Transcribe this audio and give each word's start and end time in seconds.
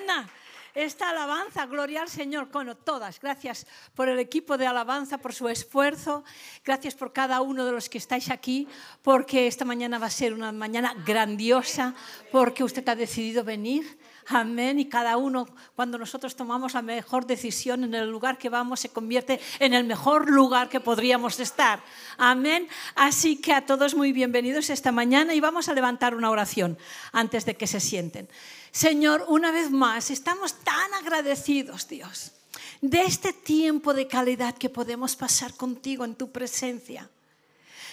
buena 0.00 0.30
esta 0.72 1.10
alabanza, 1.10 1.66
gloria 1.66 2.02
al 2.02 2.08
Señor, 2.08 2.48
con 2.50 2.76
todas. 2.84 3.20
Gracias 3.20 3.66
por 3.94 4.08
el 4.08 4.20
equipo 4.20 4.56
de 4.56 4.68
alabanza, 4.68 5.18
por 5.18 5.34
su 5.34 5.48
esfuerzo. 5.48 6.22
Gracias 6.64 6.94
por 6.94 7.12
cada 7.12 7.40
uno 7.40 7.64
de 7.64 7.72
los 7.72 7.88
que 7.88 7.98
estáis 7.98 8.30
aquí, 8.30 8.68
porque 9.02 9.48
esta 9.48 9.64
mañana 9.64 9.98
va 9.98 10.06
a 10.06 10.10
ser 10.10 10.32
una 10.32 10.52
mañana 10.52 10.94
grandiosa, 11.04 11.94
porque 12.30 12.62
usted 12.62 12.88
ha 12.88 12.94
decidido 12.94 13.42
venir. 13.42 13.98
Amén. 14.28 14.78
Y 14.78 14.88
cada 14.88 15.16
uno, 15.16 15.48
cuando 15.74 15.98
nosotros 15.98 16.36
tomamos 16.36 16.74
la 16.74 16.82
mejor 16.82 17.26
decisión 17.26 17.82
en 17.82 17.94
el 17.94 18.08
lugar 18.08 18.38
que 18.38 18.48
vamos, 18.48 18.78
se 18.78 18.90
convierte 18.90 19.40
en 19.58 19.74
el 19.74 19.82
mejor 19.82 20.30
lugar 20.30 20.68
que 20.68 20.78
podríamos 20.78 21.40
estar. 21.40 21.82
Amén. 22.16 22.68
Así 22.94 23.40
que 23.40 23.52
a 23.52 23.66
todos 23.66 23.96
muy 23.96 24.12
bienvenidos 24.12 24.70
esta 24.70 24.92
mañana 24.92 25.34
y 25.34 25.40
vamos 25.40 25.68
a 25.68 25.74
levantar 25.74 26.14
una 26.14 26.30
oración 26.30 26.78
antes 27.10 27.44
de 27.44 27.56
que 27.56 27.66
se 27.66 27.80
sienten. 27.80 28.28
Señor, 28.72 29.24
una 29.28 29.50
vez 29.50 29.70
más, 29.70 30.10
estamos 30.10 30.54
tan 30.54 30.94
agradecidos, 30.94 31.88
Dios, 31.88 32.32
de 32.80 33.02
este 33.02 33.32
tiempo 33.32 33.94
de 33.94 34.06
calidad 34.06 34.56
que 34.56 34.70
podemos 34.70 35.16
pasar 35.16 35.54
contigo 35.54 36.04
en 36.04 36.14
tu 36.14 36.30
presencia. 36.30 37.10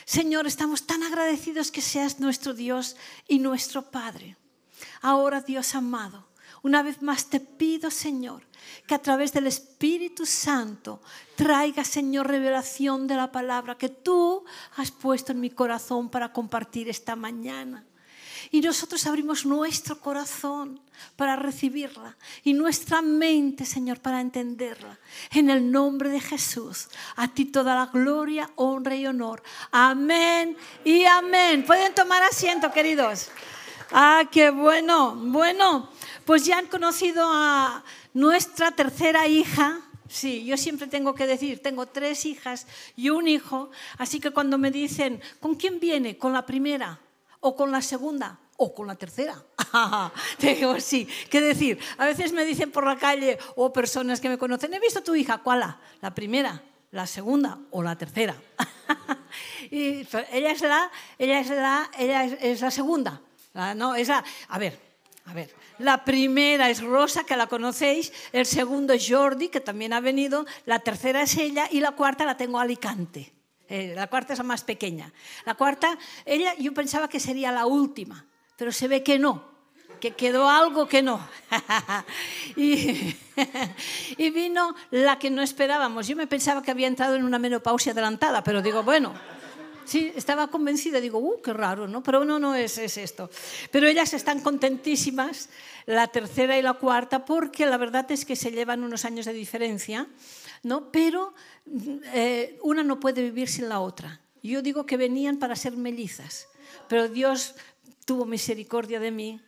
Señor, 0.06 0.48
estamos 0.48 0.86
tan 0.86 1.04
agradecidos 1.04 1.72
que 1.72 1.82
seas 1.82 2.20
nuestro 2.20 2.54
Dios 2.54 2.96
y 3.28 3.40
nuestro 3.40 3.90
Padre. 3.90 4.38
Ahora, 5.02 5.42
Dios 5.42 5.76
amado, 5.76 6.28
una 6.62 6.84
vez 6.84 7.02
más 7.02 7.28
te 7.30 7.40
pido, 7.40 7.92
Señor, 7.92 8.44
que 8.86 8.96
a 8.96 9.02
través 9.02 9.34
del 9.34 9.48
Espíritu 9.48 10.26
Santo 10.26 11.02
traiga, 11.36 11.84
Señor, 11.84 12.28
revelación 12.28 13.08
de 13.08 13.16
la 13.16 13.32
palabra 13.32 13.78
que 13.78 13.90
tú 13.90 14.46
has 14.76 14.92
puesto 14.92 15.32
en 15.32 15.40
mi 15.40 15.50
corazón 15.50 16.10
para 16.10 16.32
compartir 16.32 16.88
esta 16.88 17.16
mañana. 17.16 17.84
Y 18.52 18.62
nosotros 18.62 19.06
abrimos 19.08 19.46
nuestro 19.46 20.00
corazón 20.00 20.80
para 21.16 21.36
recibirla 21.36 22.16
y 22.44 22.54
nuestra 22.54 23.02
mente, 23.02 23.66
Señor, 23.66 24.00
para 24.00 24.22
entenderla. 24.22 24.98
En 25.32 25.50
el 25.50 25.70
nombre 25.70 26.10
de 26.10 26.20
Jesús, 26.20 26.88
a 27.16 27.28
ti 27.28 27.46
toda 27.46 27.76
la 27.76 27.88
gloria, 27.88 28.50
honra 28.56 28.96
y 28.96 29.06
honor. 29.06 29.44
Amén 29.72 30.56
y 30.86 31.04
amén. 31.06 31.66
Pueden 31.66 31.94
tomar 31.94 32.24
asiento, 32.24 32.72
queridos. 32.72 33.30
Ah, 33.92 34.24
qué 34.32 34.50
bueno. 34.50 35.16
Bueno, 35.16 35.90
pues 36.26 36.46
ya 36.46 36.58
han 36.58 36.68
conocido 36.68 37.26
a 37.30 37.84
nuestra 38.14 38.72
tercera 38.72 39.28
hija. 39.28 39.82
Sí, 40.08 40.46
yo 40.46 40.56
siempre 40.56 40.88
tengo 40.88 41.14
que 41.16 41.28
decir, 41.28 41.62
tengo 41.62 41.86
tres 41.86 42.26
hijas 42.26 42.66
y 42.96 43.10
un 43.10 43.28
hijo, 43.28 43.72
así 43.98 44.22
que 44.22 44.32
cuando 44.32 44.58
me 44.58 44.72
dicen, 44.72 45.22
¿con 45.42 45.56
quién 45.56 45.82
viene? 45.82 46.18
¿Con 46.18 46.32
la 46.32 46.46
primera? 46.46 47.02
o 47.40 47.56
con 47.56 47.72
la 47.72 47.82
segunda 47.82 48.40
o 48.58 48.74
con 48.74 48.88
la 48.88 48.96
tercera. 48.96 49.42
Te 50.38 50.56
digo, 50.56 50.80
sí. 50.80 51.08
¿Qué 51.30 51.42
decir? 51.42 51.80
A 51.98 52.06
veces 52.06 52.34
me 52.34 52.46
dicen 52.46 52.72
por 52.72 52.86
la 52.86 52.98
calle 52.98 53.38
o 53.56 53.72
personas 53.72 54.20
que 54.20 54.30
me 54.30 54.38
conocen, 54.38 54.74
he 54.74 54.80
visto 54.80 55.02
tu 55.02 55.16
hija, 55.16 55.38
¿cuál? 55.40 55.62
La, 55.62 55.80
la 56.02 56.14
primera, 56.14 56.62
la 56.92 57.08
segunda 57.08 57.60
o 57.72 57.84
la 57.84 57.96
tercera. 57.96 58.36
y 59.72 60.08
ella 60.32 60.52
es 60.52 60.62
la, 60.62 60.92
ella 61.18 61.40
es 61.40 61.50
la, 61.50 61.92
ella 61.98 62.24
es, 62.26 62.62
la 62.62 62.72
segunda. 62.72 63.22
No, 63.76 63.96
es 63.96 64.08
la, 64.08 64.24
a 64.50 64.60
ver, 64.60 64.80
a 65.26 65.34
ver. 65.34 65.54
La 65.80 66.04
primera 66.04 66.70
es 66.70 66.82
Rosa, 66.82 67.24
que 67.24 67.36
la 67.36 67.48
conocéis. 67.48 68.12
El 68.32 68.46
segundo 68.46 68.94
es 68.94 69.08
Jordi, 69.08 69.50
que 69.50 69.62
también 69.62 69.94
ha 69.94 70.00
venido. 70.00 70.46
La 70.66 70.80
tercera 70.80 71.22
es 71.22 71.38
ella. 71.38 71.68
Y 71.72 71.80
la 71.80 71.92
cuarta 71.92 72.26
la 72.26 72.38
tengo 72.38 72.60
Alicante. 72.60 73.34
Eh, 73.68 73.94
la 73.96 74.08
cuarta 74.08 74.34
es 74.34 74.40
la 74.40 74.44
más 74.44 74.64
pequeña. 74.64 75.12
La 75.46 75.56
cuarta, 75.56 75.98
ella 76.26 76.56
yo 76.58 76.74
pensaba 76.74 77.10
que 77.10 77.20
sería 77.20 77.52
la 77.52 77.66
última, 77.66 78.26
pero 78.58 78.72
se 78.74 78.90
ve 78.90 79.04
que 79.04 79.18
no, 79.18 79.46
que 80.02 80.12
quedó 80.12 80.50
algo 80.50 80.88
que 80.88 81.02
no. 81.02 81.26
y, 82.56 84.30
vino 84.32 84.76
la 84.92 85.20
que 85.20 85.30
no 85.30 85.42
esperábamos. 85.42 86.08
Yo 86.08 86.16
me 86.16 86.28
pensaba 86.28 86.62
que 86.62 86.72
había 86.72 86.88
entrado 86.88 87.16
en 87.16 87.24
una 87.24 87.40
menopausia 87.40 87.92
adelantada, 87.92 88.44
pero 88.44 88.62
digo, 88.62 88.84
bueno, 88.84 89.14
sí, 89.86 90.12
estaba 90.16 90.48
convencida, 90.48 91.00
digo, 91.00 91.20
uh, 91.20 91.42
qué 91.42 91.54
raro, 91.54 91.88
¿no? 91.88 92.04
Pero 92.04 92.26
no, 92.26 92.40
no 92.40 92.56
es, 92.56 92.78
es 92.78 92.98
esto. 92.98 93.30
Pero 93.72 93.88
ellas 93.88 94.14
están 94.14 94.42
contentísimas, 94.42 95.50
la 95.86 96.08
tercera 96.08 96.58
y 96.58 96.62
la 96.62 96.74
cuarta, 96.74 97.26
porque 97.26 97.66
la 97.66 97.78
verdad 97.78 98.10
es 98.12 98.26
que 98.26 98.36
se 98.36 98.52
llevan 98.52 98.84
unos 98.84 99.06
años 99.06 99.26
de 99.26 99.34
diferencia, 99.34 100.08
¿no? 100.64 100.92
Pero 100.92 101.34
eh, 102.14 102.58
una 102.62 102.84
no 102.84 103.00
puede 103.00 103.22
vivir 103.22 103.48
sin 103.48 103.70
la 103.70 103.80
otra. 103.80 104.22
Yo 104.44 104.62
digo 104.62 104.86
que 104.86 104.98
venían 104.98 105.38
para 105.38 105.56
ser 105.56 105.76
mellizas, 105.76 106.48
pero 106.88 107.10
Dios 107.10 107.56
tuvo 108.08 108.26
misericordia 108.26 109.02
de 109.02 109.12
mí 109.12 109.42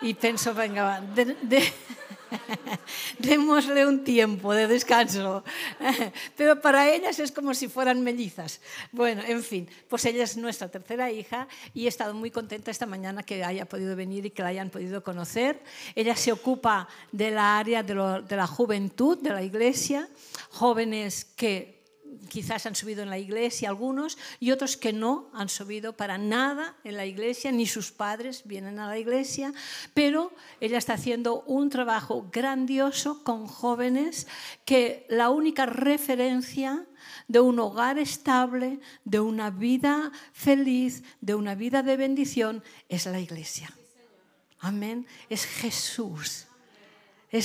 y 0.00 0.14
pensó, 0.14 0.54
venga, 0.54 1.02
démosle 3.18 3.86
un 3.86 4.04
tiempo 4.04 4.54
de 4.54 4.68
descanso. 4.68 5.42
Pero 6.36 6.60
para 6.60 6.94
ellas 6.94 7.18
es 7.18 7.32
como 7.32 7.54
si 7.54 7.66
fueran 7.66 8.02
mellizas. 8.02 8.60
Bueno, 8.92 9.20
en 9.26 9.42
fin, 9.42 9.68
pues 9.88 10.04
ella 10.04 10.22
es 10.22 10.36
nuestra 10.36 10.68
tercera 10.68 11.10
hija 11.10 11.48
y 11.74 11.86
he 11.86 11.88
estado 11.88 12.14
muy 12.14 12.30
contenta 12.30 12.70
esta 12.70 12.86
mañana 12.86 13.24
que 13.24 13.42
haya 13.42 13.66
podido 13.66 13.96
venir 13.96 14.26
y 14.26 14.30
que 14.30 14.42
la 14.42 14.50
hayan 14.50 14.70
podido 14.70 15.02
conocer. 15.02 15.60
Ella 15.96 16.14
se 16.14 16.30
ocupa 16.30 16.86
de 17.10 17.32
la 17.32 17.58
área 17.58 17.82
de, 17.82 18.22
de 18.28 18.36
la 18.36 18.46
juventud 18.46 19.18
de 19.18 19.30
la 19.30 19.42
iglesia, 19.42 20.08
jóvenes 20.50 21.24
que 21.24 21.83
quizás 22.28 22.66
han 22.66 22.74
subido 22.74 23.02
en 23.02 23.10
la 23.10 23.18
iglesia 23.18 23.68
algunos 23.68 24.18
y 24.40 24.50
otros 24.50 24.76
que 24.76 24.92
no 24.92 25.30
han 25.32 25.48
subido 25.48 25.96
para 25.96 26.18
nada 26.18 26.76
en 26.84 26.96
la 26.96 27.06
iglesia, 27.06 27.52
ni 27.52 27.66
sus 27.66 27.92
padres 27.92 28.42
vienen 28.44 28.78
a 28.78 28.88
la 28.88 28.98
iglesia, 28.98 29.52
pero 29.92 30.32
ella 30.60 30.78
está 30.78 30.94
haciendo 30.94 31.42
un 31.42 31.70
trabajo 31.70 32.28
grandioso 32.32 33.22
con 33.24 33.46
jóvenes 33.46 34.26
que 34.64 35.06
la 35.08 35.30
única 35.30 35.66
referencia 35.66 36.86
de 37.28 37.40
un 37.40 37.58
hogar 37.58 37.98
estable, 37.98 38.80
de 39.04 39.20
una 39.20 39.50
vida 39.50 40.12
feliz, 40.32 41.02
de 41.20 41.34
una 41.34 41.54
vida 41.54 41.82
de 41.82 41.96
bendición, 41.96 42.62
es 42.88 43.06
la 43.06 43.20
iglesia. 43.20 43.70
Amén. 44.60 45.06
Es 45.28 45.44
Jesús. 45.44 46.46
E, 47.34 47.38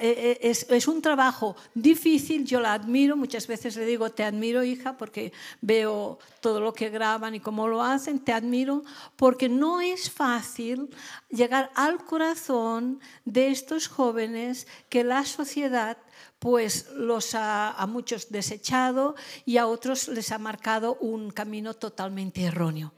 e, 0.00 0.38
es, 0.40 0.64
es, 0.70 0.88
un 0.88 1.02
trabajo 1.02 1.54
difícil, 1.74 2.46
yo 2.46 2.60
la 2.60 2.72
admiro, 2.72 3.14
muchas 3.14 3.46
veces 3.46 3.76
le 3.76 3.84
digo, 3.84 4.08
te 4.08 4.24
admiro 4.24 4.64
hija, 4.64 4.96
porque 4.96 5.34
veo 5.60 6.18
todo 6.40 6.60
lo 6.60 6.72
que 6.72 6.88
graban 6.88 7.34
y 7.34 7.40
cómo 7.40 7.68
lo 7.68 7.82
hacen, 7.82 8.20
te 8.20 8.32
admiro, 8.32 8.84
porque 9.16 9.50
no 9.50 9.82
es 9.82 10.10
fácil 10.10 10.88
llegar 11.28 11.70
al 11.74 12.02
corazón 12.06 13.00
de 13.26 13.48
estos 13.48 13.86
jóvenes 13.86 14.66
que 14.88 15.04
la 15.04 15.26
sociedad 15.26 15.98
pues 16.38 16.88
los 16.94 17.34
ha 17.34 17.70
a 17.72 17.86
muchos 17.86 18.30
desechado 18.30 19.14
y 19.44 19.58
a 19.58 19.66
otros 19.66 20.08
les 20.08 20.32
ha 20.32 20.38
marcado 20.38 20.96
un 21.02 21.30
camino 21.30 21.74
totalmente 21.74 22.44
erróneo. 22.44 22.94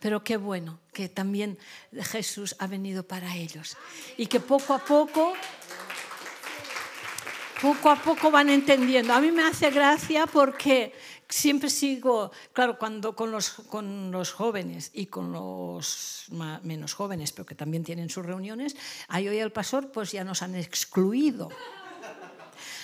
Pero 0.00 0.22
qué 0.22 0.36
bueno 0.36 0.78
que 0.92 1.08
también 1.08 1.58
Jesús 1.92 2.56
ha 2.58 2.66
venido 2.66 3.02
para 3.02 3.36
ellos 3.36 3.76
y 4.16 4.26
que 4.26 4.40
poco 4.40 4.74
a 4.74 4.78
poco 4.78 5.34
poco 7.60 7.90
a 7.90 7.96
poco 7.96 8.30
van 8.30 8.48
entendiendo. 8.48 9.12
A 9.12 9.20
mí 9.20 9.30
me 9.30 9.42
hace 9.42 9.70
gracia 9.70 10.26
porque 10.26 10.92
siempre 11.28 11.70
sigo, 11.70 12.30
claro, 12.52 12.78
cuando 12.78 13.14
con 13.14 13.30
los, 13.30 13.50
con 13.50 14.10
los 14.10 14.32
jóvenes 14.32 14.90
y 14.92 15.06
con 15.06 15.32
los 15.32 16.26
menos 16.62 16.94
jóvenes, 16.94 17.32
pero 17.32 17.46
que 17.46 17.54
también 17.54 17.84
tienen 17.84 18.10
sus 18.10 18.24
reuniones, 18.24 18.76
ahí 19.08 19.28
hoy 19.28 19.38
el 19.38 19.52
pastor 19.52 19.90
pues 19.90 20.12
ya 20.12 20.24
nos 20.24 20.42
han 20.42 20.54
excluido. 20.54 21.50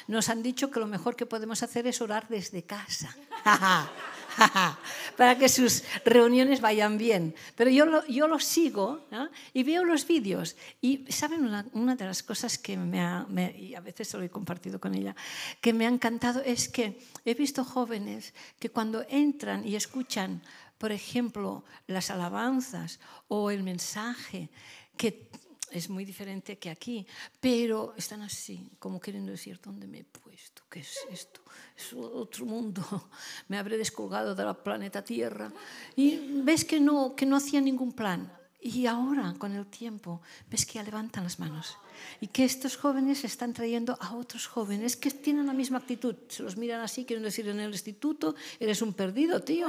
Nos 0.09 0.29
han 0.29 0.43
dicho 0.43 0.71
que 0.71 0.81
lo 0.81 0.87
mejor 0.87 1.15
que 1.15 1.27
podemos 1.27 1.63
hacer 1.63 1.87
es 1.87 2.01
orar 2.01 2.27
desde 2.29 2.65
casa. 2.65 3.17
para 5.17 5.39
que 5.39 5.49
sus 5.49 5.85
reuniones 6.05 6.61
vayan 6.61 6.99
bien. 6.99 7.35
Pero 7.57 7.71
yo 7.71 7.87
lo, 7.87 8.07
yo 8.07 8.29
lo 8.29 8.39
sigo 8.39 9.07
y 9.53 9.63
veo 9.63 9.85
los 9.85 10.07
vídeos. 10.07 10.57
Y 10.81 11.05
saben, 11.11 11.45
una, 11.73 11.97
de 11.97 12.05
las 12.05 12.23
cosas 12.23 12.59
que 12.59 12.77
me, 12.77 13.01
ha, 13.01 13.27
y 13.57 13.75
a 13.75 13.81
veces 13.81 14.13
lo 14.15 14.23
he 14.23 14.31
compartido 14.31 14.81
con 14.81 14.95
ella, 14.95 15.15
que 15.61 15.73
me 15.73 15.87
ha 15.87 15.89
encantado 15.89 16.43
es 16.43 16.69
que 16.69 17.01
he 17.25 17.35
visto 17.35 17.65
jóvenes 17.65 18.35
que 18.59 18.71
cuando 18.71 19.05
entran 19.09 19.67
y 19.67 19.77
escuchan, 19.77 20.43
por 20.79 20.93
ejemplo, 20.93 21.65
las 21.87 22.11
alabanzas 22.11 22.99
o 23.29 23.51
el 23.51 23.63
mensaje, 23.63 24.51
que 24.97 25.29
es 25.71 25.89
muy 25.89 26.05
diferente 26.05 26.59
que 26.59 26.71
aquí, 26.71 27.07
pero 27.41 27.95
están 27.97 28.23
así, 28.23 28.71
como 28.79 29.01
queriendo 29.01 29.33
decir, 29.33 29.61
¿dónde 29.63 29.87
me 29.87 30.05
he 30.33 30.37
puesto? 30.37 30.63
¿Qué 30.71 30.81
es 30.81 30.99
esto? 31.11 31.41
Es 31.77 31.93
otro 31.93 32.47
mundo, 32.47 32.83
me 33.49 33.59
habré 33.59 33.77
descolgado 33.77 34.35
del 34.35 34.55
planeta 34.57 35.03
Tierra. 35.03 35.53
Y 35.97 36.43
ves 36.43 36.65
que 36.65 36.81
no, 36.81 37.15
que 37.15 37.27
no 37.27 37.37
hacía 37.37 37.61
ningún 37.61 37.93
plan. 37.93 38.33
Y 38.65 38.87
ahora, 38.87 39.35
con 39.39 39.53
el 39.53 39.67
tiempo, 39.67 40.23
ves 40.49 40.65
que 40.65 40.75
ya 40.75 40.85
levantan 40.85 41.25
las 41.25 41.41
manos. 41.41 41.77
Y 42.21 42.29
que 42.29 42.45
estos 42.45 42.77
jóvenes 42.77 43.25
están 43.25 43.53
trayendo 43.53 43.99
a 44.01 44.15
otros 44.15 44.47
jóvenes 44.47 44.97
que 44.97 45.11
tienen 45.11 45.47
la 45.47 45.53
misma 45.53 45.79
actitud. 45.79 46.15
Se 46.29 46.45
los 46.45 46.57
miran 46.57 46.81
así, 46.81 47.05
quieren 47.05 47.25
decir, 47.25 47.49
en 47.49 47.59
el 47.59 47.73
instituto 47.73 48.37
eres 48.61 48.81
un 48.81 48.95
perdido, 48.95 49.41
tío. 49.41 49.67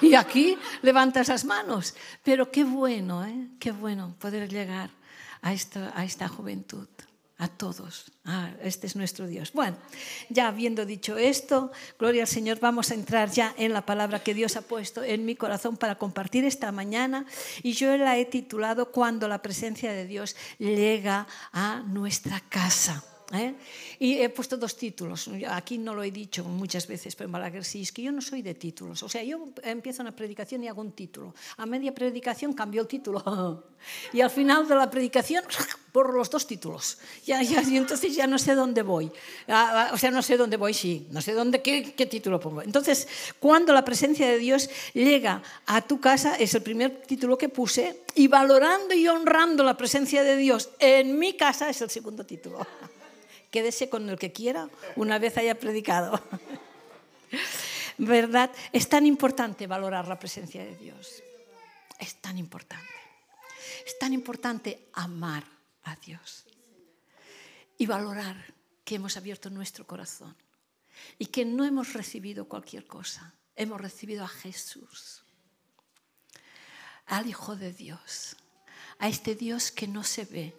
Y 0.00 0.14
aquí 0.14 0.56
levantas 0.82 1.28
las 1.28 1.44
manos. 1.44 1.94
Pero 2.22 2.50
qué 2.52 2.62
bueno, 2.62 3.24
¿eh? 3.24 3.48
Qué 3.58 3.72
bueno 3.72 4.14
poder 4.20 4.48
llegar 4.48 4.90
a 5.42 5.52
esta 6.04 6.28
juventud. 6.28 6.86
A 7.38 7.48
todos. 7.48 8.12
Ah, 8.24 8.50
este 8.62 8.86
es 8.86 8.96
nuestro 8.96 9.26
Dios. 9.26 9.52
Bueno, 9.52 9.76
ya 10.30 10.48
habiendo 10.48 10.86
dicho 10.86 11.18
esto, 11.18 11.70
gloria 11.98 12.22
al 12.22 12.28
Señor, 12.28 12.60
vamos 12.60 12.90
a 12.90 12.94
entrar 12.94 13.30
ya 13.30 13.54
en 13.58 13.72
la 13.72 13.84
palabra 13.84 14.22
que 14.22 14.34
Dios 14.34 14.56
ha 14.56 14.62
puesto 14.62 15.02
en 15.02 15.24
mi 15.24 15.36
corazón 15.36 15.76
para 15.76 15.96
compartir 15.96 16.44
esta 16.44 16.72
mañana 16.72 17.26
y 17.62 17.72
yo 17.72 17.96
la 17.96 18.16
he 18.16 18.24
titulado 18.24 18.90
Cuando 18.90 19.28
la 19.28 19.42
presencia 19.42 19.92
de 19.92 20.06
Dios 20.06 20.34
llega 20.58 21.26
a 21.52 21.82
nuestra 21.86 22.40
casa. 22.40 23.04
¿Eh? 23.32 23.54
Y 23.98 24.18
he 24.18 24.28
puesto 24.28 24.56
dos 24.56 24.76
títulos. 24.76 25.30
Aquí 25.50 25.78
no 25.78 25.94
lo 25.94 26.02
he 26.02 26.10
dicho 26.10 26.44
muchas 26.44 26.86
veces, 26.86 27.14
pero 27.16 27.26
en 27.26 27.32
Balaguer 27.32 27.64
sí, 27.64 27.82
es 27.82 27.92
que 27.92 28.02
yo 28.02 28.12
no 28.12 28.20
soy 28.20 28.42
de 28.42 28.54
títulos. 28.54 29.02
O 29.02 29.08
sea, 29.08 29.22
yo 29.22 29.48
empiezo 29.62 30.02
una 30.02 30.14
predicación 30.14 30.64
y 30.64 30.68
hago 30.68 30.80
un 30.80 30.92
título. 30.92 31.34
A 31.56 31.66
media 31.66 31.94
predicación 31.94 32.52
cambio 32.52 32.82
el 32.82 32.88
título. 32.88 33.64
Y 34.12 34.20
al 34.20 34.30
final 34.30 34.66
de 34.66 34.74
la 34.74 34.90
predicación 34.90 35.44
por 35.92 36.12
los 36.12 36.28
dos 36.28 36.46
títulos. 36.46 36.98
Ya, 37.24 37.40
ya, 37.42 37.62
y 37.62 37.76
entonces 37.76 38.16
ya 38.16 38.26
no 38.26 38.38
sé 38.38 38.54
dónde 38.54 38.82
voy. 38.82 39.12
Ah, 39.46 39.88
ah, 39.90 39.94
o 39.94 39.98
sea, 39.98 40.10
no 40.10 40.22
sé 40.22 40.36
dónde 40.36 40.56
voy, 40.56 40.74
sí. 40.74 41.06
No 41.10 41.22
sé 41.22 41.32
dónde, 41.32 41.62
qué, 41.62 41.94
qué 41.94 42.06
título 42.06 42.40
pongo. 42.40 42.62
Entonces, 42.62 43.06
cuando 43.38 43.72
la 43.72 43.84
presencia 43.84 44.26
de 44.26 44.38
Dios 44.38 44.68
llega 44.92 45.42
a 45.66 45.82
tu 45.82 46.00
casa, 46.00 46.36
es 46.36 46.54
el 46.54 46.62
primer 46.62 47.02
título 47.02 47.38
que 47.38 47.48
puse. 47.48 48.02
Y 48.14 48.28
valorando 48.28 48.94
y 48.94 49.06
honrando 49.06 49.62
la 49.62 49.76
presencia 49.76 50.22
de 50.22 50.36
Dios 50.36 50.70
en 50.78 51.18
mi 51.18 51.34
casa 51.34 51.70
es 51.70 51.80
el 51.82 51.90
segundo 51.90 52.24
título 52.24 52.66
quédese 53.56 53.88
con 53.88 54.06
el 54.10 54.18
que 54.18 54.32
quiera 54.32 54.68
una 54.96 55.18
vez 55.18 55.38
haya 55.38 55.58
predicado. 55.58 56.20
¿Verdad? 57.96 58.52
Es 58.70 58.86
tan 58.86 59.06
importante 59.06 59.66
valorar 59.66 60.06
la 60.08 60.18
presencia 60.18 60.62
de 60.62 60.76
Dios. 60.76 61.22
Es 61.98 62.16
tan 62.16 62.36
importante. 62.36 62.92
Es 63.86 63.98
tan 63.98 64.12
importante 64.12 64.90
amar 64.92 65.42
a 65.84 65.96
Dios 65.96 66.44
y 67.78 67.86
valorar 67.86 68.36
que 68.84 68.96
hemos 68.96 69.16
abierto 69.16 69.48
nuestro 69.48 69.86
corazón 69.86 70.36
y 71.18 71.24
que 71.24 71.46
no 71.46 71.64
hemos 71.64 71.94
recibido 71.94 72.48
cualquier 72.48 72.86
cosa. 72.86 73.32
Hemos 73.54 73.80
recibido 73.80 74.22
a 74.22 74.28
Jesús, 74.28 75.24
al 77.06 77.26
Hijo 77.26 77.56
de 77.56 77.72
Dios, 77.72 78.36
a 78.98 79.08
este 79.08 79.34
Dios 79.34 79.70
que 79.70 79.88
no 79.88 80.04
se 80.04 80.26
ve, 80.26 80.54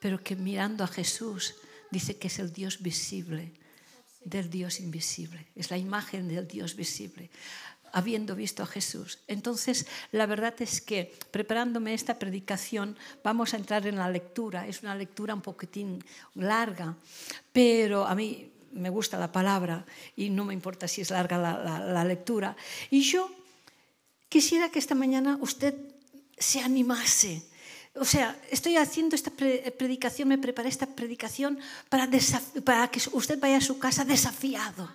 pero 0.00 0.20
que 0.20 0.34
mirando 0.34 0.82
a 0.82 0.88
Jesús 0.88 1.54
dice 1.92 2.16
que 2.16 2.26
es 2.26 2.40
el 2.40 2.52
Dios 2.52 2.82
visible 2.82 3.52
del 4.24 4.50
Dios 4.50 4.80
invisible, 4.80 5.46
es 5.54 5.70
la 5.70 5.78
imagen 5.78 6.28
del 6.28 6.48
Dios 6.48 6.74
visible 6.74 7.30
habiendo 7.92 8.34
visto 8.34 8.62
a 8.62 8.66
Jesús. 8.66 9.18
Entonces, 9.28 9.86
la 10.10 10.26
verdad 10.26 10.54
es 10.60 10.80
que 10.80 11.14
preparándome 11.30 11.94
esta 11.94 12.18
predicación, 12.18 12.96
vamos 13.22 13.52
a 13.52 13.58
entrar 13.58 13.86
en 13.86 13.96
la 13.96 14.08
lectura. 14.08 14.66
Es 14.66 14.82
una 14.82 14.94
lectura 14.94 15.34
un 15.34 15.42
poquitín 15.42 16.02
larga, 16.34 16.96
pero 17.52 18.06
a 18.06 18.14
mí 18.14 18.50
me 18.72 18.88
gusta 18.88 19.18
la 19.18 19.30
palabra 19.30 19.84
y 20.16 20.30
no 20.30 20.46
me 20.46 20.54
importa 20.54 20.88
si 20.88 21.02
es 21.02 21.10
larga 21.10 21.36
la, 21.36 21.80
la 21.80 22.04
lectura. 22.04 22.56
Y 22.90 23.02
yo 23.02 23.30
quisiera 24.30 24.70
que 24.70 24.78
esta 24.78 24.94
mañana 24.94 25.38
usted 25.40 25.74
se 26.38 26.60
animase 26.60 27.42
o 27.94 28.04
sea, 28.04 28.36
estoy 28.50 28.76
haciendo 28.76 29.14
esta 29.14 29.30
predicación, 29.30 30.28
me 30.28 30.38
preparé 30.38 30.68
esta 30.68 30.86
predicación 30.86 31.58
para, 31.88 32.08
para 32.64 32.88
que 32.88 33.00
usted 33.12 33.38
vaya 33.38 33.58
a 33.58 33.60
su 33.60 33.78
casa 33.78 34.04
desafiado, 34.04 34.88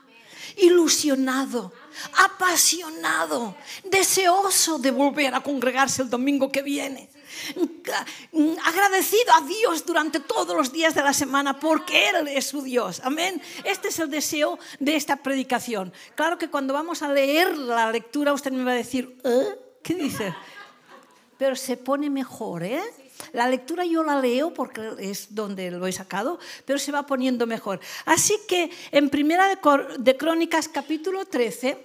ilusionado, 0.57 1.73
apasionado, 2.25 3.55
deseoso 3.83 4.79
de 4.79 4.91
volver 4.91 5.35
a 5.35 5.41
congregarse 5.41 6.01
el 6.01 6.09
domingo 6.09 6.51
que 6.51 6.61
viene 6.63 7.09
agradecido 8.63 9.33
a 9.35 9.41
Dios 9.41 9.85
durante 9.85 10.19
todos 10.19 10.55
los 10.55 10.71
días 10.71 10.95
de 10.95 11.03
la 11.03 11.13
semana 11.13 11.59
porque 11.59 12.09
Él 12.09 12.27
es 12.27 12.47
su 12.47 12.61
Dios. 12.61 13.01
Amén. 13.03 13.41
Este 13.63 13.89
es 13.89 13.99
el 13.99 14.09
deseo 14.09 14.59
de 14.79 14.95
esta 14.95 15.17
predicación. 15.17 15.93
Claro 16.15 16.37
que 16.37 16.49
cuando 16.49 16.73
vamos 16.73 17.01
a 17.01 17.11
leer 17.11 17.57
la 17.57 17.91
lectura 17.91 18.33
usted 18.33 18.51
me 18.51 18.63
va 18.63 18.71
a 18.71 18.75
decir, 18.75 19.17
¿Eh? 19.23 19.59
¿qué 19.83 19.93
dice? 19.93 20.33
Pero 21.37 21.55
se 21.55 21.77
pone 21.77 22.09
mejor, 22.09 22.63
¿eh? 22.63 22.81
La 23.33 23.47
lectura 23.47 23.85
yo 23.85 24.03
la 24.03 24.21
leo 24.21 24.53
porque 24.53 24.91
es 24.99 25.33
donde 25.33 25.71
lo 25.71 25.87
he 25.87 25.91
sacado, 25.91 26.39
pero 26.65 26.77
se 26.79 26.91
va 26.91 27.05
poniendo 27.05 27.47
mejor. 27.47 27.79
Así 28.05 28.35
que 28.47 28.69
en 28.91 29.09
Primera 29.09 29.47
de 29.97 30.17
Crónicas 30.17 30.69
capítulo 30.69 31.25
13 31.25 31.77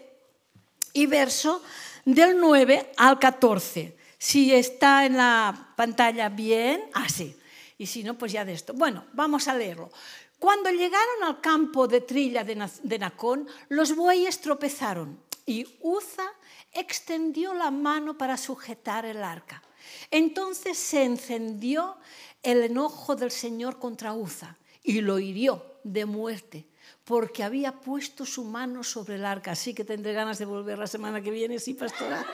y 0.93 1.07
verso 1.07 1.63
del 2.05 2.39
9 2.39 2.93
al 2.97 3.19
14. 3.19 3.97
Si 4.19 4.55
está 4.55 5.07
en 5.07 5.17
la 5.17 5.73
pantalla 5.75 6.29
bien, 6.29 6.85
así. 6.93 7.37
Y 7.79 7.87
si 7.87 8.05
no, 8.05 8.15
pues 8.15 8.33
ya 8.33 8.45
de 8.45 8.53
esto. 8.53 8.75
Bueno, 8.75 9.07
vamos 9.13 9.49
a 9.49 9.55
leerlo. 9.55 9.91
Cuando 10.39 10.71
llegaron 10.71 11.25
al 11.25 11.41
campo 11.41 11.89
de 11.89 12.03
trilla 12.03 12.45
de 12.45 12.99
Nacón, 12.99 13.49
los 13.69 13.97
bueyes 13.97 14.41
tropezaron 14.41 15.19
y 15.47 15.67
Uza 15.81 16.25
extendió 16.73 17.55
la 17.55 17.71
mano 17.71 18.17
para 18.17 18.37
sujetar 18.37 19.05
el 19.05 19.23
arca. 19.23 19.63
Entonces 20.11 20.79
se 20.79 21.05
encendió 21.05 21.97
el 22.43 22.63
enojo 22.63 23.17
del 23.17 23.31
Señor 23.31 23.79
contra 23.79 24.13
Uza 24.15 24.57
y 24.83 25.01
lo 25.01 25.19
hirió 25.19 25.65
de 25.85 26.07
muerte 26.07 26.67
porque 27.05 27.43
había 27.43 27.73
puesto 27.73 28.25
su 28.25 28.45
mano 28.45 28.85
sobre 28.85 29.17
el 29.17 29.25
arca. 29.25 29.53
Así 29.53 29.75
que 29.75 29.85
tendré 29.85 30.13
ganas 30.13 30.39
de 30.39 30.45
volver 30.45 30.79
la 30.79 30.87
semana 30.87 31.21
que 31.21 31.31
viene, 31.31 31.59
sí, 31.59 31.75
pastora. 31.75 32.25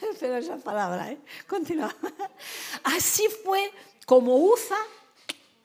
Pero 0.20 0.36
esa 0.36 0.58
palabra, 0.58 1.10
¿eh? 1.10 1.18
Continúa. 1.46 1.94
Así 2.84 3.26
fue 3.42 3.72
como 4.06 4.36
Uza 4.36 4.76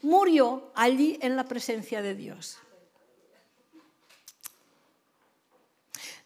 murió 0.02 0.72
allí 0.76 1.20
en 1.22 1.36
la 1.36 1.46
presencia 1.46 2.02
de 2.02 2.16
Dios. 2.16 2.58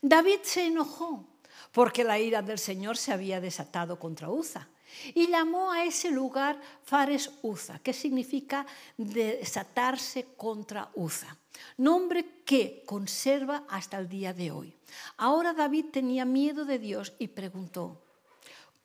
David 0.03 0.39
se 0.43 0.65
enojó 0.65 1.25
porque 1.71 2.03
la 2.03 2.19
ira 2.19 2.41
del 2.41 2.59
Señor 2.59 2.97
se 2.97 3.13
había 3.13 3.39
desatado 3.39 3.97
contra 3.97 4.29
Uza 4.29 4.67
y 5.15 5.27
llamó 5.27 5.71
a 5.71 5.85
ese 5.85 6.11
lugar 6.11 6.59
Fares 6.83 7.31
Uza, 7.41 7.79
que 7.79 7.93
significa 7.93 8.65
desatarse 8.97 10.27
contra 10.35 10.91
Uza, 10.93 11.37
nombre 11.77 12.43
que 12.43 12.83
conserva 12.85 13.63
hasta 13.69 13.97
el 13.97 14.09
día 14.09 14.33
de 14.33 14.51
hoy. 14.51 14.75
Ahora 15.15 15.53
David 15.53 15.85
tenía 15.93 16.25
miedo 16.25 16.65
de 16.65 16.79
Dios 16.79 17.13
y 17.17 17.29
preguntó, 17.29 18.03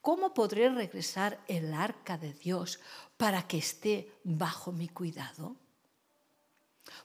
¿cómo 0.01 0.33
podré 0.33 0.69
regresar 0.71 1.41
el 1.49 1.75
arca 1.75 2.17
de 2.17 2.33
Dios 2.33 2.79
para 3.17 3.47
que 3.49 3.59
esté 3.59 4.13
bajo 4.23 4.71
mi 4.71 4.89
cuidado? 4.89 5.57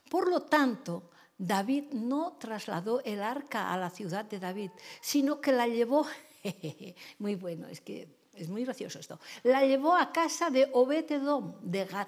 Por 0.08 0.30
lo 0.30 0.44
tanto, 0.44 1.10
David 1.44 1.92
no 1.92 2.38
trasladó 2.40 3.02
el 3.04 3.22
arca 3.22 3.74
a 3.74 3.78
la 3.78 3.90
ciudad 3.90 4.24
de 4.24 4.40
David, 4.40 4.72
sino 5.02 5.42
que 5.42 5.52
la 5.52 5.68
llevó, 5.68 6.08
muy 7.20 7.36
bueno, 7.36 7.68
es 7.68 7.82
que 7.82 8.08
es 8.34 8.48
muy 8.48 8.64
gracioso 8.64 9.00
esto, 9.00 9.20
la 9.44 9.66
llevó 9.66 9.94
a 9.94 10.14
casa 10.14 10.50
de 10.50 10.70
Obed 10.72 11.12
Edom, 11.12 11.56
de 11.62 11.84
Gat. 11.84 12.08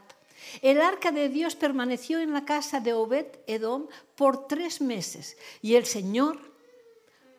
El 0.61 0.81
arca 0.81 1.11
de 1.11 1.27
Dios 1.27 1.55
permaneció 1.55 2.19
en 2.19 2.31
la 2.31 2.45
casa 2.45 2.79
de 2.79 2.93
Obed 2.93 3.27
Edom 3.45 3.87
por 4.15 4.47
tres 4.47 4.79
meses 4.79 5.35
y 5.61 5.75
el 5.75 5.85
Señor 5.85 6.39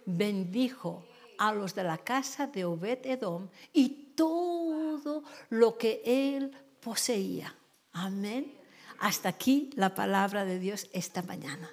bendijo 0.05 1.03
a 1.39 1.53
los 1.55 1.75
de 1.75 1.85
la 1.85 1.99
casa 1.99 2.47
de 2.47 2.67
Obed 2.67 3.07
Edom 3.07 3.49
y 3.73 4.13
todo 4.15 5.25
lo 5.49 5.79
que 5.79 6.03
él 6.05 6.53
poseía. 6.81 7.55
Amén. 7.93 8.55
Hasta 8.99 9.31
aquí 9.31 9.71
la 9.77 9.95
palabra 9.95 10.45
de 10.45 10.59
Dios 10.59 10.89
esta 10.93 11.23
mañana. 11.23 11.71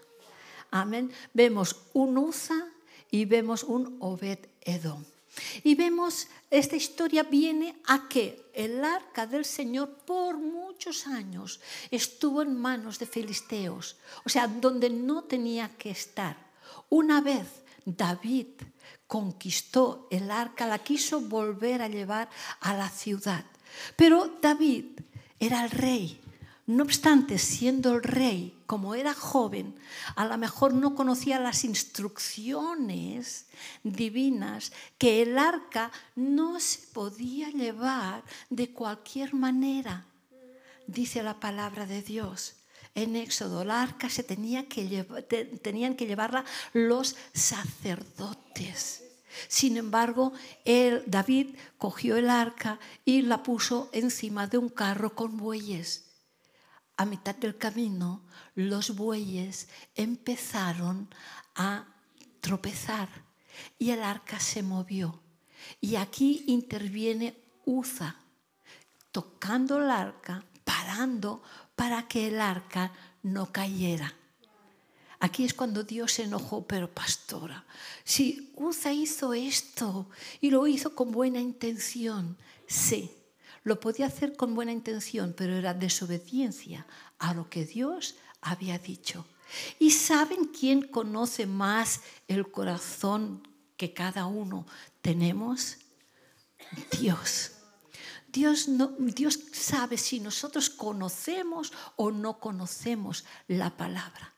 Amén. 0.73 1.13
Vemos 1.37 1.85
un 1.93 2.17
Uza 2.17 2.65
y 3.11 3.25
vemos 3.25 3.61
un 3.61 3.97
Obed 4.01 4.39
Edom. 4.61 5.05
Y 5.63 5.75
vemos, 5.75 6.27
esta 6.49 6.75
historia 6.75 7.21
viene 7.21 7.77
a 7.85 8.09
que 8.09 8.49
el 8.55 8.83
arca 8.83 9.27
del 9.27 9.45
Señor 9.45 10.01
por 10.03 10.37
muchos 10.37 11.05
años 11.05 11.61
estuvo 11.91 12.41
en 12.41 12.57
manos 12.57 12.97
de 12.97 13.05
filisteos, 13.05 13.97
o 14.25 14.29
sea, 14.29 14.47
donde 14.47 14.89
no 14.89 15.25
tenía 15.25 15.69
que 15.77 15.91
estar. 15.91 16.37
Una 16.89 17.21
vez 17.21 17.45
David 17.85 18.47
conquistó 19.05 20.07
el 20.09 20.31
arca, 20.31 20.65
la 20.65 20.79
quiso 20.79 21.21
volver 21.21 21.83
a 21.83 21.87
llevar 21.87 22.29
a 22.61 22.73
la 22.73 22.89
ciudad. 22.89 23.45
Pero 23.95 24.39
David 24.41 24.85
era 25.39 25.65
el 25.65 25.69
rey 25.69 26.19
no 26.65 26.83
obstante, 26.83 27.37
siendo 27.37 27.95
el 27.95 28.03
rey, 28.03 28.53
como 28.73 28.95
era 28.95 29.13
joven, 29.13 29.75
a 30.15 30.25
lo 30.25 30.35
mejor 30.35 30.73
no 30.73 30.95
conocía 30.95 31.39
las 31.39 31.63
instrucciones 31.63 33.45
divinas 33.83 34.71
que 34.97 35.21
el 35.21 35.37
arca 35.37 35.91
no 36.15 36.59
se 36.59 36.79
podía 36.87 37.51
llevar 37.51 38.23
de 38.49 38.71
cualquier 38.71 39.35
manera, 39.35 40.07
dice 40.87 41.21
la 41.21 41.39
palabra 41.39 41.85
de 41.85 42.01
Dios. 42.01 42.55
En 42.95 43.15
Éxodo, 43.15 43.61
el 43.61 43.69
arca 43.69 44.09
se 44.09 44.23
tenía 44.23 44.67
que 44.67 45.05
tenían 45.61 45.93
que 45.93 46.07
llevarla 46.07 46.43
los 46.73 47.15
sacerdotes. 47.31 49.03
Sin 49.47 49.77
embargo, 49.77 50.33
David 51.05 51.57
cogió 51.77 52.17
el 52.17 52.27
arca 52.27 52.79
y 53.05 53.21
la 53.21 53.43
puso 53.43 53.91
encima 53.93 54.47
de 54.47 54.57
un 54.57 54.69
carro 54.69 55.13
con 55.13 55.37
bueyes. 55.37 56.02
A 56.97 57.05
mitad 57.05 57.35
del 57.35 57.57
camino, 57.57 58.21
los 58.55 58.95
bueyes 58.95 59.67
empezaron 59.95 61.09
a 61.55 61.87
tropezar 62.39 63.09
y 63.79 63.91
el 63.91 64.03
arca 64.03 64.39
se 64.39 64.61
movió. 64.61 65.19
Y 65.81 65.95
aquí 65.95 66.43
interviene 66.47 67.35
Uza, 67.65 68.17
tocando 69.11 69.77
el 69.77 69.89
arca, 69.89 70.43
parando 70.63 71.41
para 71.75 72.07
que 72.07 72.27
el 72.27 72.41
arca 72.41 72.91
no 73.23 73.51
cayera. 73.51 74.13
Aquí 75.19 75.45
es 75.45 75.53
cuando 75.53 75.83
Dios 75.83 76.11
se 76.11 76.23
enojó, 76.23 76.67
pero 76.67 76.93
pastora, 76.93 77.65
si 78.03 78.51
Uza 78.57 78.91
hizo 78.91 79.33
esto 79.33 80.09
y 80.41 80.51
lo 80.51 80.67
hizo 80.67 80.93
con 80.93 81.11
buena 81.11 81.39
intención, 81.39 82.37
sí, 82.67 83.09
lo 83.63 83.79
podía 83.79 84.07
hacer 84.07 84.35
con 84.35 84.55
buena 84.55 84.71
intención, 84.71 85.33
pero 85.35 85.55
era 85.55 85.73
desobediencia 85.73 86.85
a 87.19 87.33
lo 87.33 87.49
que 87.49 87.65
Dios 87.65 88.15
había 88.41 88.77
dicho. 88.77 89.25
¿Y 89.79 89.91
saben 89.91 90.45
quién 90.45 90.81
conoce 90.81 91.45
más 91.45 92.01
el 92.27 92.51
corazón 92.51 93.47
que 93.77 93.93
cada 93.93 94.25
uno 94.25 94.65
tenemos? 95.01 95.77
Dios. 96.99 97.51
Dios, 98.27 98.67
no, 98.67 98.95
Dios 98.97 99.39
sabe 99.51 99.97
si 99.97 100.19
nosotros 100.19 100.69
conocemos 100.69 101.71
o 101.95 102.09
no 102.09 102.39
conocemos 102.39 103.25
la 103.47 103.77
palabra. 103.77 104.33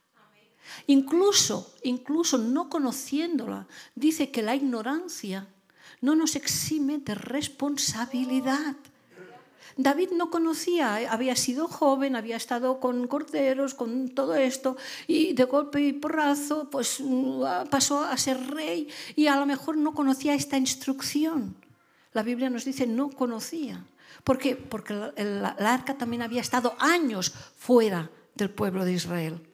Incluso, 0.87 1.73
incluso 1.83 2.37
no 2.37 2.69
conociéndola, 2.69 3.67
dice 3.95 4.31
que 4.31 4.41
la 4.41 4.55
ignorancia 4.55 5.47
no 6.01 6.15
nos 6.15 6.35
exime 6.35 6.97
de 6.97 7.15
responsabilidad. 7.15 8.75
David 9.77 10.11
no 10.11 10.29
conocía, 10.29 11.11
había 11.11 11.35
sido 11.35 11.67
joven, 11.67 12.15
había 12.15 12.37
estado 12.37 12.79
con 12.79 13.07
corderos, 13.07 13.73
con 13.73 14.09
todo 14.09 14.35
esto, 14.35 14.77
y 15.05 15.33
de 15.33 15.43
golpe 15.43 15.81
y 15.81 15.91
porrazo 15.91 16.69
pues, 16.69 17.01
mm, 17.01 17.67
pasó 17.69 18.03
a 18.03 18.17
ser 18.17 18.39
rey 18.51 18.87
y 19.15 19.27
a 19.27 19.35
lo 19.35 19.45
mejor 19.45 19.75
no 19.75 19.93
conocía 19.93 20.33
esta 20.33 20.57
instrucción. 20.57 21.55
La 22.13 22.23
Biblia 22.23 22.49
nos 22.49 22.63
dice 22.63 22.87
no 22.87 23.09
conocía. 23.09 23.83
¿Por 24.23 24.37
qué? 24.37 24.55
Porque 24.55 25.11
el, 25.17 25.43
arca 25.43 25.97
también 25.97 26.21
había 26.21 26.41
estado 26.41 26.75
años 26.79 27.33
fuera 27.57 28.09
del 28.33 28.49
pueblo 28.49 28.85
de 28.85 28.93
Israel. 28.93 29.45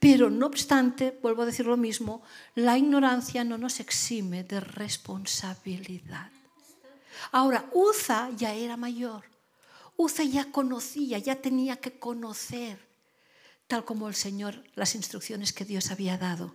Pero 0.00 0.28
no 0.28 0.46
obstante, 0.46 1.16
vuelvo 1.22 1.42
a 1.42 1.46
decir 1.46 1.66
lo 1.66 1.76
mismo, 1.76 2.22
la 2.56 2.76
ignorancia 2.76 3.44
no 3.44 3.56
nos 3.58 3.78
exime 3.78 4.42
de 4.42 4.58
responsabilidad. 4.60 6.30
Ahora, 7.30 7.70
Uza 7.72 8.30
ya 8.36 8.52
era 8.52 8.76
mayor. 8.76 9.35
Uza 9.96 10.24
ya 10.24 10.50
conocía, 10.52 11.18
ya 11.18 11.36
tenía 11.36 11.76
que 11.76 11.98
conocer, 11.98 12.78
tal 13.66 13.84
como 13.84 14.08
el 14.08 14.14
Señor, 14.14 14.62
las 14.74 14.94
instrucciones 14.94 15.52
que 15.52 15.64
Dios 15.64 15.90
había 15.90 16.18
dado. 16.18 16.54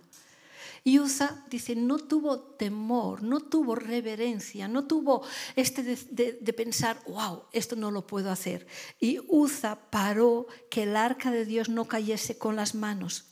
Y 0.84 0.98
Uza 0.98 1.44
dice, 1.48 1.76
no 1.76 1.98
tuvo 1.98 2.40
temor, 2.40 3.22
no 3.22 3.40
tuvo 3.40 3.76
reverencia, 3.76 4.66
no 4.66 4.84
tuvo 4.84 5.22
este 5.54 5.82
de, 5.82 6.38
de, 6.40 6.52
pensar, 6.52 7.00
wow, 7.06 7.44
esto 7.52 7.76
no 7.76 7.92
lo 7.92 8.04
puedo 8.06 8.30
hacer. 8.30 8.66
Y 8.98 9.20
Uza 9.28 9.90
paró 9.90 10.48
que 10.70 10.82
el 10.82 10.96
arca 10.96 11.30
de 11.30 11.44
Dios 11.44 11.68
no 11.68 11.86
cayese 11.86 12.36
con 12.36 12.56
las 12.56 12.74
manos. 12.74 13.26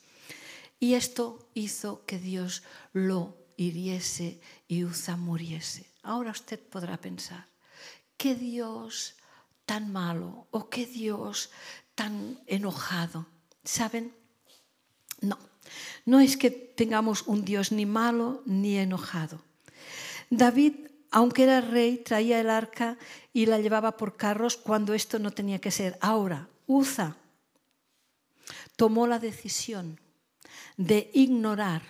Y 0.79 0.95
esto 0.95 1.49
hizo 1.55 2.05
que 2.07 2.19
Dios 2.19 2.63
lo 2.93 3.37
hiriese 3.57 4.41
y 4.69 4.85
Uza 4.85 5.17
muriese. 5.17 5.87
Ahora 6.03 6.31
usted 6.31 6.61
podrá 6.61 6.99
pensar, 6.99 7.47
¿qué 8.17 8.37
Dios 8.37 9.17
tan 9.71 9.93
malo 9.93 10.49
o 10.51 10.69
qué 10.69 10.85
Dios 10.85 11.51
tan 11.95 12.41
enojado? 12.49 13.29
¿Saben? 13.63 14.13
No, 15.21 15.39
no 16.05 16.19
es 16.19 16.37
que 16.37 16.51
tengamos 16.51 17.23
un 17.29 17.45
Dios 17.45 17.71
ni 17.71 17.87
malo 17.87 18.43
ni 18.47 18.79
enojado. 18.79 19.45
David, 20.29 20.89
aunque 21.13 21.45
era 21.45 21.61
rey, 21.61 21.99
traía 21.99 22.41
el 22.41 22.51
arca 22.51 22.99
y 23.33 23.47
la 23.47 23.61
llevaba 23.61 23.97
por 23.97 24.17
carros 24.17 24.57
cuando 24.57 24.93
esto 24.93 25.21
no 25.21 25.31
tenía 25.31 25.61
que 25.61 25.71
ser. 25.71 25.97
Ahora, 26.01 26.49
Uza 26.67 27.15
tomó 28.75 29.07
la 29.07 29.21
decisión 29.21 30.01
de 30.79 31.13
ignorar 31.15 31.83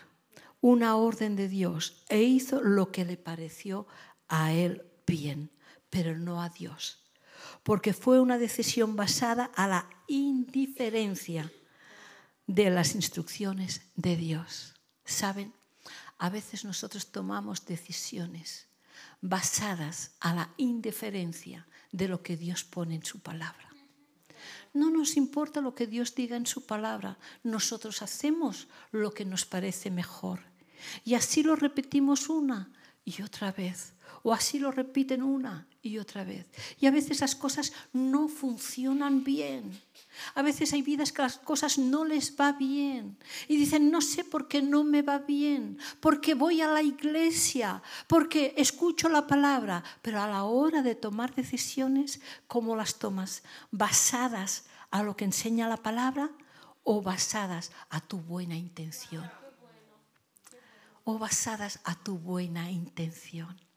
una 0.61 0.97
orden 0.97 1.35
de 1.35 1.49
Dios 1.49 2.05
e 2.11 2.21
hizo 2.21 2.61
lo 2.61 2.93
que 2.93 3.07
le 3.07 3.17
pareció 3.17 3.87
a 4.29 4.53
él 4.53 4.85
bien, 5.07 5.51
pero 5.89 6.19
no 6.19 6.43
a 6.43 6.51
Dios, 6.51 7.00
porque 7.71 7.93
fue 7.93 8.19
una 8.19 8.37
decisión 8.37 8.97
basada 8.97 9.45
a 9.55 9.69
la 9.69 9.89
indiferencia 10.09 11.53
de 12.49 12.69
las 12.69 12.97
instrucciones 12.97 13.83
de 13.95 14.17
Dios. 14.17 14.75
¿Saben? 15.05 15.55
A 16.19 16.31
veces 16.31 16.65
nosotros 16.65 17.13
tomamos 17.13 17.67
decisiones 17.67 18.67
basadas 19.21 20.17
a 20.19 20.35
la 20.35 20.51
indiferencia 20.57 21.69
de 21.93 22.09
lo 22.09 22.25
que 22.25 22.37
Dios 22.37 22.65
pone 22.65 22.97
en 22.97 23.05
su 23.05 23.21
palabra. 23.21 23.71
No 24.75 24.91
nos 24.91 25.17
importa 25.17 25.61
lo 25.61 25.77
que 25.77 25.87
Dios 25.87 26.17
diga 26.17 26.37
en 26.37 26.47
su 26.47 26.67
palabra, 26.67 27.19
nosotros 27.45 28.03
hacemos 28.03 28.67
lo 28.91 29.15
que 29.15 29.25
nos 29.25 29.47
parece 29.47 29.93
mejor. 29.93 30.41
Y 31.05 31.15
así 31.15 31.45
lo 31.45 31.55
repetimos 31.55 32.31
una 32.31 32.73
y 33.05 33.23
otra 33.23 33.53
vez, 33.53 33.93
o 34.23 34.33
así 34.33 34.59
lo 34.59 34.71
repiten 34.71 35.23
una 35.23 35.67
y 35.83 35.99
otra 35.99 36.25
vez. 36.25 36.47
Y 36.79 36.87
a 36.87 36.91
veces 36.91 37.21
las 37.21 37.35
cosas 37.35 37.73
no 37.93 38.29
funcionan 38.29 39.25
bien. 39.25 39.81
A 40.35 40.43
veces 40.43 40.73
hay 40.73 40.83
vidas 40.83 41.13
que 41.13 41.23
las 41.23 41.39
cosas 41.39 41.79
no 41.79 42.05
les 42.05 42.37
va 42.39 42.53
bien 42.53 43.17
y 43.49 43.57
dicen, 43.57 43.91
no 43.91 44.01
sé 44.01 44.25
por 44.25 44.49
qué 44.49 44.61
no 44.61 44.85
me 44.85 45.03
va 45.03 45.19
bien, 45.19 45.79
porque 46.01 46.35
voy 46.35 46.61
a 46.61 46.69
la 46.69 46.83
iglesia, 46.83 47.83
porque 48.07 48.55
escucho 48.57 49.09
la 49.09 49.27
palabra, 49.27 49.83
pero 50.03 50.21
a 50.21 50.27
la 50.27 50.45
hora 50.45 50.83
de 50.83 50.95
tomar 50.95 51.35
decisiones, 51.35 52.21
¿cómo 52.47 52.77
las 52.77 52.99
tomas? 52.99 53.43
¿Basadas 53.71 54.67
a 54.91 55.03
lo 55.03 55.17
que 55.17 55.25
enseña 55.25 55.69
la 55.69 55.79
palabra 55.79 56.31
o 56.83 57.01
basadas 57.01 57.73
a 57.89 58.01
tu 58.01 58.19
buena 58.19 58.57
intención? 58.57 59.31
O 61.05 61.19
basadas 61.19 61.81
a 61.85 61.95
tu 61.95 62.19
buena 62.19 62.71
intención. 62.71 63.70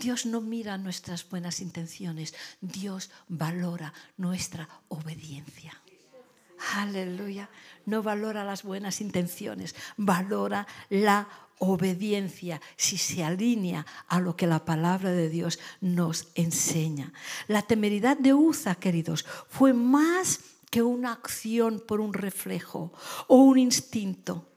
Dios 0.00 0.24
no 0.24 0.40
mira 0.40 0.78
nuestras 0.78 1.28
buenas 1.28 1.60
intenciones, 1.60 2.34
Dios 2.60 3.10
valora 3.28 3.92
nuestra 4.16 4.68
obediencia. 4.88 5.78
Aleluya. 6.74 7.48
No 7.86 8.02
valora 8.02 8.44
las 8.44 8.62
buenas 8.62 9.00
intenciones, 9.00 9.74
valora 9.96 10.66
la 10.88 11.28
obediencia 11.58 12.60
si 12.76 12.96
se 12.96 13.22
alinea 13.22 13.84
a 14.08 14.20
lo 14.20 14.36
que 14.36 14.46
la 14.46 14.64
palabra 14.64 15.10
de 15.10 15.28
Dios 15.28 15.58
nos 15.80 16.28
enseña. 16.34 17.12
La 17.46 17.62
temeridad 17.62 18.16
de 18.16 18.32
Uza, 18.32 18.74
queridos, 18.76 19.26
fue 19.48 19.74
más 19.74 20.40
que 20.70 20.82
una 20.82 21.12
acción 21.12 21.82
por 21.86 22.00
un 22.00 22.14
reflejo 22.14 22.92
o 23.26 23.36
un 23.36 23.58
instinto. 23.58 24.48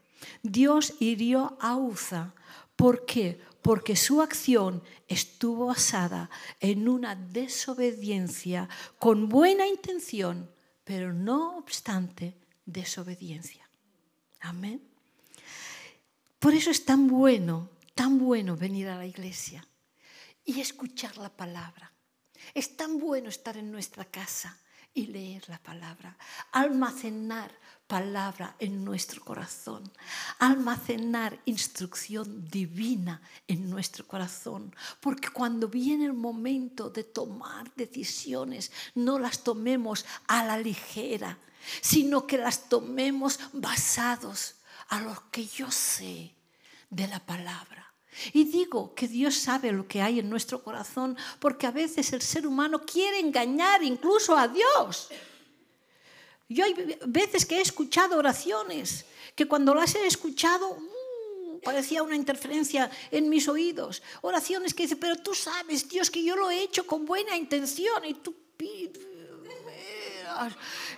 Dios 0.42 0.94
hirió 1.00 1.58
a 1.60 1.76
Uza. 1.76 2.34
¿Por 2.76 3.06
qué? 3.06 3.42
Porque 3.64 3.96
su 3.96 4.22
acción 4.22 4.84
estuvo 5.08 5.68
basada 5.68 6.30
en 6.60 6.88
una 6.90 7.16
desobediencia 7.16 8.68
con 9.00 9.30
buena 9.30 9.66
intención, 9.66 10.52
pero 10.84 11.14
no 11.14 11.58
obstante 11.58 12.36
desobediencia. 12.66 13.68
Amén. 14.42 14.82
Por 16.40 16.54
eso 16.54 16.72
es 16.72 16.84
tan 16.84 17.08
bueno, 17.08 17.70
tan 17.96 18.20
bueno 18.20 18.58
venir 18.58 18.90
a 18.90 18.98
la 18.98 19.06
iglesia 19.06 19.66
y 20.44 20.60
escuchar 20.60 21.18
la 21.18 21.30
palabra. 21.30 21.94
Es 22.54 22.76
tan 22.76 23.00
bueno 23.00 23.30
estar 23.30 23.56
en 23.56 23.72
nuestra 23.72 24.04
casa 24.04 24.60
y 24.94 25.08
leer 25.08 25.48
la 25.48 25.58
palabra, 25.58 26.18
almacenar 26.52 27.58
palabra 27.94 28.56
en 28.58 28.84
nuestro 28.84 29.24
corazón, 29.24 29.84
almacenar 30.40 31.40
instrucción 31.46 32.50
divina 32.50 33.22
en 33.48 33.70
nuestro 33.70 34.08
corazón, 34.08 34.76
porque 35.00 35.28
cuando 35.30 35.68
viene 35.68 36.06
el 36.06 36.14
momento 36.14 36.90
de 36.90 37.04
tomar 37.04 37.72
decisiones, 37.76 38.72
no 38.96 39.20
las 39.20 39.44
tomemos 39.44 40.08
a 40.28 40.44
la 40.44 40.58
ligera, 40.58 41.38
sino 41.82 42.26
que 42.26 42.40
las 42.40 42.68
tomemos 42.68 43.40
basados 43.52 44.56
a 44.88 45.00
lo 45.00 45.30
que 45.30 45.46
yo 45.46 45.70
sé 45.70 46.34
de 46.90 47.08
la 47.08 47.20
palabra. 47.20 47.94
Y 48.34 48.46
digo 48.46 48.96
que 48.96 49.08
Dios 49.08 49.36
sabe 49.36 49.72
lo 49.72 49.88
que 49.88 50.02
hay 50.02 50.18
en 50.18 50.32
nuestro 50.32 50.64
corazón, 50.64 51.16
porque 51.38 51.68
a 51.68 51.72
veces 51.72 52.12
el 52.12 52.24
ser 52.24 52.48
humano 52.48 52.82
quiere 52.82 53.20
engañar 53.20 53.84
incluso 53.84 54.36
a 54.36 54.48
Dios. 54.48 55.12
Yo 56.50 56.66
hay 56.66 56.98
veces 57.08 57.46
que 57.46 57.58
he 57.58 57.62
escuchado 57.62 58.18
oraciones 58.18 59.06
que 59.36 59.48
cuando 59.48 59.74
las 59.74 59.96
he 59.96 60.06
escuchado, 60.06 60.76
mm, 60.76 61.60
parecía 61.64 62.04
una 62.04 62.16
interferencia 62.16 62.92
en 63.12 63.30
mis 63.30 63.48
oídos. 63.48 64.04
Oraciones 64.22 64.74
que 64.74 64.84
dice, 64.84 64.96
pero 64.96 65.16
tú 65.16 65.34
sabes, 65.34 65.90
Dios, 65.90 66.12
que 66.12 66.24
yo 66.24 66.36
lo 66.36 66.52
he 66.52 66.62
hecho 66.62 66.86
con 66.86 67.06
buena 67.06 67.36
intención 67.36 68.06
y 68.06 68.14
tú 68.16 68.36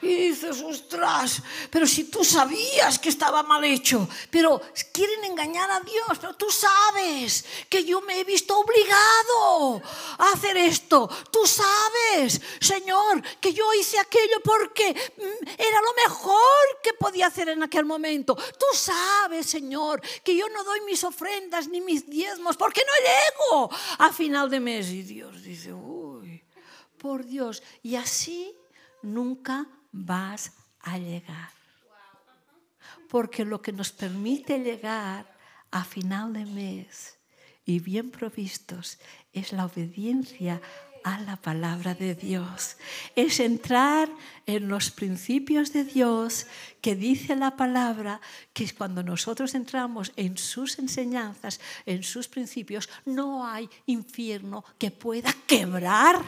y 0.02 0.30
dices, 0.30 0.62
ostras, 0.62 1.42
pero 1.70 1.88
si 1.88 2.06
tú 2.06 2.24
sabías 2.24 3.00
que 3.00 3.10
estaba 3.10 3.44
mal 3.44 3.64
hecho, 3.64 4.08
pero 4.30 4.62
quieren 4.92 5.24
engañar 5.24 5.70
a 5.72 5.80
Dios, 5.80 6.18
pero 6.20 6.34
tú 6.36 6.48
sabes 6.50 7.46
que 7.70 7.84
yo 7.84 8.02
me 8.02 8.20
he 8.20 8.24
visto 8.24 8.58
obligado 8.58 9.82
a 10.18 10.32
hacer 10.34 10.58
esto. 10.58 11.10
Tú 11.32 11.40
sabes, 11.46 12.42
Señor, 12.60 13.22
que 13.40 13.54
yo 13.54 13.74
hice 13.74 14.00
aquello 14.00 14.42
porque 14.44 14.94
mm, 14.94 15.48
era 15.58 15.82
lo 15.82 15.94
mejor 16.08 16.82
que 16.84 16.94
podía 16.94 17.28
hacer 17.28 17.50
en 17.50 17.64
aquel 17.64 17.86
momento. 17.86 18.36
Tú 18.36 18.66
sabes, 18.74 19.46
Señor, 19.46 20.02
que 20.24 20.36
yo 20.36 20.48
no 20.50 20.64
doy 20.64 20.82
mis 20.82 21.04
ofrendas 21.04 21.68
ni 21.68 21.82
mis 21.82 22.10
diezmos 22.10 22.58
porque 22.58 22.82
no 22.82 22.94
llego 23.06 23.70
a 24.00 24.12
final 24.12 24.50
de 24.50 24.60
mes. 24.60 24.90
Y 24.90 25.04
Dios 25.04 25.44
dice, 25.44 25.74
uy, 25.74 26.44
por 26.98 27.26
Dios. 27.26 27.62
Y 27.84 27.96
así 27.96 28.56
nunca 29.06 29.68
vas 29.92 30.54
a 30.80 30.98
llegar. 30.98 31.50
Porque 33.10 33.46
lo 33.46 33.62
que 33.62 33.72
nos 33.72 33.92
permite 33.92 34.60
llegar 34.60 35.26
a 35.72 35.84
final 35.84 36.34
de 36.34 36.46
mes 36.46 37.18
y 37.66 37.80
bien 37.80 38.12
provistos 38.12 39.00
es 39.34 39.54
la 39.54 39.66
obediencia 39.66 40.62
a 41.06 41.20
la 41.20 41.36
palabra 41.38 41.94
de 41.94 42.16
Dios. 42.16 42.78
Es 43.16 43.40
entrar 43.40 44.10
en 44.48 44.68
los 44.68 44.90
principios 44.90 45.72
de 45.72 45.84
Dios 45.84 46.48
que 46.82 46.96
dice 46.96 47.36
la 47.36 47.56
palabra 47.56 48.20
que 48.54 48.68
cuando 48.74 49.04
nosotros 49.04 49.54
entramos 49.54 50.12
en 50.16 50.36
sus 50.36 50.80
enseñanzas, 50.80 51.62
en 51.86 52.02
sus 52.02 52.28
principios, 52.28 52.90
no 53.06 53.48
hay 53.48 53.70
infierno 53.86 54.66
que 54.80 54.90
pueda 54.90 55.32
quebrar, 55.46 56.20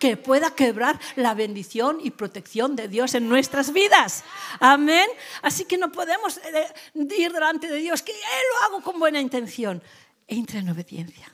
que 0.00 0.16
pueda 0.16 0.50
quebrar 0.50 0.98
la 1.14 1.34
bendición 1.34 1.98
y 2.02 2.10
protección 2.10 2.74
de 2.74 2.88
Dios 2.88 3.14
en 3.14 3.28
nuestras 3.28 3.72
vidas. 3.72 4.24
Amén. 4.58 5.06
Así 5.42 5.64
que 5.64 5.78
no 5.78 5.92
podemos 5.92 6.38
eh, 6.38 6.74
ir 7.16 7.32
delante 7.32 7.68
de 7.68 7.78
Dios, 7.78 8.02
que 8.02 8.10
Él 8.10 8.44
lo 8.52 8.66
hago 8.66 8.82
con 8.82 8.98
buena 8.98 9.20
intención. 9.20 9.80
Entra 10.26 10.58
en 10.58 10.70
obediencia. 10.70 11.33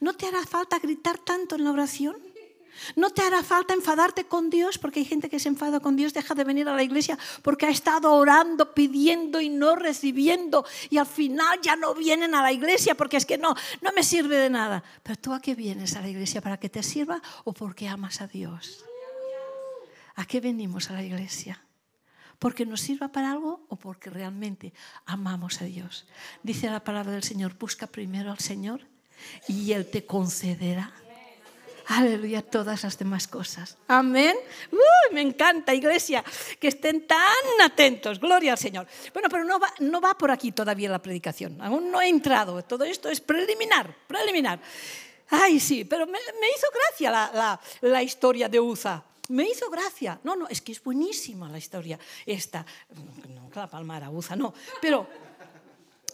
¿No 0.00 0.14
te 0.14 0.26
hará 0.26 0.44
falta 0.44 0.78
gritar 0.78 1.18
tanto 1.18 1.56
en 1.56 1.64
la 1.64 1.72
oración? 1.72 2.16
¿No 2.94 3.10
te 3.10 3.22
hará 3.22 3.42
falta 3.42 3.74
enfadarte 3.74 4.24
con 4.24 4.50
Dios? 4.50 4.78
Porque 4.78 5.00
hay 5.00 5.06
gente 5.06 5.28
que 5.28 5.40
se 5.40 5.48
enfada 5.48 5.80
con 5.80 5.96
Dios, 5.96 6.12
deja 6.12 6.34
de 6.34 6.44
venir 6.44 6.68
a 6.68 6.74
la 6.74 6.82
iglesia 6.82 7.18
porque 7.42 7.66
ha 7.66 7.70
estado 7.70 8.12
orando, 8.12 8.74
pidiendo 8.74 9.40
y 9.40 9.48
no 9.48 9.76
recibiendo. 9.76 10.64
Y 10.90 10.98
al 10.98 11.06
final 11.06 11.58
ya 11.62 11.76
no 11.76 11.94
vienen 11.94 12.34
a 12.34 12.42
la 12.42 12.52
iglesia 12.52 12.94
porque 12.94 13.16
es 13.16 13.26
que 13.26 13.38
no, 13.38 13.54
no 13.80 13.92
me 13.92 14.02
sirve 14.02 14.36
de 14.36 14.50
nada. 14.50 14.82
Pero 15.02 15.18
tú 15.18 15.32
a 15.32 15.40
qué 15.40 15.54
vienes 15.54 15.96
a 15.96 16.02
la 16.02 16.08
iglesia? 16.08 16.40
¿Para 16.40 16.58
que 16.58 16.68
te 16.68 16.82
sirva 16.82 17.22
o 17.44 17.52
porque 17.52 17.88
amas 17.88 18.20
a 18.20 18.26
Dios? 18.26 18.84
¿A 20.14 20.24
qué 20.24 20.40
venimos 20.40 20.90
a 20.90 20.94
la 20.94 21.02
iglesia? 21.02 21.62
¿Porque 22.38 22.66
nos 22.66 22.82
sirva 22.82 23.08
para 23.08 23.32
algo 23.32 23.66
o 23.68 23.76
porque 23.76 24.10
realmente 24.10 24.74
amamos 25.06 25.62
a 25.62 25.64
Dios? 25.64 26.06
Dice 26.42 26.68
la 26.68 26.84
palabra 26.84 27.12
del 27.12 27.22
Señor, 27.22 27.56
busca 27.58 27.86
primero 27.86 28.30
al 28.30 28.40
Señor 28.40 28.86
y 29.48 29.72
Él 29.72 29.90
te 29.90 30.04
concederá. 30.04 30.92
Aleluya, 31.88 32.42
todas 32.42 32.82
las 32.82 32.98
demás 32.98 33.28
cosas. 33.28 33.76
Amén. 33.86 34.36
me 35.12 35.20
encanta, 35.20 35.72
iglesia, 35.72 36.24
que 36.58 36.68
estén 36.68 37.06
tan 37.06 37.20
atentos. 37.62 38.18
Gloria 38.18 38.52
al 38.52 38.58
Señor. 38.58 38.88
Bueno, 39.12 39.28
pero 39.30 39.44
no 39.44 39.60
va, 39.60 39.72
no 39.78 40.00
va 40.00 40.18
por 40.18 40.32
aquí 40.32 40.50
todavía 40.50 40.90
la 40.90 41.00
predicación. 41.00 41.60
Aún 41.62 41.90
no 41.92 42.00
he 42.00 42.08
entrado. 42.08 42.60
Todo 42.64 42.82
esto 42.84 43.08
es 43.08 43.20
preliminar, 43.20 43.94
preliminar. 44.08 44.58
Ay, 45.30 45.60
sí, 45.60 45.84
pero 45.84 46.06
me, 46.06 46.18
hizo 46.18 46.66
gracia 46.74 47.10
la, 47.10 47.30
la, 47.32 47.60
la 47.88 48.02
historia 48.02 48.48
de 48.48 48.58
Uza. 48.58 49.02
Me 49.28 49.48
hizo 49.48 49.70
gracia. 49.70 50.18
No, 50.24 50.34
no, 50.34 50.48
es 50.48 50.60
que 50.60 50.72
es 50.72 50.82
buenísima 50.82 51.48
la 51.48 51.58
historia 51.58 51.98
esta. 52.24 52.66
No, 53.28 53.48
la 53.54 53.68
palma 53.68 53.96
era 53.96 54.10
Uza, 54.10 54.34
no. 54.34 54.52
Pero 54.80 55.08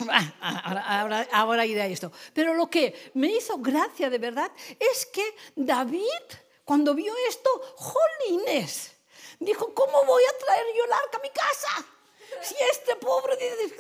Ahora, 0.41 1.29
ahora, 1.33 1.67
iré 1.67 1.83
a 1.83 1.87
esto. 1.87 2.13
Pero 2.33 2.55
lo 2.55 2.69
que 2.69 3.11
me 3.15 3.29
hizo 3.29 3.59
gracia 3.59 4.11
de 4.11 4.19
verdad 4.19 4.51
es 4.79 5.07
que 5.07 5.37
David, 5.57 6.25
cuando 6.65 6.95
vio 6.95 7.15
esto, 7.29 7.51
jolines, 7.77 8.93
dijo, 9.39 9.73
¿cómo 9.75 10.05
voy 10.05 10.23
a 10.25 10.39
traer 10.39 10.67
yo 10.77 10.85
el 10.85 10.93
arca 10.93 11.19
a 11.19 11.23
mi 11.23 11.31
casa? 11.31 11.87
Si 12.43 12.55
este 12.71 12.97
pobre 12.97 13.37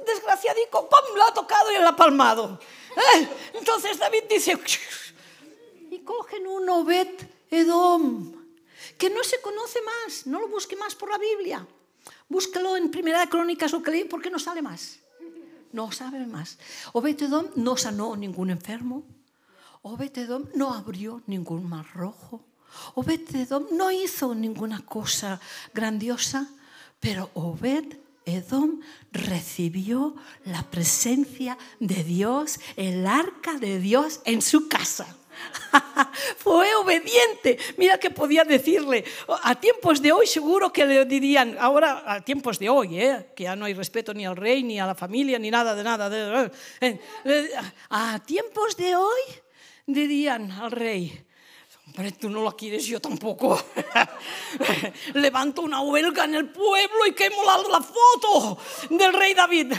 desgraciadico, 0.07 0.89
¡pum!, 0.89 1.17
lo 1.17 1.25
ha 1.25 1.35
tocado 1.35 1.73
y 1.73 1.79
lo 1.79 1.89
ha 1.89 1.97
palmado. 1.97 2.61
¿Eh? 2.97 3.29
Entonces 3.55 3.99
David 3.99 4.25
dice, 4.29 4.59
y 5.91 5.99
cogen 6.01 6.47
un 6.47 6.69
Obed 6.69 7.09
Edom, 7.51 8.35
que 8.99 9.11
no 9.11 9.25
se 9.25 9.41
conoce 9.41 9.81
más, 9.83 10.27
no 10.27 10.41
lo 10.41 10.49
busque 10.49 10.77
más 10.77 10.95
por 10.95 11.11
la 11.11 11.19
Biblia. 11.19 11.67
Búscalo 12.29 12.77
en 12.77 12.91
Primera 12.91 13.21
de 13.21 13.29
Crónicas 13.29 13.73
o 13.75 13.83
que 13.83 14.07
porque 14.07 14.31
no 14.31 14.39
sale 14.39 14.63
más 14.63 15.03
no 15.73 15.93
sabe 15.93 16.27
más. 16.27 16.59
Obetedom 16.93 17.47
no 17.57 17.77
sanó 17.77 18.17
ningún 18.17 18.51
enfermo. 18.51 19.05
Obetedom 19.83 20.45
no 20.55 20.73
abrió 20.73 21.23
ningún 21.27 21.69
mar 21.69 21.87
rojo. 21.95 22.45
Obetedom 22.95 23.67
no 23.73 23.91
hizo 23.91 24.35
ninguna 24.35 24.85
cosa 24.85 25.41
grandiosa, 25.75 26.49
pero 27.01 27.31
Obed 27.35 27.97
Edom 28.25 28.81
recibió 29.11 30.15
la 30.45 30.63
presencia 30.63 31.59
de 31.81 32.05
Dios, 32.05 32.61
el 32.77 33.07
arca 33.07 33.59
de 33.59 33.79
Dios 33.81 34.21
en 34.25 34.43
su 34.43 34.69
casa. 34.69 35.17
Fue 36.39 36.75
obediente. 36.75 37.59
Mira 37.77 37.99
que 37.99 38.11
podía 38.11 38.45
decirle. 38.45 39.05
A 39.43 39.55
tiempos 39.55 40.01
de 40.03 40.13
hoy 40.13 40.27
seguro 40.27 40.73
que 40.73 40.85
le 40.85 41.05
dirían, 41.05 41.57
ahora 41.59 42.03
a 42.07 42.21
tiempos 42.21 42.59
de 42.59 42.69
hoy, 42.69 43.01
¿eh? 43.01 43.33
que 43.35 43.45
ya 43.45 43.57
no 43.57 43.65
hay 43.65 43.75
respeto 43.75 44.15
ni 44.15 44.27
al 44.27 44.37
rey, 44.37 44.63
ni 44.63 44.79
a 44.79 44.87
la 44.87 44.95
familia, 44.95 45.39
ni 45.39 45.51
nada 45.51 45.75
de 45.75 45.83
nada. 45.83 46.09
De, 46.09 46.51
eh, 46.81 47.01
eh, 47.25 47.51
a 47.91 48.21
tiempos 48.21 48.77
de 48.77 48.97
hoy 48.97 49.23
dirían 49.87 50.51
al 50.51 50.71
rey, 50.71 51.27
Hombre, 51.85 52.13
tú 52.13 52.31
no 52.31 52.43
la 52.43 52.53
quieres, 52.53 52.87
yo 52.87 53.01
tampoco. 53.01 53.61
Levanto 55.15 55.63
una 55.63 55.81
huelga 55.83 56.25
en 56.25 56.37
el 56.37 56.49
pueblo 56.49 57.07
y 57.07 57.13
quemo 57.13 57.45
la, 57.45 57.59
la 57.69 57.83
foto 57.83 58.59
del 58.89 59.13
rey 59.13 59.35
David. 59.35 59.73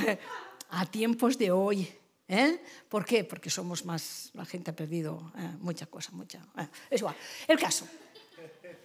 A 0.72 0.86
tiempos 0.86 1.38
de 1.38 1.52
hoy 1.52 2.03
¿Eh? 2.28 2.64
¿Por 2.88 3.06
qué? 3.06 3.24
Porque 3.24 3.50
somos 3.50 3.86
más, 3.86 4.32
la 4.34 4.46
gente 4.46 4.72
ha 4.72 4.76
perdido 4.76 5.32
eh, 5.38 5.50
mucha 5.60 5.86
cosa, 5.88 6.12
mucha. 6.14 6.40
Eh, 6.58 6.68
es 6.90 7.02
igual. 7.02 7.16
El 7.48 7.60
caso 7.60 7.88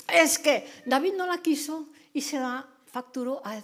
es 0.09 0.39
que 0.39 0.67
David 0.87 1.15
no 1.15 1.27
la 1.27 1.39
quiso 1.39 1.89
y 2.13 2.21
se 2.21 2.39
la 2.39 2.67
facturó 2.87 3.43
a, 3.45 3.61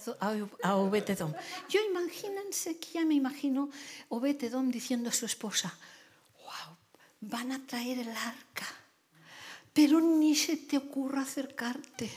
a, 0.61 0.75
Obetedom. 0.75 1.33
Yo 1.67 1.81
imagínense 1.81 2.77
que 2.77 2.93
ya 2.93 3.05
me 3.05 3.15
imagino 3.15 3.69
Obetedom 4.09 4.69
diciendo 4.69 5.09
a 5.09 5.13
su 5.13 5.25
esposa, 5.25 5.75
wow, 6.37 6.77
van 7.21 7.51
a 7.51 7.65
traer 7.65 7.99
el 7.99 8.09
arca, 8.09 8.67
pero 9.73 9.99
ni 9.99 10.35
se 10.35 10.57
te 10.57 10.77
ocurra 10.77 11.21
acercarte. 11.21 12.09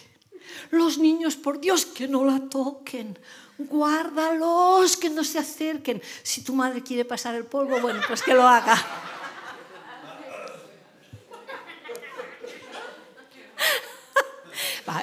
Los 0.70 0.98
niños, 0.98 1.36
por 1.36 1.60
Dios, 1.60 1.86
que 1.86 2.08
no 2.08 2.24
la 2.24 2.40
toquen. 2.48 3.18
Guárdalos, 3.58 4.96
que 4.96 5.10
no 5.10 5.24
se 5.24 5.38
acerquen. 5.38 6.00
Si 6.22 6.42
tu 6.42 6.54
madre 6.54 6.82
quiere 6.82 7.04
pasar 7.04 7.34
el 7.34 7.44
polvo, 7.44 7.80
bueno, 7.80 8.00
pues 8.06 8.22
que 8.22 8.34
lo 8.34 8.46
haga. 8.46 8.76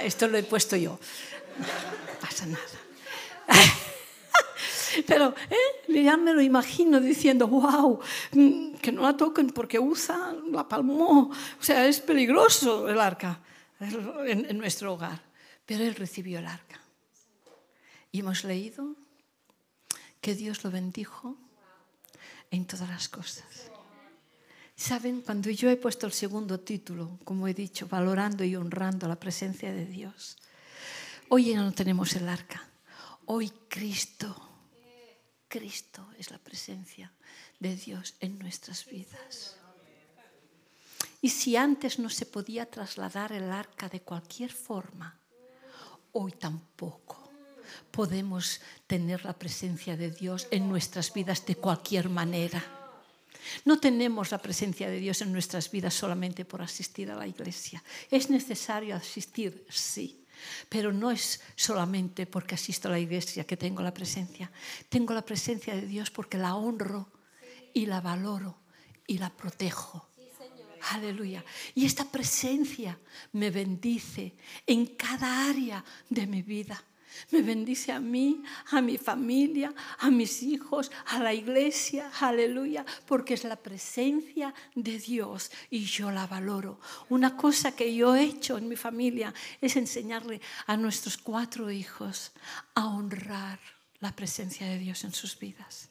Esto 0.06 0.28
lo 0.28 0.38
he 0.38 0.44
puesto 0.44 0.76
yo. 0.76 1.00
No 1.58 2.20
pasa 2.22 2.46
nada. 2.46 2.62
Pero 5.08 5.36
¿eh? 5.50 6.04
ya 6.04 6.16
me 6.16 6.34
lo 6.34 6.42
imagino 6.42 7.00
diciendo, 7.00 7.48
wow, 7.48 8.00
que 8.82 8.92
no 8.92 9.02
la 9.02 9.18
toquen 9.18 9.50
porque 9.50 9.80
usa 9.80 10.34
la 10.52 10.68
palmó. 10.68 11.32
O 11.60 11.64
sea, 11.64 11.88
es 11.88 12.00
peligroso 12.00 12.88
el 12.88 13.00
arca 13.00 13.40
en 13.80 14.58
nuestro 14.58 14.94
hogar. 14.94 15.20
Pero 15.66 15.84
él 15.84 15.96
recibió 15.96 16.40
el 16.40 16.46
arca. 16.46 16.80
Y 18.12 18.20
hemos 18.20 18.44
leído 18.44 18.96
que 20.22 20.36
Dios 20.36 20.64
lo 20.64 20.72
bendijo 20.72 21.38
en 22.52 22.66
todas 22.66 22.90
las 22.90 23.10
cosas. 23.10 23.72
Saben, 24.76 25.22
cuando 25.22 25.50
yo 25.50 25.70
he 25.70 25.78
puesto 25.78 26.06
el 26.06 26.14
segundo 26.14 26.60
título, 26.60 27.18
como 27.24 27.48
he 27.48 27.54
dicho, 27.54 27.88
valorando 27.88 28.44
y 28.44 28.56
honrando 28.56 29.08
la 29.08 29.16
presencia 29.16 29.74
de 29.74 29.86
Dios, 29.86 30.38
hoy 31.30 31.52
ya 31.52 31.62
no 31.62 31.72
tenemos 31.72 32.14
el 32.16 32.28
arca. 32.28 32.68
Hoy 33.26 33.52
Cristo, 33.70 34.36
Cristo 35.48 36.08
es 36.18 36.30
la 36.30 36.38
presencia 36.38 37.12
de 37.60 37.76
Dios 37.76 38.16
en 38.20 38.38
nuestras 38.38 38.86
vidas. 38.86 39.58
Y 41.22 41.30
si 41.30 41.56
antes 41.56 41.98
no 41.98 42.10
se 42.10 42.26
podía 42.26 42.70
trasladar 42.70 43.32
el 43.32 43.52
arca 43.52 43.90
de 43.90 44.02
cualquier 44.02 44.52
forma, 44.52 45.20
hoy 46.16 46.32
tampoco. 46.32 47.22
podemos 47.92 48.62
tener 48.88 49.24
la 49.26 49.34
presencia 49.34 49.96
de 49.96 50.12
Dios 50.12 50.48
en 50.52 50.68
nuestras 50.68 51.14
vidas 51.14 51.46
de 51.46 51.56
cualquier 51.56 52.10
manera. 52.10 52.64
No 53.64 53.80
tenemos 53.80 54.32
la 54.32 54.38
presencia 54.38 54.90
de 54.90 55.00
Dios 55.00 55.22
en 55.22 55.32
nuestras 55.32 55.72
vidas 55.72 55.94
solamente 55.94 56.46
por 56.46 56.62
asistir 56.62 57.10
a 57.10 57.16
la 57.16 57.28
iglesia. 57.28 57.84
Es 58.12 58.30
necesario 58.30 58.96
asistir, 58.96 59.66
sí. 59.70 60.26
Pero 60.70 60.92
no 60.92 61.12
es 61.12 61.42
solamente 61.56 62.26
porque 62.28 62.56
asisto 62.56 62.88
a 62.88 62.92
la 62.92 63.00
iglesia 63.00 63.46
que 63.46 63.58
tengo 63.58 63.82
la 63.82 63.94
presencia. 63.94 64.52
Tengo 64.90 65.14
la 65.14 65.26
presencia 65.26 65.74
de 65.74 65.88
Dios 65.88 66.12
porque 66.12 66.38
la 66.38 66.56
honro 66.56 67.12
y 67.74 67.86
la 67.86 68.02
valoro 68.02 68.58
y 69.08 69.18
la 69.18 69.30
protejo. 69.30 70.10
Aleluya. 70.92 71.44
Y 71.74 71.86
esta 71.86 72.06
presencia 72.06 72.98
me 73.34 73.50
bendice 73.50 74.36
en 74.68 74.86
cada 74.96 75.50
área 75.50 75.84
de 76.10 76.28
mi 76.28 76.42
vida. 76.42 76.82
Me 77.32 77.42
bendice 77.42 77.92
a 77.92 78.00
mí, 78.00 78.44
a 78.72 78.82
mi 78.82 78.98
familia, 78.98 79.74
a 80.00 80.12
mis 80.12 80.44
hijos, 80.44 80.92
a 81.08 81.20
la 81.20 81.34
iglesia, 81.34 82.12
aleluya, 82.20 82.86
porque 83.06 83.36
es 83.36 83.46
la 83.46 83.56
presencia 83.56 84.54
de 84.76 85.00
Dios 85.00 85.50
y 85.70 85.86
yo 85.86 86.12
la 86.12 86.28
valoro. 86.28 86.80
Una 87.10 87.38
cosa 87.38 87.74
que 87.74 87.96
yo 87.96 88.16
he 88.16 88.24
hecho 88.24 88.58
en 88.58 88.68
mi 88.68 88.76
familia 88.76 89.34
es 89.62 89.78
enseñarle 89.78 90.42
a 90.68 90.76
nuestros 90.76 91.18
cuatro 91.18 91.72
hijos 91.72 92.34
a 92.74 92.88
honrar 92.88 93.60
la 94.02 94.14
presencia 94.14 94.68
de 94.68 94.78
Dios 94.78 95.04
en 95.06 95.14
sus 95.14 95.40
vidas, 95.40 95.90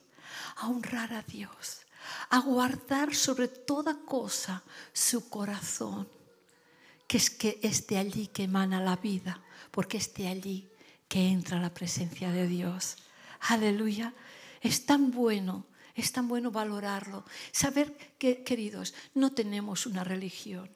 a 0.57 0.69
honrar 0.69 1.15
a 1.15 1.23
Dios, 1.23 1.84
a 2.31 2.41
guardar 2.41 3.15
sobre 3.15 3.49
toda 3.49 3.99
cosa 4.05 4.63
su 4.93 5.29
corazón, 5.29 6.09
que 7.07 7.17
es 7.17 7.31
que 7.31 7.59
esté 7.63 7.99
allí 7.99 8.27
que 8.29 8.45
emana 8.45 8.81
la 8.81 8.97
vida, 8.97 9.43
porque 9.71 9.97
esté 9.97 10.29
allí 10.29 10.69
que 11.09 11.29
entra 11.29 11.61
la 11.61 11.73
presencia 11.73 12.31
de 12.31 12.47
Dios. 12.47 12.97
Aleluya. 13.41 14.15
Es 14.61 14.87
tan 14.87 15.11
bueno, 15.11 15.67
es 15.95 16.13
tan 16.13 16.29
bueno 16.29 16.51
valorarlo. 16.51 17.25
Saber 17.53 17.97
que, 18.19 18.43
queridos, 18.43 18.95
no 19.15 19.33
tenemos 19.33 19.87
una 19.87 20.05
religión. 20.05 20.71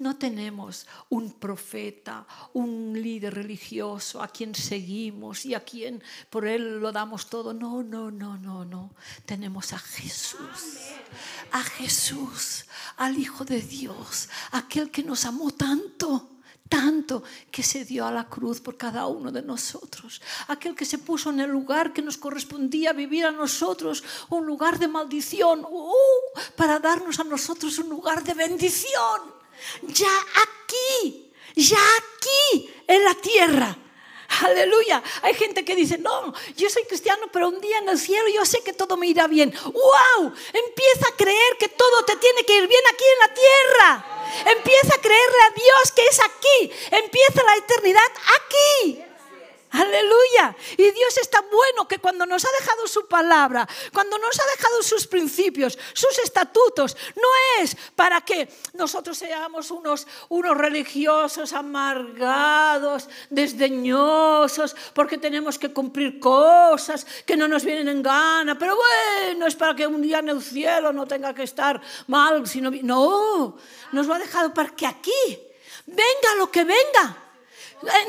No 0.00 0.16
tenemos 0.16 0.86
un 1.10 1.32
profeta, 1.32 2.26
un 2.54 2.94
líder 2.94 3.34
religioso 3.34 4.22
a 4.22 4.28
quien 4.28 4.54
seguimos 4.54 5.44
y 5.44 5.52
a 5.52 5.60
quien 5.60 6.02
por 6.30 6.46
él 6.46 6.80
lo 6.80 6.90
damos 6.90 7.28
todo. 7.28 7.52
No, 7.52 7.82
no, 7.82 8.10
no, 8.10 8.38
no, 8.38 8.64
no. 8.64 8.94
Tenemos 9.26 9.74
a 9.74 9.78
Jesús, 9.78 10.38
a 11.52 11.62
Jesús, 11.62 12.64
al 12.96 13.18
Hijo 13.18 13.44
de 13.44 13.60
Dios, 13.60 14.30
aquel 14.52 14.90
que 14.90 15.02
nos 15.02 15.26
amó 15.26 15.50
tanto 15.50 16.30
tanto 16.70 17.24
que 17.50 17.64
se 17.64 17.84
dio 17.84 18.06
a 18.06 18.12
la 18.12 18.28
cruz 18.28 18.60
por 18.60 18.78
cada 18.78 19.06
uno 19.08 19.32
de 19.32 19.42
nosotros. 19.42 20.22
Aquel 20.46 20.76
que 20.76 20.84
se 20.84 20.98
puso 20.98 21.28
en 21.30 21.40
el 21.40 21.50
lugar 21.50 21.92
que 21.92 22.00
nos 22.00 22.16
correspondía 22.16 22.92
vivir 22.92 23.26
a 23.26 23.32
nosotros, 23.32 24.04
un 24.30 24.46
lugar 24.46 24.78
de 24.78 24.86
maldición, 24.86 25.66
uh, 25.68 25.92
para 26.54 26.78
darnos 26.78 27.18
a 27.18 27.24
nosotros 27.24 27.76
un 27.78 27.88
lugar 27.88 28.22
de 28.22 28.34
bendición. 28.34 29.39
Ya 29.82 30.12
aquí, 30.42 31.32
ya 31.54 31.78
aquí 31.98 32.70
en 32.86 33.04
la 33.04 33.14
tierra. 33.14 33.76
Aleluya. 34.44 35.02
Hay 35.22 35.34
gente 35.34 35.64
que 35.64 35.74
dice, 35.74 35.98
no, 35.98 36.32
yo 36.56 36.70
soy 36.70 36.84
cristiano, 36.84 37.26
pero 37.32 37.48
un 37.48 37.60
día 37.60 37.78
en 37.78 37.88
el 37.88 37.98
cielo 37.98 38.28
yo 38.28 38.44
sé 38.44 38.62
que 38.62 38.72
todo 38.72 38.96
me 38.96 39.08
irá 39.08 39.26
bien. 39.26 39.52
¡Wow! 39.64 40.32
Empieza 40.52 41.08
a 41.08 41.16
creer 41.16 41.56
que 41.58 41.68
todo 41.68 42.04
te 42.04 42.16
tiene 42.16 42.44
que 42.44 42.56
ir 42.56 42.68
bien 42.68 42.82
aquí 42.92 43.04
en 43.04 43.18
la 43.18 43.34
tierra. 43.34 44.52
Empieza 44.56 44.94
a 44.94 45.00
creerle 45.00 45.42
a 45.42 45.50
Dios 45.50 45.92
que 45.94 46.02
es 46.02 46.20
aquí. 46.20 46.72
Empieza 46.92 47.42
la 47.42 47.56
eternidad 47.56 48.10
aquí. 48.38 49.09
Aleluya. 49.72 50.56
Y 50.72 50.90
Dios 50.90 51.16
está 51.18 51.42
bueno 51.42 51.86
que 51.86 52.00
cuando 52.00 52.26
nos 52.26 52.44
ha 52.44 52.48
dejado 52.58 52.88
su 52.88 53.06
palabra, 53.06 53.68
cuando 53.92 54.18
nos 54.18 54.38
ha 54.40 54.44
dejado 54.56 54.82
sus 54.82 55.06
principios, 55.06 55.78
sus 55.92 56.18
estatutos, 56.18 56.96
no 57.14 57.28
es 57.62 57.76
para 57.94 58.20
que 58.20 58.48
nosotros 58.72 59.16
seamos 59.16 59.70
unos, 59.70 60.08
unos 60.28 60.56
religiosos 60.56 61.52
amargados, 61.52 63.08
desdeñosos, 63.30 64.74
porque 64.92 65.18
tenemos 65.18 65.56
que 65.56 65.72
cumplir 65.72 66.18
cosas 66.18 67.06
que 67.24 67.36
no 67.36 67.46
nos 67.46 67.64
vienen 67.64 67.88
en 67.88 68.02
gana. 68.02 68.58
Pero 68.58 68.76
bueno, 68.76 69.46
es 69.46 69.54
para 69.54 69.76
que 69.76 69.86
un 69.86 70.02
día 70.02 70.18
en 70.18 70.30
el 70.30 70.42
cielo 70.42 70.92
no 70.92 71.06
tenga 71.06 71.32
que 71.32 71.44
estar 71.44 71.80
mal. 72.08 72.44
Sino, 72.48 72.72
no, 72.82 73.56
nos 73.92 74.06
lo 74.08 74.14
ha 74.14 74.18
dejado 74.18 74.52
para 74.52 74.70
que 74.70 74.86
aquí, 74.86 75.38
venga 75.86 76.34
lo 76.38 76.50
que 76.50 76.64
venga 76.64 77.29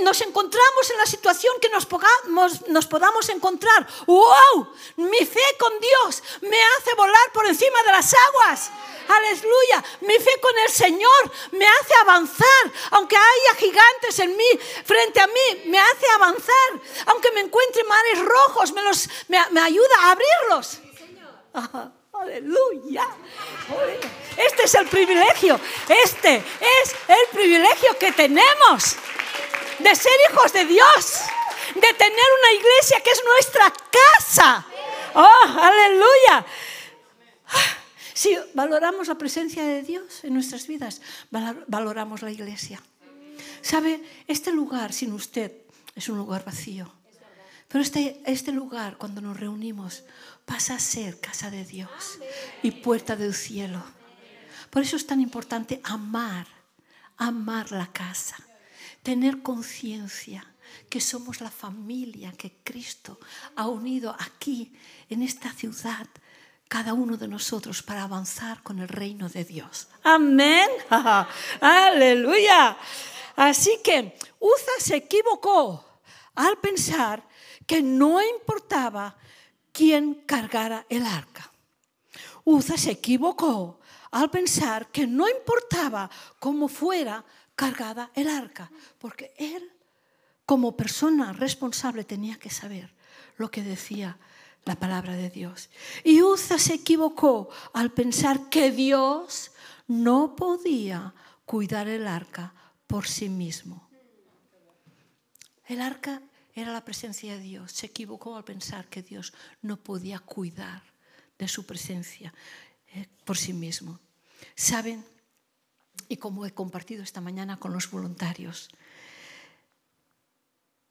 nos 0.01 0.21
encontramos 0.21 0.89
en 0.89 0.97
la 0.97 1.05
situación 1.05 1.53
que 1.61 1.69
nos 1.69 1.85
podamos, 1.85 2.67
nos 2.67 2.87
podamos 2.87 3.29
encontrar. 3.29 3.87
¡Wow! 4.05 4.73
Mi 4.97 5.19
fe 5.19 5.43
con 5.57 5.71
Dios 5.79 6.23
me 6.41 6.57
hace 6.77 6.93
volar 6.95 7.31
por 7.33 7.45
encima 7.45 7.81
de 7.83 7.91
las 7.91 8.13
aguas. 8.13 8.71
Aleluya. 9.07 9.83
Mi 10.01 10.15
fe 10.15 10.31
con 10.41 10.57
el 10.59 10.69
Señor 10.69 11.31
me 11.51 11.65
hace 11.67 11.93
avanzar. 12.01 12.71
Aunque 12.91 13.15
haya 13.15 13.59
gigantes 13.59 14.19
en 14.19 14.35
mí, 14.35 14.59
frente 14.85 15.19
a 15.19 15.27
mí, 15.27 15.63
me 15.65 15.79
hace 15.79 16.09
avanzar. 16.15 16.81
Aunque 17.07 17.31
me 17.31 17.41
encuentre 17.41 17.83
mares 17.83 18.19
rojos, 18.19 18.71
me, 18.73 18.81
los, 18.83 19.09
me, 19.27 19.39
me 19.51 19.61
ayuda 19.61 19.95
a 20.01 20.11
abrirlos. 20.11 20.79
Aleluya. 22.13 23.07
Este 24.37 24.63
es 24.63 24.75
el 24.75 24.87
privilegio. 24.87 25.59
Este 25.89 26.35
es 26.35 26.95
el 27.07 27.27
privilegio 27.31 27.97
que 27.97 28.11
tenemos 28.11 28.97
de 29.83 29.95
ser 29.95 30.11
hijos 30.29 30.53
de 30.53 30.65
Dios, 30.65 31.21
de 31.75 31.93
tener 31.93 32.29
una 32.39 32.53
iglesia 32.53 33.01
que 33.03 33.11
es 33.11 33.21
nuestra 33.23 33.73
casa. 33.91 34.65
Oh, 35.13 35.59
aleluya. 35.59 36.45
Si 38.13 38.37
valoramos 38.53 39.07
la 39.07 39.17
presencia 39.17 39.63
de 39.63 39.81
Dios 39.81 40.23
en 40.23 40.33
nuestras 40.33 40.67
vidas, 40.67 41.01
valoramos 41.67 42.21
la 42.21 42.31
iglesia. 42.31 42.81
¿Sabe? 43.61 44.03
Este 44.27 44.51
lugar 44.51 44.93
sin 44.93 45.13
usted 45.13 45.51
es 45.95 46.09
un 46.09 46.17
lugar 46.17 46.45
vacío. 46.45 46.91
Pero 47.67 47.81
este, 47.81 48.21
este 48.25 48.51
lugar, 48.51 48.97
cuando 48.97 49.21
nos 49.21 49.39
reunimos, 49.39 50.03
pasa 50.45 50.75
a 50.75 50.79
ser 50.79 51.19
casa 51.19 51.49
de 51.49 51.63
Dios 51.63 52.19
y 52.61 52.71
puerta 52.71 53.15
del 53.15 53.33
cielo. 53.33 53.81
Por 54.69 54.83
eso 54.83 54.97
es 54.97 55.07
tan 55.07 55.21
importante 55.21 55.79
amar, 55.83 56.47
amar 57.17 57.71
la 57.71 57.87
casa 57.87 58.37
tener 59.03 59.41
conciencia 59.41 60.45
que 60.89 61.01
somos 61.01 61.41
la 61.41 61.51
familia 61.51 62.31
que 62.31 62.57
Cristo 62.63 63.19
ha 63.55 63.67
unido 63.67 64.15
aquí, 64.19 64.73
en 65.09 65.21
esta 65.21 65.51
ciudad, 65.51 66.07
cada 66.67 66.93
uno 66.93 67.17
de 67.17 67.27
nosotros 67.27 67.83
para 67.83 68.03
avanzar 68.03 68.63
con 68.63 68.79
el 68.79 68.87
reino 68.87 69.27
de 69.27 69.43
Dios. 69.43 69.89
Amén. 70.03 70.69
Aleluya. 71.61 72.77
Así 73.35 73.79
que 73.83 74.17
Uza 74.39 74.71
se 74.79 74.95
equivocó 74.95 75.99
al 76.35 76.57
pensar 76.59 77.27
que 77.65 77.81
no 77.81 78.21
importaba 78.21 79.17
quién 79.71 80.23
cargara 80.25 80.85
el 80.89 81.05
arca. 81.05 81.51
Uza 82.43 82.77
se 82.77 82.91
equivocó 82.91 83.79
al 84.11 84.29
pensar 84.29 84.87
que 84.91 85.07
no 85.07 85.27
importaba 85.27 86.09
cómo 86.39 86.67
fuera 86.67 87.23
cargada 87.61 88.11
el 88.15 88.27
arca, 88.27 88.71
porque 88.97 89.33
él 89.37 89.71
como 90.47 90.75
persona 90.75 91.31
responsable 91.31 92.03
tenía 92.03 92.39
que 92.39 92.49
saber 92.49 92.91
lo 93.37 93.51
que 93.51 93.61
decía 93.61 94.17
la 94.65 94.75
palabra 94.75 95.15
de 95.15 95.29
Dios. 95.29 95.69
Y 96.03 96.23
Uza 96.23 96.57
se 96.57 96.73
equivocó 96.73 97.49
al 97.73 97.91
pensar 97.91 98.49
que 98.49 98.71
Dios 98.71 99.51
no 99.87 100.35
podía 100.35 101.13
cuidar 101.45 101.87
el 101.87 102.07
arca 102.07 102.53
por 102.87 103.07
sí 103.07 103.29
mismo. 103.29 103.87
El 105.65 105.81
arca 105.81 106.21
era 106.55 106.73
la 106.73 106.83
presencia 106.83 107.35
de 107.35 107.41
Dios. 107.41 107.71
Se 107.71 107.85
equivocó 107.85 108.35
al 108.35 108.43
pensar 108.43 108.87
que 108.87 109.03
Dios 109.03 109.33
no 109.61 109.77
podía 109.77 110.19
cuidar 110.19 110.81
de 111.37 111.47
su 111.47 111.65
presencia 111.65 112.33
eh, 112.93 113.07
por 113.23 113.37
sí 113.37 113.53
mismo. 113.53 113.99
¿Saben? 114.55 115.05
Y 116.11 116.17
como 116.17 116.45
he 116.45 116.51
compartido 116.51 117.03
esta 117.03 117.21
mañana 117.21 117.55
con 117.55 117.71
los 117.71 117.89
voluntarios. 117.89 118.67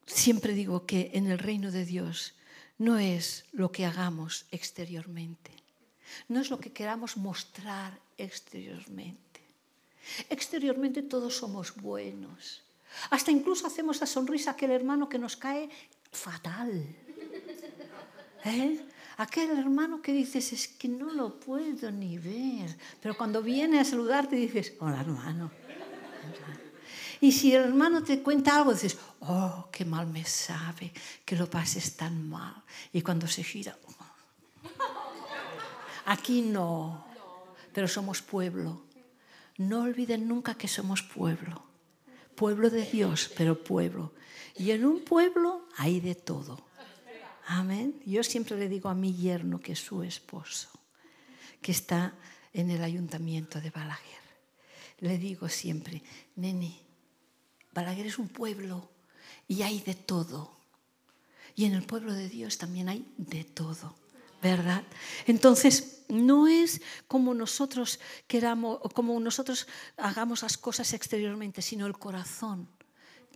Siempre 0.07 0.55
digo 0.55 0.87
que 0.87 1.11
en 1.13 1.27
el 1.27 1.39
reino 1.39 1.71
de 1.71 1.85
Dios 1.85 2.35
no 2.79 2.99
es 2.99 3.45
lo 3.53 3.71
que 3.71 3.85
hagamos 3.85 4.47
exteriormente, 4.51 5.53
no 6.29 6.41
es 6.41 6.49
lo 6.49 6.59
que 6.59 6.73
queramos 6.73 7.19
mostrar 7.19 8.01
exteriormente. 8.17 9.43
Exteriormente 10.31 11.03
todos 11.03 11.37
somos 11.37 11.75
buenos. 11.77 12.63
Hasta 13.11 13.31
incluso 13.31 13.67
hacemos 13.67 14.01
la 14.01 14.07
sonrisa 14.07 14.51
a 14.51 14.55
aquel 14.55 14.71
hermano 14.71 15.11
que 15.11 15.19
nos 15.19 15.37
cae 15.37 15.69
fatal. 16.11 16.97
¿Eh? 18.47 18.81
Aquel 19.21 19.51
hermano 19.51 20.01
que 20.01 20.15
dices, 20.15 20.51
es 20.55 20.67
que 20.67 20.89
no 20.89 21.13
lo 21.13 21.39
puedo 21.39 21.91
ni 21.91 22.17
ver, 22.17 22.75
pero 23.03 23.19
cuando 23.19 23.43
viene 23.43 23.79
a 23.79 23.85
saludarte 23.85 24.35
dices, 24.35 24.73
hola 24.81 25.03
hermano. 25.03 25.51
Y 27.21 27.31
si 27.33 27.55
el 27.55 27.65
hermano 27.65 28.03
te 28.03 28.23
cuenta 28.23 28.57
algo, 28.57 28.73
dices, 28.73 28.97
oh, 29.21 29.69
qué 29.71 29.85
mal 29.85 30.07
me 30.07 30.25
sabe 30.25 30.91
que 31.27 31.37
lo 31.37 31.51
pases 31.51 31.99
tan 31.99 32.31
mal. 32.31 32.65
Y 32.95 33.03
cuando 33.03 33.27
se 33.27 33.45
gira, 33.45 33.77
aquí 36.07 36.41
no, 36.41 37.05
pero 37.75 37.89
somos 37.89 38.23
pueblo. 38.23 38.85
No 39.59 39.83
olviden 39.83 40.29
nunca 40.29 40.55
que 40.55 40.67
somos 40.67 41.03
pueblo. 41.03 41.63
Pueblo 42.37 42.71
de 42.71 42.87
Dios, 42.87 43.31
pero 43.37 43.63
pueblo. 43.63 44.15
Y 44.57 44.71
en 44.71 44.87
un 44.87 45.05
pueblo 45.05 45.69
hay 45.77 46.01
de 46.01 46.15
todo. 46.15 46.70
Amén. 47.53 48.01
Yo 48.07 48.23
siempre 48.23 48.57
le 48.57 48.69
digo 48.69 48.89
a 48.89 48.95
mi 48.95 49.13
yerno, 49.13 49.59
que 49.59 49.73
es 49.73 49.81
su 49.81 50.05
esposo, 50.05 50.69
que 51.61 51.73
está 51.73 52.15
en 52.53 52.71
el 52.71 52.85
ayuntamiento 52.85 53.61
de 53.61 53.71
Balaguer. 53.71 54.23
Le 55.01 55.19
digo 55.19 55.49
siempre, 55.49 56.01
nene, 56.37 56.81
Balaguer 57.73 58.07
es 58.07 58.21
un 58.21 58.29
pueblo 58.29 58.89
y 59.49 59.63
hay 59.63 59.81
de 59.81 59.97
todo. 59.97 60.57
Y 61.57 61.65
en 61.65 61.75
el 61.75 61.83
pueblo 61.83 62.15
de 62.15 62.29
Dios 62.29 62.57
también 62.57 62.89
hay 62.89 63.13
de 63.17 63.43
todo, 63.43 63.97
¿verdad? 64.41 64.85
Entonces, 65.27 66.05
no 66.09 66.47
es 66.47 66.81
como 67.09 67.35
nosotros 67.35 67.99
queramos, 68.29 68.79
como 68.95 69.19
nosotros 69.19 69.67
hagamos 69.97 70.43
las 70.43 70.57
cosas 70.57 70.93
exteriormente, 70.93 71.63
sino 71.63 71.87
el 71.87 71.99
corazón 71.99 72.69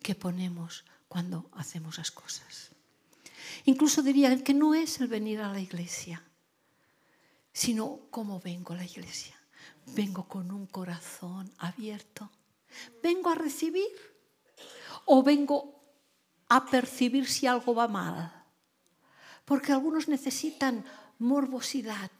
que 0.05 0.15
ponemos 0.15 0.85
cuando 1.09 1.51
hacemos 1.57 1.99
las 1.99 2.13
cosas. 2.13 2.74
Incluso 3.65 4.03
diría 4.03 4.43
que 4.43 4.55
no 4.55 4.75
es 4.75 5.01
el 5.01 5.09
venir 5.09 5.41
a 5.41 5.53
la 5.53 5.61
iglesia, 5.61 6.23
sino 7.53 8.01
cómo 8.11 8.41
vengo 8.41 8.73
a 8.73 8.77
la 8.77 8.85
iglesia. 8.85 9.35
Vengo 9.87 10.27
con 10.29 10.51
un 10.51 10.67
corazón 10.67 11.51
abierto. 11.59 12.31
Vengo 13.03 13.31
a 13.31 13.35
recibir 13.35 13.89
o 15.07 15.23
vengo 15.23 15.83
a 16.49 16.67
percibir 16.67 17.29
si 17.29 17.47
algo 17.47 17.75
va 17.75 17.89
mal. 17.89 18.45
Porque 19.45 19.73
algunos 19.73 20.09
necesitan 20.09 20.85
morbosidad, 21.19 22.11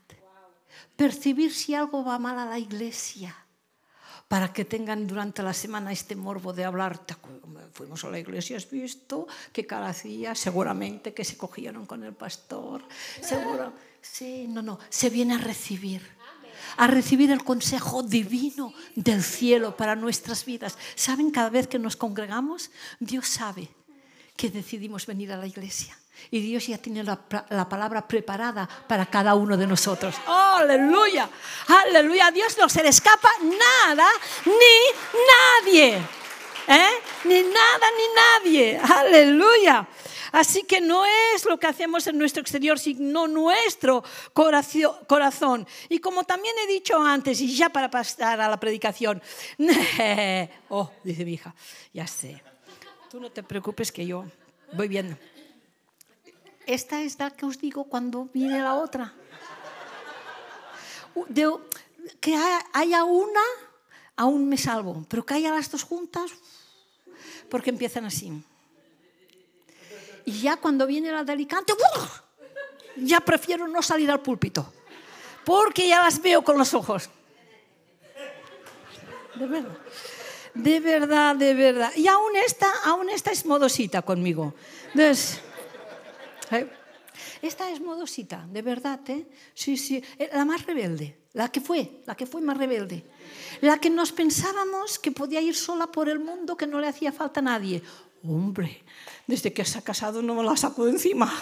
percibir 0.97 1.53
si 1.53 1.75
algo 1.75 2.05
va 2.05 2.19
mal 2.19 2.39
a 2.39 2.45
la 2.45 2.59
iglesia 2.59 3.44
para 4.29 4.53
que 4.53 4.65
tengan 4.65 5.07
durante 5.07 5.43
la 5.43 5.53
semana 5.53 5.93
este 5.93 6.17
morbo 6.17 6.53
de 6.53 6.65
hablar. 6.65 7.01
Fuimos 7.73 8.05
a 8.05 8.11
la 8.11 8.19
iglesia, 8.19 8.57
has 8.57 8.69
visto 8.71 9.27
qué 9.53 9.67
cara 9.67 9.89
hacía, 9.89 10.35
seguramente 10.35 11.13
que 11.13 11.25
se 11.25 11.37
cogieron 11.37 11.87
con 11.87 12.05
el 12.05 12.15
pastor, 12.15 12.83
seguro. 13.21 13.73
Sí, 14.01 14.47
no, 14.49 14.63
no, 14.63 14.79
se 14.89 15.11
viene 15.11 15.35
a 15.35 15.39
recibir 15.39 16.03
a 16.77 16.87
recibir 16.87 17.31
el 17.31 17.45
consejo 17.45 18.03
divino 18.03 18.73
del 18.97 19.23
cielo 19.23 19.77
para 19.77 19.95
nuestras 19.95 20.45
vidas. 20.45 20.77
¿Saben? 20.97 21.31
Cada 21.31 21.51
vez 21.51 21.69
que 21.69 21.79
nos 21.79 21.95
congregamos, 21.95 22.71
Dios 22.99 23.29
sabe 23.29 23.69
que 24.37 24.51
decidimos 24.51 25.07
venir 25.07 25.33
a 25.33 25.37
la 25.37 25.47
iglesia. 25.47 25.97
Y 26.31 26.41
Dios 26.41 26.67
ya 26.67 26.79
tiene 26.79 27.03
la, 27.03 27.19
la, 27.51 27.69
palabra 27.69 28.07
preparada 28.07 28.69
para 28.89 29.07
cada 29.07 29.35
uno 29.35 29.57
de 29.57 29.67
nosotros. 29.67 30.15
aleluya, 30.27 31.29
aleluya. 31.67 32.29
A 32.29 32.31
Dios 32.31 32.57
no 32.59 32.69
se 32.69 32.83
le 32.83 32.89
escapa 32.89 33.29
nada 33.43 34.09
ni 34.47 35.71
nadie. 35.71 35.99
¿Eh? 36.67 36.91
Ni 37.25 37.43
nada 37.43 37.87
ni 37.99 38.51
nadie. 38.51 38.79
Aleluya. 38.79 39.87
Así 40.33 40.65
que 40.65 40.81
no 40.81 41.05
es 41.05 41.45
lo 41.45 41.59
que 41.59 41.69
hacemos 41.69 42.07
en 42.09 42.19
nuestro 42.19 42.41
exterior, 42.41 42.79
sino 42.79 43.29
nuestro 43.29 44.03
corazón. 44.33 45.67
Y 45.89 45.99
como 46.01 46.25
también 46.25 46.55
he 46.65 46.73
dicho 46.73 47.01
antes, 47.01 47.41
y 47.41 47.55
ya 47.55 47.69
para 47.69 47.89
pasar 47.89 48.41
a 48.41 48.49
la 48.49 48.59
predicación, 48.59 49.23
oh, 50.71 50.91
dice 51.05 51.25
mi 51.25 51.35
hija, 51.35 51.55
ya 51.93 52.07
sé, 52.09 52.43
tú 53.15 53.21
no 53.21 53.31
te 53.31 53.45
preocupes 53.45 53.93
que 53.93 54.05
yo 54.05 54.25
voy 54.73 54.89
viendo. 54.89 55.17
Esta 56.67 57.01
es 57.01 57.17
la 57.17 57.31
que 57.31 57.47
os 57.47 57.61
digo 57.61 57.85
cuando 57.85 58.29
viene 58.35 58.61
la 58.61 58.75
otra. 58.75 59.15
que 62.19 62.35
haya 62.73 63.05
una, 63.05 63.47
aún 64.17 64.49
me 64.49 64.59
salvo, 64.59 65.07
pero 65.09 65.25
que 65.25 65.35
haya 65.35 65.53
las 65.53 65.71
dos 65.71 65.85
juntas, 65.85 66.33
porque 67.49 67.71
empiezan 67.71 68.05
así. 68.05 68.33
Y 70.25 70.41
ya 70.41 70.57
cuando 70.57 70.85
viene 70.85 71.13
la 71.13 71.23
de 71.23 71.35
Alicante, 71.35 71.73
ya 72.97 73.21
prefiero 73.21 73.69
no 73.69 73.81
salir 73.81 74.11
al 74.11 74.23
púlpito, 74.23 74.73
porque 75.45 75.87
ya 75.87 76.03
las 76.03 76.21
veo 76.21 76.43
con 76.43 76.59
los 76.59 76.75
ojos. 76.75 77.09
De 79.37 79.47
verdad. 79.47 79.79
De 80.55 80.79
verdad, 80.79 81.35
de 81.35 81.53
verdad. 81.53 81.91
Y 81.97 82.07
aún 82.07 82.37
esta, 82.37 82.71
aún 82.85 83.11
esta 83.11 83.33
es 83.33 83.45
modosita 83.45 84.03
conmigo. 84.03 84.55
Entonces, 84.95 85.41
¿eh? 86.53 86.71
esta 87.43 87.69
es 87.71 87.81
modosita, 87.81 88.47
de 88.49 88.63
verdad, 88.63 89.01
¿eh? 89.09 89.27
Sí, 89.53 89.77
sí, 89.77 90.03
eh, 90.19 90.31
la 90.33 90.45
más 90.45 90.65
rebelde, 90.65 91.19
la 91.33 91.51
que 91.51 91.61
fue, 91.61 92.03
la 92.07 92.15
que 92.15 92.27
fue 92.27 92.41
más 92.41 92.57
rebelde. 92.57 93.05
La 93.61 93.79
que 93.79 93.91
nos 93.91 94.13
pensábamos 94.13 95.01
que 95.01 95.11
podía 95.11 95.41
ir 95.41 95.57
sola 95.57 95.89
por 95.89 96.09
el 96.09 96.21
mundo, 96.21 96.57
que 96.57 96.69
no 96.69 96.81
le 96.81 96.87
hacía 96.87 97.11
falta 97.13 97.41
a 97.41 97.43
nadie. 97.43 97.83
Hombre, 98.27 98.83
desde 99.27 99.53
que 99.53 99.65
se 99.65 99.79
ha 99.79 99.83
casado 99.83 100.23
no 100.23 100.35
me 100.35 100.45
la 100.45 100.57
saco 100.57 100.85
de 100.85 100.93
encima. 100.93 101.31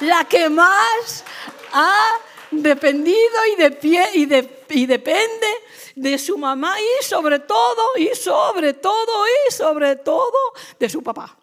la 0.00 0.24
que 0.24 0.50
más 0.50 1.24
ha 1.72 2.18
dependido 2.50 3.46
y, 3.52 3.60
de 3.60 3.70
pie, 3.70 4.04
y, 4.14 4.26
de, 4.26 4.64
y 4.70 4.86
depende 4.86 5.46
de 5.94 6.18
su 6.18 6.38
mamá 6.38 6.76
y 6.80 7.04
sobre 7.04 7.40
todo, 7.40 7.96
y 7.96 8.14
sobre 8.14 8.74
todo, 8.74 9.26
y 9.26 9.52
sobre 9.52 9.96
todo 9.96 10.38
de 10.78 10.88
su 10.88 11.02
papá. 11.02 11.36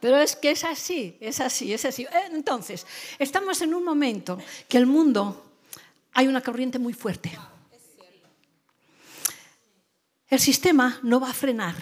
Pero 0.00 0.18
es 0.18 0.36
que 0.36 0.50
es 0.50 0.64
así, 0.64 1.16
es 1.20 1.40
así, 1.40 1.72
es 1.72 1.84
así. 1.84 2.06
Entonces, 2.30 2.86
estamos 3.18 3.62
en 3.62 3.74
un 3.74 3.84
momento 3.84 4.38
que 4.68 4.76
el 4.76 4.86
mundo 4.86 5.44
hay 6.12 6.26
una 6.26 6.42
corriente 6.42 6.78
muy 6.78 6.92
fuerte 6.92 7.32
el 10.34 10.40
sistema 10.40 10.98
no 11.02 11.20
va 11.20 11.30
a 11.30 11.32
frenar, 11.32 11.76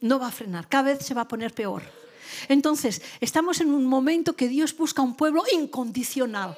no 0.00 0.18
va 0.18 0.28
a 0.28 0.30
frenar, 0.30 0.68
cada 0.68 0.94
vez 0.94 1.04
se 1.04 1.12
va 1.12 1.22
a 1.22 1.28
poner 1.28 1.52
peor. 1.52 1.82
Entonces, 2.48 3.02
estamos 3.20 3.60
en 3.60 3.70
un 3.72 3.84
momento 3.84 4.36
que 4.36 4.48
Dios 4.48 4.76
busca 4.76 5.02
un 5.02 5.16
pueblo 5.16 5.42
incondicional 5.52 6.56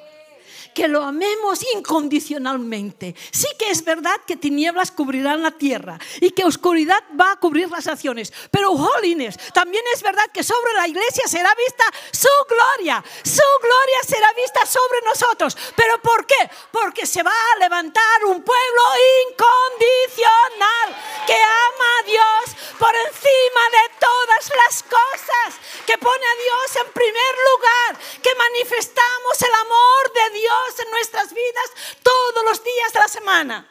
que 0.75 0.89
lo 0.89 1.03
amemos 1.03 1.65
incondicionalmente. 1.75 3.15
Sí 3.31 3.49
que 3.59 3.71
es 3.71 3.85
verdad 3.85 4.21
que 4.27 4.37
tinieblas 4.37 4.91
cubrirán 4.91 5.43
la 5.43 5.51
tierra 5.51 5.99
y 6.21 6.31
que 6.31 6.45
oscuridad 6.45 7.03
va 7.19 7.33
a 7.33 7.37
cubrir 7.37 7.71
las 7.71 7.87
acciones, 7.87 8.33
pero 8.51 8.73
holiness, 8.73 9.37
también 9.53 9.85
es 9.95 10.03
verdad 10.03 10.25
que 10.33 10.43
sobre 10.43 10.73
la 10.75 10.89
iglesia 10.89 11.25
será 11.27 11.55
vista 11.55 11.85
su 12.13 12.29
gloria, 12.49 13.05
su 13.23 13.43
gloria 13.63 14.03
será 14.07 14.33
vista 14.35 14.67
sobre 14.67 15.01
nosotros. 15.05 15.57
¿Pero 15.77 16.01
por 16.03 16.27
qué? 16.27 16.51
Porque 16.71 17.07
se 17.07 17.23
va 17.23 17.33
a 17.33 17.59
levantar 17.59 18.25
un 18.27 18.43
pueblo 18.43 18.83
incondicional 19.31 20.89
que 21.27 21.35
ama 21.35 21.89
a 21.99 22.03
Dios 22.05 22.57
por 22.79 22.95
encima 22.95 23.63
de 23.73 23.85
todas 23.99 24.53
las 24.67 24.83
cosas, 24.83 25.61
que 25.87 25.99
pone 25.99 26.25
a 26.25 26.43
Dios 26.43 26.87
en 26.87 26.93
primer 26.93 27.35
lugar, 27.53 27.99
que 28.23 28.35
manifestamos 28.35 29.43
el 29.43 29.55
amor 29.55 30.13
de 30.15 30.39
Dios 30.39 30.48
en 30.79 30.91
nuestras 30.91 31.33
vidas 31.33 31.97
todos 32.03 32.45
los 32.45 32.63
días 32.65 32.93
de 32.93 33.01
la 33.01 33.09
semana. 33.09 33.69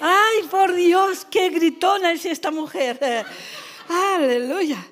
Ay, 0.00 0.42
por 0.50 0.74
Dios, 0.74 1.26
qué 1.30 1.48
gritona 1.50 2.12
es 2.12 2.24
esta 2.26 2.50
mujer. 2.50 2.98
Aleluya. 3.88 4.84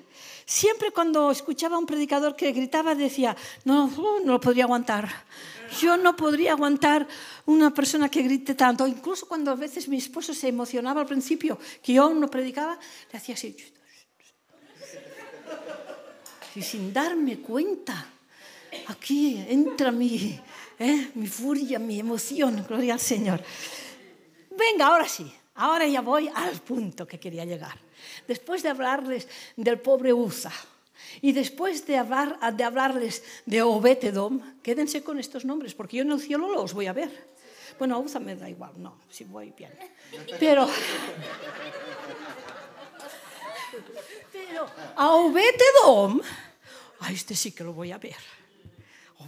Siempre 0.45 0.91
cuando 0.91 1.31
escuchaba 1.31 1.75
a 1.75 1.79
un 1.79 1.85
predicador 1.85 2.35
que 2.35 2.51
gritaba 2.51 2.95
decía, 2.95 3.35
no, 3.63 3.85
uh, 3.85 4.19
no 4.23 4.33
lo 4.33 4.39
podría 4.39 4.65
aguantar. 4.65 5.09
Yo 5.79 5.97
no 5.97 6.15
podría 6.15 6.51
aguantar 6.51 7.07
una 7.45 7.71
persona 7.73 8.09
que 8.09 8.21
grite 8.21 8.53
tanto. 8.53 8.87
Incluso 8.87 9.27
cuando 9.27 9.51
a 9.51 9.55
veces 9.55 9.87
mi 9.87 9.97
esposo 9.97 10.33
se 10.33 10.47
emocionaba 10.47 11.01
al 11.01 11.07
principio, 11.07 11.57
que 11.81 11.93
yo 11.93 12.03
aún 12.03 12.19
no 12.19 12.29
predicaba, 12.29 12.77
le 13.11 13.17
hacía 13.17 13.35
así. 13.35 13.55
Y 16.55 16.61
sin 16.61 16.93
darme 16.93 17.39
cuenta, 17.39 18.07
aquí 18.87 19.43
entra 19.49 19.91
mi, 19.91 20.39
¿eh? 20.79 21.11
mi 21.15 21.27
furia, 21.27 21.79
mi 21.79 21.99
emoción, 21.99 22.65
gloria 22.67 22.93
al 22.93 22.99
Señor. 22.99 23.41
Venga, 24.51 24.87
ahora 24.87 25.07
sí, 25.07 25.31
ahora 25.55 25.87
ya 25.87 26.01
voy 26.01 26.29
al 26.33 26.59
punto 26.61 27.07
que 27.07 27.19
quería 27.19 27.45
llegar. 27.45 27.77
Después 28.27 28.63
de 28.63 28.69
hablarles 28.69 29.27
del 29.55 29.79
pobre 29.79 30.13
Uza 30.13 30.51
y 31.21 31.31
después 31.31 31.85
de, 31.85 31.97
hablar, 31.97 32.39
de 32.53 32.63
hablarles 32.63 33.23
de 33.45 33.61
Obetedom, 33.61 34.61
quédense 34.61 35.03
con 35.03 35.19
estos 35.19 35.45
nombres, 35.45 35.73
porque 35.73 35.97
yo 35.97 36.03
en 36.03 36.11
el 36.11 36.19
cielo 36.19 36.49
los 36.49 36.73
voy 36.73 36.87
a 36.87 36.93
ver. 36.93 37.35
Bueno, 37.77 37.95
a 37.95 37.99
Uza 37.99 38.19
me 38.19 38.35
da 38.35 38.49
igual, 38.49 38.71
no, 38.77 38.99
si 39.09 39.25
voy 39.25 39.53
bien. 39.57 39.71
Pero, 40.39 40.67
pero 44.31 44.65
a 44.95 45.11
Obetedom, 45.11 46.21
a 46.99 47.11
este 47.11 47.35
sí 47.35 47.51
que 47.51 47.63
lo 47.63 47.73
voy 47.73 47.91
a 47.91 47.97
ver. 47.97 48.34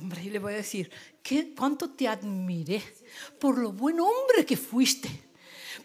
Hombre, 0.02 0.24
y 0.24 0.30
le 0.30 0.40
voy 0.40 0.54
a 0.54 0.58
decir, 0.58 0.90
¿qué, 1.22 1.54
¿cuánto 1.56 1.90
te 1.90 2.08
admiré 2.08 2.82
por 3.40 3.58
lo 3.58 3.72
buen 3.72 4.00
hombre 4.00 4.46
que 4.46 4.58
fuiste? 4.58 5.28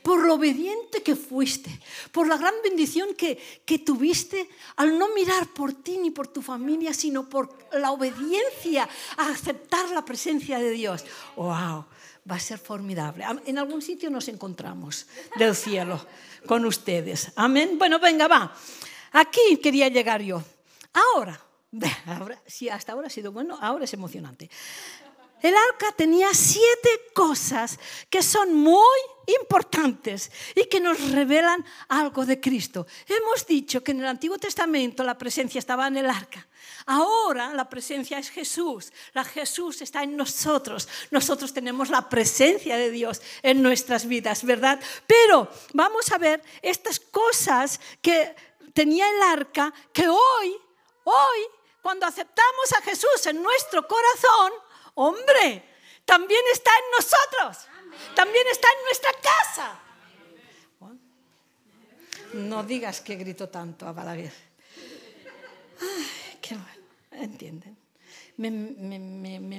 por 0.03 0.25
lo 0.25 0.35
obediente 0.35 1.03
que 1.03 1.14
fuiste, 1.16 1.70
por 2.11 2.27
la 2.27 2.37
gran 2.37 2.55
bendición 2.62 3.14
que, 3.14 3.38
que, 3.64 3.79
tuviste 3.79 4.48
al 4.77 4.98
no 4.98 5.14
mirar 5.14 5.48
por 5.48 5.72
ti 5.75 5.98
ni 5.98 6.11
por 6.11 6.29
tu 6.29 6.42
familia, 6.42 6.92
sino 6.92 7.29
por 7.29 7.57
la 7.72 7.92
obediencia 7.92 8.88
a 9.16 9.29
aceptar 9.29 9.90
la 9.90 10.05
presencia 10.05 10.59
de 10.59 10.70
Dios. 10.70 11.05
¡Wow! 11.37 11.85
Va 12.31 12.37
a 12.37 12.40
ser 12.40 12.59
formidable. 12.59 13.25
En 13.46 13.59
algún 13.59 13.83
sitio 13.83 14.11
nos 14.11 14.29
encontramos 14.29 15.07
del 15.37 15.57
cielo 15.57 16.05
con 16.46 16.64
ustedes. 16.64 17.33
Amén. 17.37 17.79
Bueno, 17.79 17.98
venga, 17.98 18.29
va. 18.29 18.55
Aquí 19.12 19.57
quería 19.62 19.88
llegar 19.88 20.22
yo. 20.22 20.42
Ahora, 20.92 21.40
ahora 22.07 22.41
si 22.47 22.69
hasta 22.69 22.93
ahora 22.93 23.07
ha 23.07 23.11
sido 23.11 23.33
bueno, 23.33 23.59
ahora 23.61 23.85
es 23.85 23.95
emocionante. 23.95 24.51
El 25.43 25.57
arca 25.57 25.91
tenía 25.97 26.33
siete 26.33 26.89
cosas 27.13 27.79
que 28.09 28.23
son 28.23 28.55
muy 28.55 28.79
importantes 29.41 30.31
y 30.55 30.67
que 30.67 30.79
nos 30.79 31.11
revelan 31.11 31.65
algo 31.89 32.25
de 32.25 32.41
Cristo. 32.41 32.87
Hemos 33.09 33.45
dicho 33.45 33.83
que 33.83 33.91
en 33.91 34.01
el 34.01 34.07
Antiguo 34.07 34.39
Testamento 34.39 35.03
la 35.03 35.19
presencia 35.19 35.59
estaba 35.59 35.89
en 35.89 35.97
el 35.97 36.09
arca. 36.09 36.47
Ahora 36.87 37.53
la 37.55 37.69
presencia 37.69 38.19
es 38.19 38.31
Jesús. 38.31 38.93
La 39.15 39.25
Jesús 39.25 39.83
está 39.83 40.05
en 40.05 40.17
nosotros. 40.17 40.89
Nosotros 41.11 41.53
tenemos 41.53 41.91
la 41.91 42.09
presencia 42.09 42.77
de 42.77 42.93
Dios 42.93 43.21
en 43.43 43.63
nuestras 43.63 44.07
vidas, 44.07 44.45
¿verdad? 44.45 44.79
Pero 45.09 45.49
vamos 45.73 46.13
a 46.13 46.19
ver 46.19 46.41
estas 46.63 47.01
cosas 47.01 47.81
que 48.01 48.33
tenía 48.73 49.11
el 49.11 49.23
arca 49.23 49.75
que 49.93 50.07
hoy, 50.09 50.57
hoy, 51.03 51.41
cuando 51.83 52.07
aceptamos 52.07 52.73
a 52.79 52.83
Jesús 52.83 53.27
en 53.27 53.42
nuestro 53.42 53.87
corazón, 53.87 54.53
Hombre, 54.95 55.64
también 56.05 56.40
está 56.53 56.71
en 56.71 56.85
nosotros. 56.99 57.68
También 58.14 58.47
está 58.51 58.68
en 58.68 58.85
nuestra 58.85 59.11
casa. 59.23 59.81
No 62.35 62.62
digas 62.64 63.01
que 63.01 63.16
grito 63.16 63.49
tanto 63.49 63.87
a 63.87 63.92
Balaguer. 63.92 64.33
qué 66.40 66.55
bueno. 66.55 66.83
Entienden. 67.11 67.77
Me, 68.38 68.51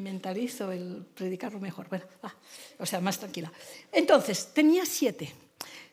mentalizo 0.02 0.72
el 0.72 1.06
predicarlo 1.14 1.60
mejor. 1.60 1.88
Bueno, 1.88 2.06
o 2.80 2.86
sea, 2.86 3.00
más 3.00 3.20
tranquila. 3.20 3.52
Entonces, 3.92 4.54
tenía 4.54 4.86
siete. 4.86 5.34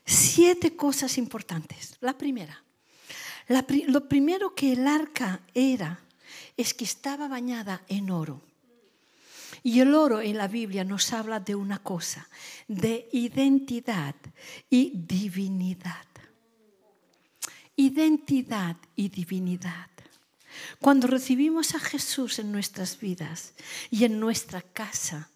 Siete 0.05 0.75
cosas 0.75 1.17
importantes. 1.17 1.97
La 1.99 2.17
primera. 2.17 2.63
lo 3.47 4.07
primero 4.07 4.55
que 4.55 4.73
el 4.73 4.87
arca 4.87 5.41
era 5.53 5.99
es 6.57 6.73
que 6.73 6.83
estaba 6.83 7.27
bañada 7.27 7.83
en 7.87 8.09
oro. 8.09 8.41
Y 9.63 9.79
el 9.79 9.93
oro 9.93 10.21
en 10.21 10.37
la 10.37 10.47
Biblia 10.47 10.83
nos 10.83 11.13
habla 11.13 11.39
de 11.39 11.55
una 11.55 11.79
cosa, 11.79 12.27
de 12.67 13.07
identidad 13.11 14.15
y 14.69 14.91
divinidad. 14.95 16.05
Identidad 17.75 18.77
y 18.95 19.09
divinidad. 19.09 19.89
Cuando 20.79 21.07
recibimos 21.07 21.75
a 21.75 21.79
Jesús 21.79 22.39
en 22.39 22.51
nuestras 22.51 22.99
vidas 22.99 23.53
y 23.89 24.05
en 24.05 24.19
nuestra 24.19 24.61
casa, 24.61 25.29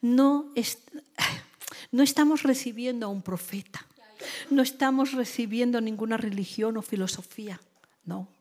no, 0.00 0.52
no 1.92 2.02
estamos 2.02 2.42
recibiendo 2.42 3.06
a 3.06 3.10
un 3.10 3.22
profeta, 3.22 3.86
no 4.50 4.62
estamos 4.62 5.12
recibiendo 5.12 5.80
ninguna 5.80 6.16
religión 6.16 6.76
o 6.76 6.82
filosofía, 6.82 7.60
no. 8.04 8.35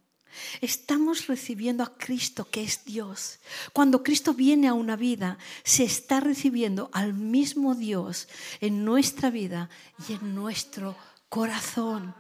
Estamos 0.62 1.28
recibiendo 1.28 1.84
a 1.84 1.98
Cristo 1.98 2.50
que 2.50 2.64
es 2.64 2.86
Dios. 2.86 3.40
Cuando 3.74 4.04
Cristo 4.04 4.34
viene 4.34 4.68
a 4.68 4.74
una 4.74 4.96
vida, 4.96 5.38
se 5.64 5.84
está 5.84 6.20
recibiendo 6.20 6.90
al 6.94 7.14
mismo 7.14 7.76
Dios 7.76 8.28
en 8.62 8.86
nuestra 8.86 9.30
vida 9.30 9.70
y 10.08 10.14
en 10.14 10.36
nuestro 10.36 10.96
corazón. 11.30 12.14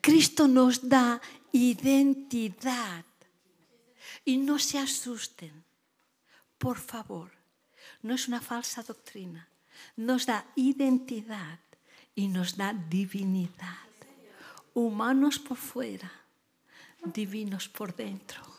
Cristo 0.00 0.48
nos 0.48 0.88
da 0.88 1.20
identidad. 1.52 3.04
Y 4.26 4.38
no 4.38 4.58
se 4.58 4.78
asusten, 4.78 5.64
por 6.56 6.78
favor. 6.78 7.30
No 8.00 8.14
es 8.14 8.26
una 8.26 8.40
falsa 8.40 8.82
doctrina. 8.82 9.48
Nos 9.96 10.24
da 10.24 10.46
identidad 10.56 11.58
y 12.14 12.28
nos 12.28 12.56
da 12.56 12.72
divinidad. 12.72 13.84
Humanos 14.72 15.38
por 15.38 15.58
fuera 15.58 16.23
divinos 17.12 17.68
por 17.68 17.94
dentro 17.94 18.54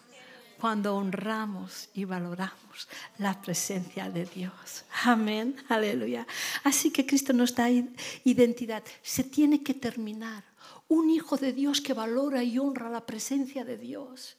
cuando 0.60 0.96
honramos 0.96 1.90
y 1.94 2.06
valoramos 2.06 2.88
la 3.20 3.40
presencia 3.42 4.10
de 4.10 4.26
Dios. 4.26 4.86
Amén, 5.04 5.56
aleluya. 5.70 6.26
Así 6.64 6.92
que 6.92 7.06
Cristo 7.06 7.34
nos 7.34 7.54
da 7.54 7.70
identidad. 7.70 8.84
Se 9.04 9.24
tiene 9.24 9.62
que 9.64 9.74
terminar. 9.74 10.44
Un 10.88 11.10
hijo 11.10 11.38
de 11.38 11.54
Dios 11.54 11.82
que 11.82 11.94
valora 11.94 12.44
y 12.44 12.58
honra 12.58 12.90
la 12.90 13.06
presencia 13.06 13.66
de 13.66 13.78
Dios, 13.78 14.38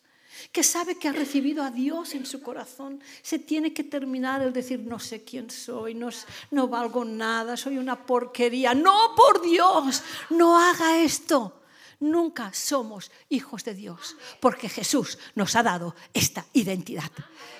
que 0.53 0.63
sabe 0.63 0.97
que 0.97 1.09
ha 1.09 1.13
recibido 1.13 1.63
a 1.63 1.71
Dios 1.71 2.15
en 2.15 2.25
su 2.25 2.41
corazón, 2.41 3.01
se 3.23 3.39
tiene 3.39 3.73
que 3.73 3.85
terminar 3.85 4.43
el 4.43 4.53
decir, 4.53 4.81
no 4.81 4.99
sé 4.99 5.25
quién 5.25 5.51
soy, 5.51 5.95
no, 5.95 6.09
no 6.51 6.69
valgo 6.69 7.05
nada, 7.05 7.57
soy 7.57 7.79
una 7.79 8.07
porquería. 8.07 8.75
No, 8.75 9.15
por 9.17 9.43
Dios, 9.43 10.03
no 10.31 10.59
haga 10.59 10.99
esto 11.03 11.56
Nunca 11.99 12.53
somos 12.53 13.11
hijos 13.29 13.65
de 13.65 13.75
Dios, 13.75 14.17
porque 14.41 14.69
Jesús 14.69 15.19
nos 15.35 15.57
ha 15.57 15.63
dado 15.63 15.95
esta 16.13 16.45
identidad. 16.53 17.11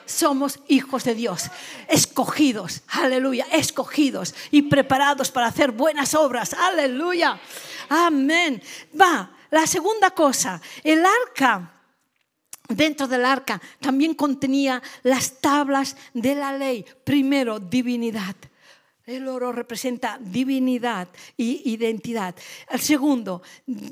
Somos 0.05 0.61
hijos 0.69 1.05
de 1.05 1.15
Dios, 1.15 1.51
escogidos, 1.89 2.83
aleluya, 2.89 3.47
escogidos 3.53 4.35
y 4.51 4.63
preparados 4.63 5.31
para 5.31 5.47
hacer 5.47 5.73
buenas 5.73 6.15
obras, 6.15 6.53
aleluya, 6.55 7.41
amén. 7.89 8.63
Va, 9.01 9.31
la 9.51 9.67
segunda 9.67 10.11
cosa, 10.11 10.61
el 10.85 11.05
arca 11.05 11.73
dentro 12.69 13.07
del 13.07 13.25
arca 13.25 13.61
también 13.81 14.15
contenía 14.15 14.83
las 15.03 15.41
tablas 15.41 15.97
de 16.13 16.35
la 16.35 16.53
ley. 16.57 16.85
Primero, 17.05 17.59
divinidad. 17.59 18.37
El 19.07 19.29
oro 19.29 19.53
representa 19.53 20.19
divinidad 20.21 21.07
y 21.37 21.63
identidad. 21.71 22.35
El 22.69 22.81
segundo, 22.81 23.41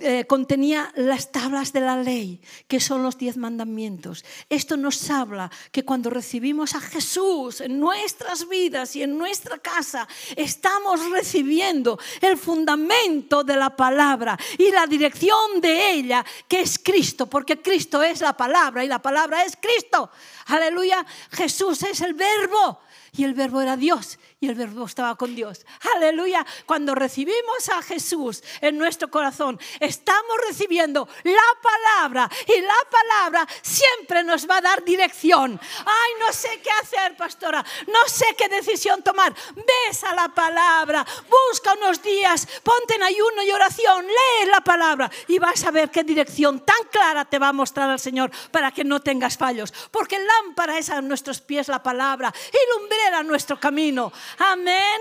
eh, 0.01 0.25
contenía 0.27 0.93
las 0.97 1.31
tablas 1.31 1.73
de 1.73 1.83
la 1.83 2.03
ley, 2.03 2.41
que 2.67 2.81
son 2.81 3.05
los 3.05 3.17
diez 3.17 3.37
mandamientos. 3.37 4.25
Esto 4.51 4.77
nos 4.77 5.09
habla 5.11 5.53
que 5.71 5.85
cuando 5.85 6.11
recibimos 6.11 6.75
a 6.75 6.81
Jesús 6.81 7.61
en 7.61 7.79
nuestras 7.79 8.49
vidas 8.49 8.97
y 8.97 9.05
en 9.05 9.17
nuestra 9.17 9.59
casa, 9.59 10.09
estamos 10.35 11.09
recibiendo 11.09 11.97
el 12.21 12.37
fundamento 12.37 13.45
de 13.45 13.55
la 13.55 13.71
palabra 13.71 14.37
y 14.59 14.73
la 14.73 14.85
dirección 14.89 15.61
de 15.61 15.93
ella, 15.93 16.27
que 16.49 16.63
es 16.63 16.77
Cristo, 16.77 17.31
porque 17.31 17.63
Cristo 17.63 18.03
es 18.03 18.21
la 18.21 18.37
palabra 18.37 18.85
y 18.85 18.89
la 18.89 19.01
palabra 19.01 19.45
es 19.45 19.57
Cristo. 19.63 20.11
Aleluya, 20.47 21.07
Jesús 21.31 21.85
es 21.85 22.01
el 22.01 22.15
verbo 22.15 22.81
y 23.17 23.23
el 23.23 23.35
verbo 23.35 23.61
era 23.61 23.77
Dios 23.77 24.19
y 24.45 24.49
el 24.49 24.55
verbo 24.57 24.85
estaba 24.85 25.15
con 25.17 25.35
Dios. 25.35 25.65
Aleluya. 25.97 26.45
Cuando 26.67 26.95
recibimos 26.95 27.69
a 27.71 27.81
Jesús 27.81 28.43
en 28.61 28.77
nuestro 28.77 29.09
corazón, 29.09 29.59
estamos 29.81 30.37
recibiendo 30.47 31.09
la 31.23 31.33
palabra 31.63 32.31
y 32.47 32.61
la 32.61 32.75
palabra 32.91 33.49
siempre 33.63 34.23
nos 34.23 34.49
va 34.49 34.59
a 34.59 34.61
dar 34.61 34.85
dirección. 34.85 35.59
Ay, 35.79 36.13
no 36.21 36.31
sé 36.31 36.61
qué 36.63 36.71
hacer, 36.71 37.17
pastora. 37.17 37.65
No 37.87 38.07
sé 38.07 38.27
qué 38.37 38.51
decisión 38.51 39.03
tomar. 39.03 39.35
Ves 39.55 40.05
a 40.05 40.15
la 40.15 40.29
palabra, 40.29 41.07
busca 41.49 41.73
unos 41.73 42.03
días, 42.03 42.47
ponte 42.63 42.97
en 42.97 43.03
ayuno 43.03 43.43
y 43.45 43.51
oración, 43.51 44.07
lee 44.07 44.51
la 44.51 44.61
palabra 44.61 45.11
y 45.27 45.39
vas 45.39 45.65
a 45.65 45.71
ver 45.71 45.91
qué 45.91 46.05
dirección 46.05 46.61
tan 46.61 46.87
clara 46.91 47.25
te 47.25 47.39
va 47.39 47.49
a 47.49 47.53
mostrar 47.55 47.91
el 47.91 47.99
Señor 47.99 48.31
para 48.51 48.73
que 48.73 48.85
no 48.85 49.01
tengas 49.01 49.39
fallos. 49.39 49.73
Porque 49.91 50.19
lámpara 50.19 50.77
es 50.77 50.91
a 50.91 51.01
nuestros 51.01 51.41
pies 51.41 51.69
la 51.69 51.83
palabra 51.83 52.31
y 52.53 52.79
lumbrera 52.79 53.23
nuestro 53.23 53.59
camino. 53.59 54.13
Amén. 54.39 55.01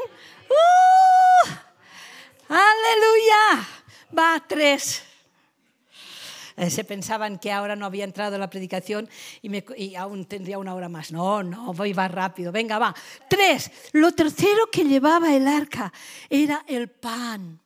¡Uh! 0.50 1.50
aleluya. 2.50 3.67
Va 4.17 4.43
tres. 4.48 5.04
Eh, 6.56 6.69
se 6.69 6.84
pensaban 6.84 7.39
que 7.39 7.52
ahora 7.52 7.76
no 7.76 7.86
había 7.86 8.04
entrado 8.04 8.38
la 8.38 8.50
predicación 8.50 9.10
y, 9.41 9.50
y, 9.76 9.96
aún 9.96 10.26
tendría 10.26 10.60
una 10.60 10.76
hora 10.76 10.88
más. 10.88 11.12
No, 11.12 11.41
no, 11.41 11.74
voy 11.74 11.93
va 11.93 12.08
rápido. 12.08 12.51
Venga, 12.51 12.78
va. 12.78 12.93
Tres. 13.28 13.72
Lo 13.91 14.12
tercero 14.12 14.70
que 14.72 14.84
llevaba 14.84 15.34
el 15.34 15.47
arca 15.47 15.91
era 16.30 16.64
el 16.68 16.89
pan. 16.89 17.60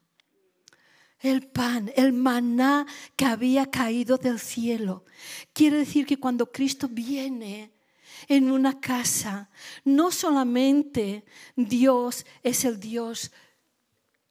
El 1.20 1.48
pan, 1.48 1.92
el 1.96 2.14
maná 2.14 2.86
que 3.16 3.26
había 3.26 3.70
caído 3.70 4.18
del 4.18 4.40
cielo. 4.40 5.04
Quiere 5.52 5.78
decir 5.78 6.06
que 6.06 6.20
cuando 6.20 6.52
Cristo 6.52 6.88
viene, 6.90 7.77
en 8.28 8.52
una 8.52 8.80
casa, 8.80 9.50
no 9.84 10.12
solamente 10.12 11.26
Dios 11.56 12.26
es 12.44 12.66
el 12.66 12.80
Dios 12.80 13.32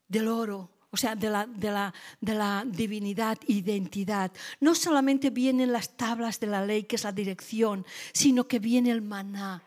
del 0.09 0.29
oro, 0.29 0.71
o 0.91 0.97
sea, 0.97 1.15
de 1.15 1.31
la, 1.31 1.47
de 1.47 1.71
la, 1.71 1.95
de 2.21 2.35
la 2.35 2.65
divinidad, 2.67 3.39
identidad. 3.47 4.31
No 4.61 4.75
solamente 4.75 5.31
vienen 5.31 5.73
las 5.73 5.97
tablas 5.97 6.41
de 6.41 6.47
la 6.47 6.65
ley, 6.65 6.85
que 6.85 6.97
es 6.97 7.05
la 7.05 7.13
dirección, 7.13 7.87
sino 8.13 8.47
que 8.47 8.59
viene 8.59 8.91
el 8.91 9.03
maná. 9.03 9.63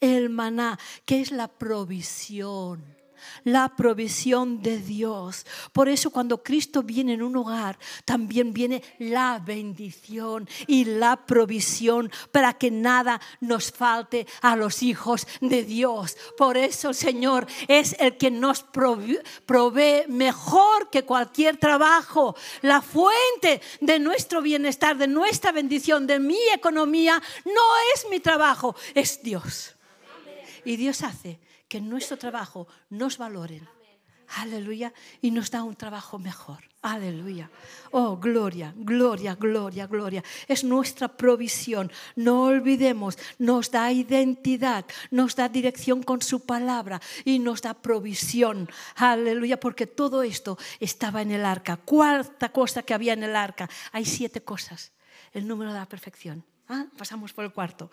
el 0.00 0.30
maná, 0.30 0.78
que 1.04 1.20
es 1.20 1.30
la 1.30 1.48
provisión 1.48 2.93
la 3.44 3.74
provisión 3.74 4.62
de 4.62 4.78
Dios. 4.78 5.46
Por 5.72 5.88
eso 5.88 6.10
cuando 6.10 6.42
Cristo 6.42 6.82
viene 6.82 7.14
en 7.14 7.22
un 7.22 7.36
hogar, 7.36 7.78
también 8.04 8.52
viene 8.52 8.82
la 8.98 9.40
bendición 9.44 10.48
y 10.66 10.84
la 10.84 11.16
provisión 11.26 12.10
para 12.32 12.52
que 12.54 12.70
nada 12.70 13.20
nos 13.40 13.70
falte 13.70 14.26
a 14.42 14.56
los 14.56 14.82
hijos 14.82 15.26
de 15.40 15.64
Dios. 15.64 16.16
Por 16.36 16.56
eso 16.56 16.90
el 16.90 16.94
Señor 16.94 17.46
es 17.68 17.96
el 17.98 18.16
que 18.16 18.30
nos 18.30 18.62
provee 18.62 20.04
mejor 20.08 20.90
que 20.90 21.04
cualquier 21.04 21.56
trabajo. 21.56 22.36
La 22.62 22.82
fuente 22.82 23.60
de 23.80 23.98
nuestro 23.98 24.42
bienestar, 24.42 24.96
de 24.96 25.06
nuestra 25.06 25.52
bendición, 25.52 26.06
de 26.06 26.18
mi 26.18 26.38
economía, 26.54 27.22
no 27.44 27.62
es 27.94 28.06
mi 28.10 28.20
trabajo, 28.20 28.74
es 28.94 29.22
Dios. 29.22 29.74
Y 30.64 30.76
Dios 30.76 31.02
hace 31.02 31.38
que 31.68 31.78
en 31.78 31.88
nuestro 31.88 32.16
trabajo 32.18 32.66
nos 32.90 33.18
valoren. 33.18 33.66
Aleluya. 34.36 34.92
Y 35.20 35.30
nos 35.30 35.50
da 35.50 35.62
un 35.62 35.76
trabajo 35.76 36.18
mejor. 36.18 36.58
Aleluya. 36.82 37.50
Oh, 37.92 38.16
gloria, 38.16 38.74
gloria, 38.76 39.34
gloria, 39.34 39.86
gloria. 39.86 40.24
Es 40.48 40.64
nuestra 40.64 41.08
provisión. 41.08 41.90
No 42.16 42.44
olvidemos, 42.44 43.18
nos 43.38 43.70
da 43.70 43.90
identidad, 43.92 44.84
nos 45.10 45.36
da 45.36 45.48
dirección 45.48 46.02
con 46.02 46.20
su 46.20 46.40
palabra 46.40 47.00
y 47.24 47.38
nos 47.38 47.62
da 47.62 47.74
provisión. 47.74 48.68
Aleluya, 48.96 49.58
porque 49.60 49.86
todo 49.86 50.22
esto 50.22 50.58
estaba 50.80 51.22
en 51.22 51.30
el 51.30 51.44
arca. 51.44 51.76
Cuarta 51.76 52.50
cosa 52.50 52.82
que 52.82 52.94
había 52.94 53.12
en 53.12 53.22
el 53.22 53.36
arca. 53.36 53.68
Hay 53.92 54.04
siete 54.04 54.42
cosas. 54.42 54.92
El 55.32 55.48
número 55.48 55.72
de 55.72 55.78
la 55.78 55.88
perfección. 55.88 56.44
Ah, 56.68 56.86
pasamos 56.96 57.32
por 57.32 57.44
el 57.44 57.52
cuarto. 57.52 57.90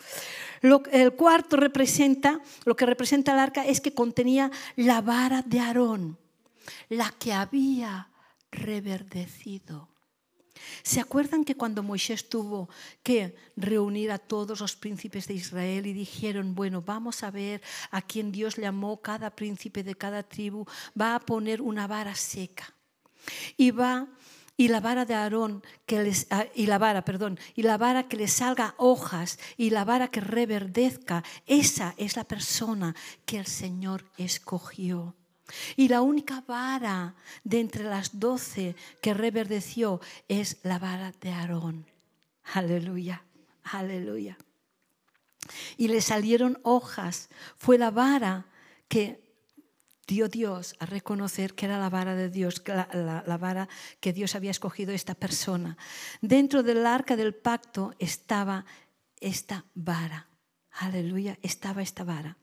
el 0.92 1.14
cuarto 1.14 1.58
representa, 1.58 2.40
lo 2.64 2.76
que 2.76 2.86
representa 2.86 3.34
el 3.34 3.40
arca 3.40 3.66
es 3.66 3.82
que 3.82 3.94
contenía 3.94 4.50
la 4.78 5.02
vara 5.02 5.42
de 5.42 5.60
Aarón, 5.60 6.18
la 6.90 7.12
que 7.12 7.34
había 7.34 8.10
reverdecido. 8.50 9.90
¿Se 10.84 11.00
acuerdan 11.00 11.44
que 11.44 11.56
cuando 11.56 11.84
Moisés 11.84 12.30
tuvo 12.30 12.70
que 13.04 13.36
reunir 13.56 14.12
a 14.12 14.20
todos 14.20 14.60
los 14.60 14.76
príncipes 14.76 15.28
de 15.28 15.34
Israel 15.34 15.86
y 15.86 15.94
dijeron, 15.94 16.56
bueno, 16.56 16.82
vamos 16.82 17.24
a 17.24 17.32
ver 17.32 17.62
a 17.90 18.02
quien 18.02 18.32
Dios 18.32 18.58
llamó 18.58 19.02
cada 19.02 19.32
príncipe 19.32 19.84
de 19.84 19.96
cada 19.96 20.24
tribu, 20.24 20.66
va 21.00 21.16
a 21.16 21.20
poner 21.20 21.62
una 21.62 21.88
vara 21.88 22.16
seca 22.16 22.74
y 23.58 23.72
va 23.72 24.08
y 24.62 24.68
la 24.68 24.80
vara 24.80 25.06
de 25.06 25.16
Aarón 25.16 25.64
que 25.88 26.04
les, 26.04 26.28
ah, 26.30 26.46
y 26.54 26.68
la 26.68 26.78
vara, 26.78 27.04
perdón, 27.04 27.40
y 27.56 27.64
la 27.64 27.80
vara 27.80 28.08
que 28.08 28.16
le 28.16 28.28
salga 28.28 28.76
hojas 28.78 29.40
y 29.58 29.72
la 29.72 29.86
vara 29.86 30.10
que 30.10 30.22
reverdezca, 30.22 31.24
esa 31.48 31.96
es 31.98 32.16
la 32.16 32.26
persona 32.26 32.96
que 33.26 33.40
el 33.40 33.48
Señor 33.48 34.06
escogió. 34.20 35.16
Y 35.76 35.88
la 35.88 36.04
única 36.04 36.44
vara 36.48 37.16
de 37.44 37.60
entre 37.60 37.86
las 37.86 38.20
doce 38.20 38.76
que 39.02 39.16
reverdeció 39.16 40.00
es 40.28 40.58
la 40.62 40.78
vara 40.78 41.12
de 41.20 41.32
Aarón. 41.32 41.88
Aleluya, 42.54 43.24
aleluya. 43.64 44.38
Y 45.76 45.88
le 45.88 46.02
salieron 46.02 46.60
hojas. 46.62 47.30
Fue 47.58 47.80
la 47.80 47.90
vara 47.90 48.46
que 48.88 49.31
dio 50.12 50.28
Dios 50.28 50.76
a 50.80 50.86
reconocer 50.86 51.56
que 51.56 51.66
era 51.68 51.80
la 51.80 51.90
vara 51.90 52.16
de 52.16 52.30
Dios, 52.30 52.62
la, 52.68 53.38
vara 53.40 53.70
que 54.02 54.12
Dios 54.12 54.36
había 54.36 54.52
escogido 54.52 54.92
esta 54.92 55.16
persona. 55.16 55.78
Dentro 56.20 56.64
del 56.64 56.86
arca 56.86 57.16
del 57.16 57.34
pacto 57.34 57.94
estaba 57.98 58.66
esta 59.22 59.64
vara. 59.74 60.28
Aleluya, 60.72 61.40
estaba 61.42 61.82
esta 61.82 62.04
vara. 62.04 62.38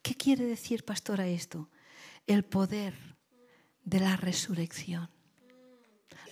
¿Qué 0.00 0.14
quiere 0.14 0.46
decir, 0.46 0.86
pastora, 0.86 1.26
esto? 1.26 1.68
El 2.26 2.42
poder 2.42 2.94
de 3.84 4.00
la 4.00 4.16
resurrección. 4.16 5.10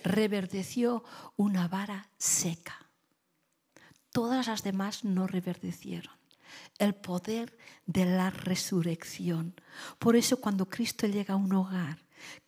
Reverdeció 0.03 1.03
una 1.35 1.67
vara 1.67 2.09
seca. 2.17 2.89
Todas 4.11 4.47
las 4.47 4.63
demás 4.63 5.03
no 5.03 5.27
reverdecieron 5.27 6.18
el 6.77 6.95
poder 6.95 7.57
de 7.85 8.05
la 8.05 8.29
resurrección. 8.29 9.53
Por 9.97 10.15
eso 10.15 10.37
cuando 10.37 10.67
Cristo 10.67 11.07
llega 11.07 11.33
a 11.33 11.37
un 11.37 11.53
hogar, 11.53 11.97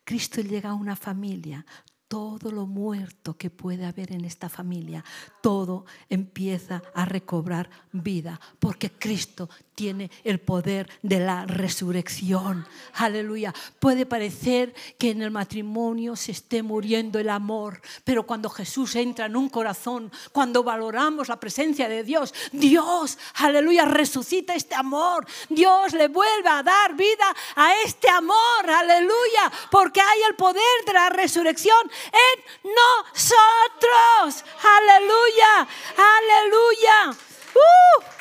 Cristo 0.04 0.40
llega 0.40 0.70
a 0.70 0.74
una 0.74 0.96
familia, 0.96 1.64
todo 2.12 2.52
lo 2.52 2.66
muerto 2.66 3.38
que 3.38 3.48
puede 3.48 3.86
haber 3.86 4.12
en 4.12 4.26
esta 4.26 4.50
familia, 4.50 5.02
todo 5.40 5.86
empieza 6.10 6.82
a 6.92 7.06
recobrar 7.06 7.70
vida, 7.90 8.38
porque 8.58 8.90
Cristo 8.90 9.48
tiene 9.74 10.10
el 10.22 10.38
poder 10.38 10.90
de 11.00 11.20
la 11.20 11.46
resurrección. 11.46 12.66
Aleluya. 12.96 13.54
Puede 13.80 14.04
parecer 14.04 14.74
que 14.98 15.10
en 15.10 15.22
el 15.22 15.30
matrimonio 15.30 16.14
se 16.14 16.32
esté 16.32 16.62
muriendo 16.62 17.18
el 17.18 17.30
amor, 17.30 17.80
pero 18.04 18.26
cuando 18.26 18.50
Jesús 18.50 18.94
entra 18.96 19.24
en 19.24 19.34
un 19.34 19.48
corazón, 19.48 20.12
cuando 20.32 20.62
valoramos 20.62 21.28
la 21.28 21.40
presencia 21.40 21.88
de 21.88 22.04
Dios, 22.04 22.34
Dios, 22.52 23.16
aleluya, 23.36 23.86
resucita 23.86 24.54
este 24.54 24.74
amor. 24.74 25.26
Dios 25.48 25.94
le 25.94 26.08
vuelve 26.08 26.50
a 26.50 26.62
dar 26.62 26.94
vida 26.94 27.34
a 27.56 27.72
este 27.86 28.10
amor, 28.10 28.68
aleluya, 28.68 29.50
porque 29.70 30.02
hay 30.02 30.20
el 30.28 30.36
poder 30.36 30.62
de 30.84 30.92
la 30.92 31.08
resurrección 31.08 31.90
en 32.06 32.72
nosotros. 32.72 34.44
Aleluya, 34.62 35.68
aleluya. 35.96 37.16
Uh. 37.54 38.12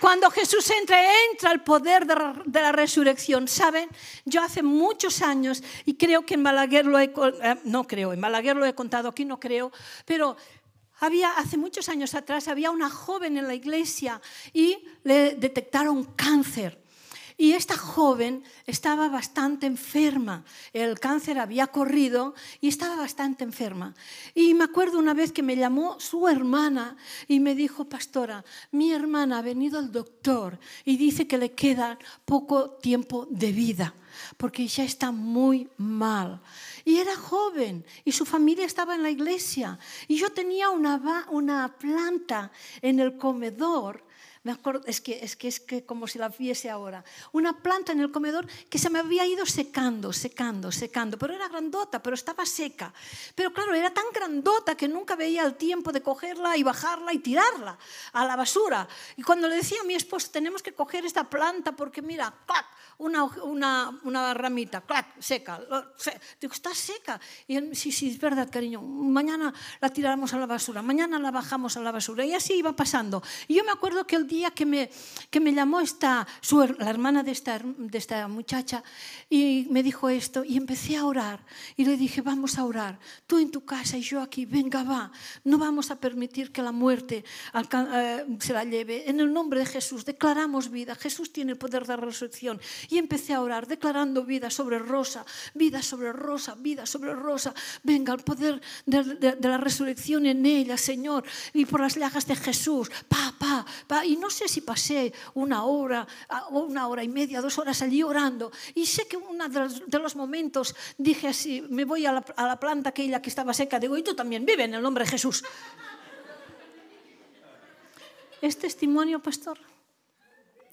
Cuando 0.00 0.30
Jesús 0.30 0.68
entra, 0.70 0.98
entra 1.30 1.52
el 1.52 1.60
poder 1.60 2.06
de 2.06 2.60
la 2.60 2.72
resurrección. 2.72 3.46
¿Saben? 3.46 3.88
Yo 4.24 4.42
hace 4.42 4.62
muchos 4.62 5.20
años, 5.20 5.62
y 5.84 5.94
creo 5.94 6.24
que 6.24 6.34
en 6.34 6.42
Balaguer 6.42 6.86
lo 6.86 6.98
he, 6.98 7.12
eh, 7.42 7.56
no 7.64 7.86
creo, 7.86 8.14
en 8.14 8.20
Balaguer 8.20 8.56
lo 8.56 8.64
he 8.64 8.74
contado, 8.74 9.10
aquí 9.10 9.26
no 9.26 9.38
creo, 9.38 9.70
pero 10.06 10.36
había, 11.00 11.32
hace 11.32 11.58
muchos 11.58 11.90
años 11.90 12.14
atrás 12.14 12.48
había 12.48 12.70
una 12.70 12.88
joven 12.88 13.36
en 13.36 13.46
la 13.46 13.54
iglesia 13.54 14.22
y 14.54 14.82
le 15.02 15.34
detectaron 15.34 16.04
cáncer. 16.14 16.79
Y 17.40 17.54
esta 17.54 17.74
joven 17.74 18.44
estaba 18.66 19.08
bastante 19.08 19.64
enferma. 19.64 20.44
El 20.74 21.00
cáncer 21.00 21.38
había 21.38 21.68
corrido 21.68 22.34
y 22.60 22.68
estaba 22.68 22.96
bastante 22.96 23.44
enferma. 23.44 23.94
Y 24.34 24.52
me 24.52 24.64
acuerdo 24.64 24.98
una 24.98 25.14
vez 25.14 25.32
que 25.32 25.42
me 25.42 25.56
llamó 25.56 25.98
su 25.98 26.28
hermana 26.28 26.98
y 27.28 27.40
me 27.40 27.54
dijo, 27.54 27.86
pastora, 27.86 28.44
mi 28.72 28.92
hermana 28.92 29.38
ha 29.38 29.42
venido 29.42 29.78
al 29.78 29.90
doctor 29.90 30.60
y 30.84 30.98
dice 30.98 31.26
que 31.26 31.38
le 31.38 31.52
queda 31.52 31.98
poco 32.26 32.72
tiempo 32.72 33.26
de 33.30 33.52
vida 33.52 33.94
porque 34.36 34.66
ya 34.66 34.84
está 34.84 35.10
muy 35.10 35.66
mal. 35.78 36.42
Y 36.84 36.98
era 36.98 37.16
joven 37.16 37.86
y 38.04 38.12
su 38.12 38.26
familia 38.26 38.66
estaba 38.66 38.94
en 38.94 39.02
la 39.02 39.08
iglesia. 39.08 39.78
Y 40.08 40.16
yo 40.16 40.30
tenía 40.30 40.68
una, 40.68 41.26
una 41.30 41.74
planta 41.78 42.52
en 42.82 43.00
el 43.00 43.16
comedor 43.16 44.04
me 44.42 44.52
acuerdo, 44.52 44.82
es 44.86 45.02
que, 45.02 45.22
es 45.22 45.36
que 45.36 45.48
es 45.48 45.60
que 45.60 45.84
como 45.84 46.06
si 46.06 46.18
la 46.18 46.30
viese 46.30 46.70
ahora. 46.70 47.04
Una 47.32 47.60
planta 47.60 47.92
en 47.92 48.00
el 48.00 48.10
comedor 48.10 48.46
que 48.70 48.78
se 48.78 48.88
me 48.88 48.98
había 48.98 49.26
ido 49.26 49.44
secando, 49.44 50.14
secando, 50.14 50.72
secando, 50.72 51.18
pero 51.18 51.34
era 51.34 51.46
grandota, 51.48 52.02
pero 52.02 52.14
estaba 52.14 52.46
seca. 52.46 52.92
Pero 53.34 53.52
claro, 53.52 53.74
era 53.74 53.92
tan 53.92 54.06
grandota 54.14 54.76
que 54.76 54.88
nunca 54.88 55.14
veía 55.14 55.42
el 55.42 55.56
tiempo 55.56 55.92
de 55.92 56.00
cogerla 56.00 56.56
y 56.56 56.62
bajarla 56.62 57.12
y 57.12 57.18
tirarla 57.18 57.78
a 58.14 58.24
la 58.24 58.34
basura. 58.34 58.88
Y 59.18 59.22
cuando 59.22 59.46
le 59.46 59.56
decía 59.56 59.82
a 59.82 59.84
mi 59.84 59.94
esposo, 59.94 60.30
tenemos 60.32 60.62
que 60.62 60.72
coger 60.72 61.04
esta 61.04 61.28
planta 61.28 61.72
porque 61.72 62.00
mira, 62.00 62.32
¡clac! 62.46 62.66
Una, 62.96 63.24
una, 63.24 63.98
una 64.04 64.34
ramita, 64.34 64.82
¡clac! 64.82 65.20
seca. 65.20 65.60
Digo, 66.40 66.52
está 66.52 66.74
seca. 66.74 67.20
Y 67.46 67.56
él, 67.56 67.76
sí, 67.76 67.92
sí, 67.92 68.08
es 68.08 68.18
verdad, 68.18 68.50
cariño, 68.50 68.80
mañana 68.82 69.52
la 69.80 69.90
tiramos 69.90 70.32
a 70.32 70.38
la 70.38 70.46
basura, 70.46 70.82
mañana 70.82 71.18
la 71.18 71.30
bajamos 71.30 71.76
a 71.76 71.80
la 71.80 71.92
basura. 71.92 72.24
Y 72.24 72.34
así 72.34 72.54
iba 72.54 72.74
pasando. 72.74 73.22
Y 73.48 73.54
yo 73.56 73.64
me 73.64 73.72
acuerdo 73.72 74.06
que 74.06 74.16
el 74.16 74.29
día 74.30 74.52
que 74.52 74.64
me, 74.64 74.88
que 75.28 75.40
me 75.40 75.52
llamó 75.52 75.80
esta, 75.80 76.26
su, 76.40 76.62
la 76.78 76.88
hermana 76.88 77.22
de 77.22 77.32
esta, 77.32 77.58
de 77.58 77.98
esta 77.98 78.28
muchacha 78.28 78.82
y 79.28 79.66
me 79.70 79.82
dijo 79.82 80.08
esto 80.08 80.44
y 80.44 80.56
empecé 80.56 80.96
a 80.96 81.04
orar 81.04 81.44
y 81.76 81.84
le 81.84 81.96
dije, 81.96 82.22
vamos 82.22 82.56
a 82.56 82.64
orar, 82.64 82.98
tú 83.26 83.38
en 83.38 83.50
tu 83.50 83.64
casa 83.64 83.98
y 83.98 84.02
yo 84.02 84.22
aquí, 84.22 84.46
venga, 84.46 84.84
va, 84.84 85.10
no 85.44 85.58
vamos 85.58 85.90
a 85.90 85.96
permitir 85.98 86.52
que 86.52 86.62
la 86.62 86.72
muerte 86.72 87.24
eh, 87.52 88.24
se 88.38 88.52
la 88.52 88.64
lleve. 88.64 89.10
En 89.10 89.18
el 89.18 89.32
nombre 89.32 89.58
de 89.58 89.66
Jesús 89.66 90.04
declaramos 90.04 90.70
vida, 90.70 90.94
Jesús 90.94 91.32
tiene 91.32 91.52
el 91.52 91.58
poder 91.58 91.82
de 91.82 91.88
la 91.88 91.96
resurrección 91.96 92.60
y 92.88 92.98
empecé 92.98 93.34
a 93.34 93.42
orar 93.42 93.66
declarando 93.66 94.24
vida 94.24 94.48
sobre 94.50 94.78
Rosa, 94.78 95.24
vida 95.54 95.82
sobre 95.82 96.12
Rosa, 96.12 96.54
vida 96.54 96.86
sobre 96.86 97.14
Rosa, 97.14 97.52
venga 97.82 98.14
el 98.14 98.22
poder 98.22 98.60
de, 98.86 99.02
de 99.36 99.48
la 99.48 99.58
resurrección 99.58 100.26
en 100.26 100.46
ella, 100.46 100.76
Señor, 100.76 101.24
y 101.52 101.66
por 101.66 101.80
las 101.80 101.96
llagas 101.96 102.26
de 102.26 102.36
Jesús, 102.36 102.90
pa, 103.08 103.34
pa, 103.36 103.66
pa, 103.86 104.04
y 104.06 104.19
no 104.20 104.30
sé 104.30 104.48
si 104.48 104.60
pasé 104.60 105.12
una 105.34 105.64
hora, 105.64 106.06
una 106.50 106.86
hora 106.88 107.02
y 107.02 107.08
media, 107.08 107.40
dos 107.40 107.58
horas 107.58 107.82
allí 107.82 108.02
orando. 108.02 108.52
Y 108.74 108.86
sé 108.86 109.08
que 109.08 109.16
uno 109.16 109.48
de 109.48 109.98
los, 109.98 110.16
momentos 110.16 110.74
dije 110.98 111.28
así, 111.28 111.62
me 111.68 111.84
voy 111.84 112.06
a 112.06 112.12
la, 112.12 112.60
planta 112.60 112.90
aquella 112.90 113.22
que 113.22 113.30
estaba 113.30 113.54
seca, 113.54 113.80
digo, 113.80 113.96
y 113.96 114.02
tú 114.02 114.14
también 114.14 114.44
vive 114.44 114.64
en 114.64 114.74
el 114.74 114.82
nombre 114.82 115.04
de 115.04 115.10
Jesús. 115.10 115.42
¿Es 118.40 118.58
testimonio, 118.58 119.20
pastor? 119.20 119.58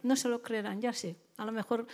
No 0.04 0.16
se 0.16 0.30
lo 0.30 0.42
creerán, 0.42 0.82
ya 0.82 0.94
sé. 0.94 1.16
A 1.38 1.46
lo 1.46 1.52
mejor 1.52 1.88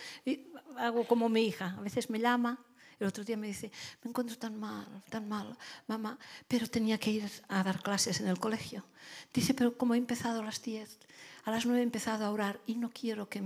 hago 0.77 1.07
como 1.07 1.29
mi 1.29 1.45
hija. 1.45 1.75
A 1.77 1.81
veces 1.81 2.09
me 2.09 2.19
llama 2.19 2.59
el 3.03 3.07
otro 3.07 3.23
día 3.23 3.35
me 3.35 3.47
dice, 3.47 3.69
me 4.01 4.09
encuentro 4.09 4.37
tan 4.37 4.57
mal, 4.57 4.87
tan 5.09 5.27
mal, 5.27 5.57
mamá, 5.87 6.17
pero 6.47 6.67
tenía 6.67 6.97
que 6.97 7.11
ir 7.11 7.29
a 7.49 7.61
dar 7.61 7.81
clases 7.81 8.21
en 8.21 8.27
el 8.27 8.39
colegio. 8.39 8.85
Dice, 9.33 9.53
pero 9.53 9.77
como 9.77 9.93
he 9.93 9.97
empezado 9.97 10.39
a 10.39 10.43
las 10.43 10.61
10, 10.61 10.99
a 11.45 11.51
las 11.51 11.65
9 11.65 11.79
he 11.79 11.83
empezado 11.83 12.25
a 12.25 12.31
orar 12.31 12.59
y 12.65 12.75
no 12.75 12.91
quiero 12.91 13.27
que, 13.29 13.41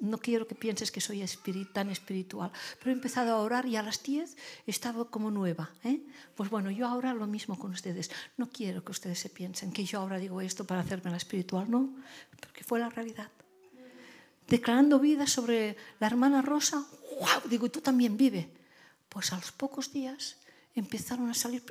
no 0.00 0.18
quiero 0.18 0.46
que 0.46 0.54
pienses 0.54 0.90
que 0.90 1.00
soy 1.00 1.24
tan 1.72 1.90
espiritual, 1.90 2.50
pero 2.78 2.90
he 2.90 2.94
empezado 2.94 3.32
a 3.32 3.38
orar 3.38 3.66
y 3.66 3.76
a 3.76 3.82
las 3.82 4.02
10 4.02 4.36
estaba 4.66 5.04
como 5.10 5.30
nueva. 5.30 5.70
¿eh? 5.84 6.00
Pues 6.34 6.50
bueno, 6.50 6.70
yo 6.70 6.86
ahora 6.86 7.14
lo 7.14 7.26
mismo 7.26 7.58
con 7.58 7.72
ustedes. 7.72 8.10
No 8.36 8.48
quiero 8.48 8.84
que 8.84 8.92
ustedes 8.92 9.18
se 9.18 9.28
piensen 9.28 9.72
que 9.72 9.84
yo 9.84 10.00
ahora 10.00 10.18
digo 10.18 10.40
esto 10.40 10.64
para 10.64 10.80
hacerme 10.80 11.10
la 11.10 11.16
espiritual, 11.16 11.70
no, 11.70 11.90
porque 12.40 12.64
fue 12.64 12.80
la 12.80 12.88
realidad. 12.88 13.30
Declarando 14.48 14.98
vida 14.98 15.26
sobre 15.26 15.76
la 16.00 16.08
hermana 16.08 16.42
Rosa, 16.42 16.84
wow, 17.20 17.48
digo, 17.48 17.70
tú 17.70 17.80
también 17.80 18.16
vive. 18.16 18.50
Pues 19.08 19.32
a 19.32 19.36
los 19.36 19.52
pocos 19.52 19.92
días 19.92 20.36
empezaron 20.74 21.30
a 21.30 21.34
salir 21.34 21.64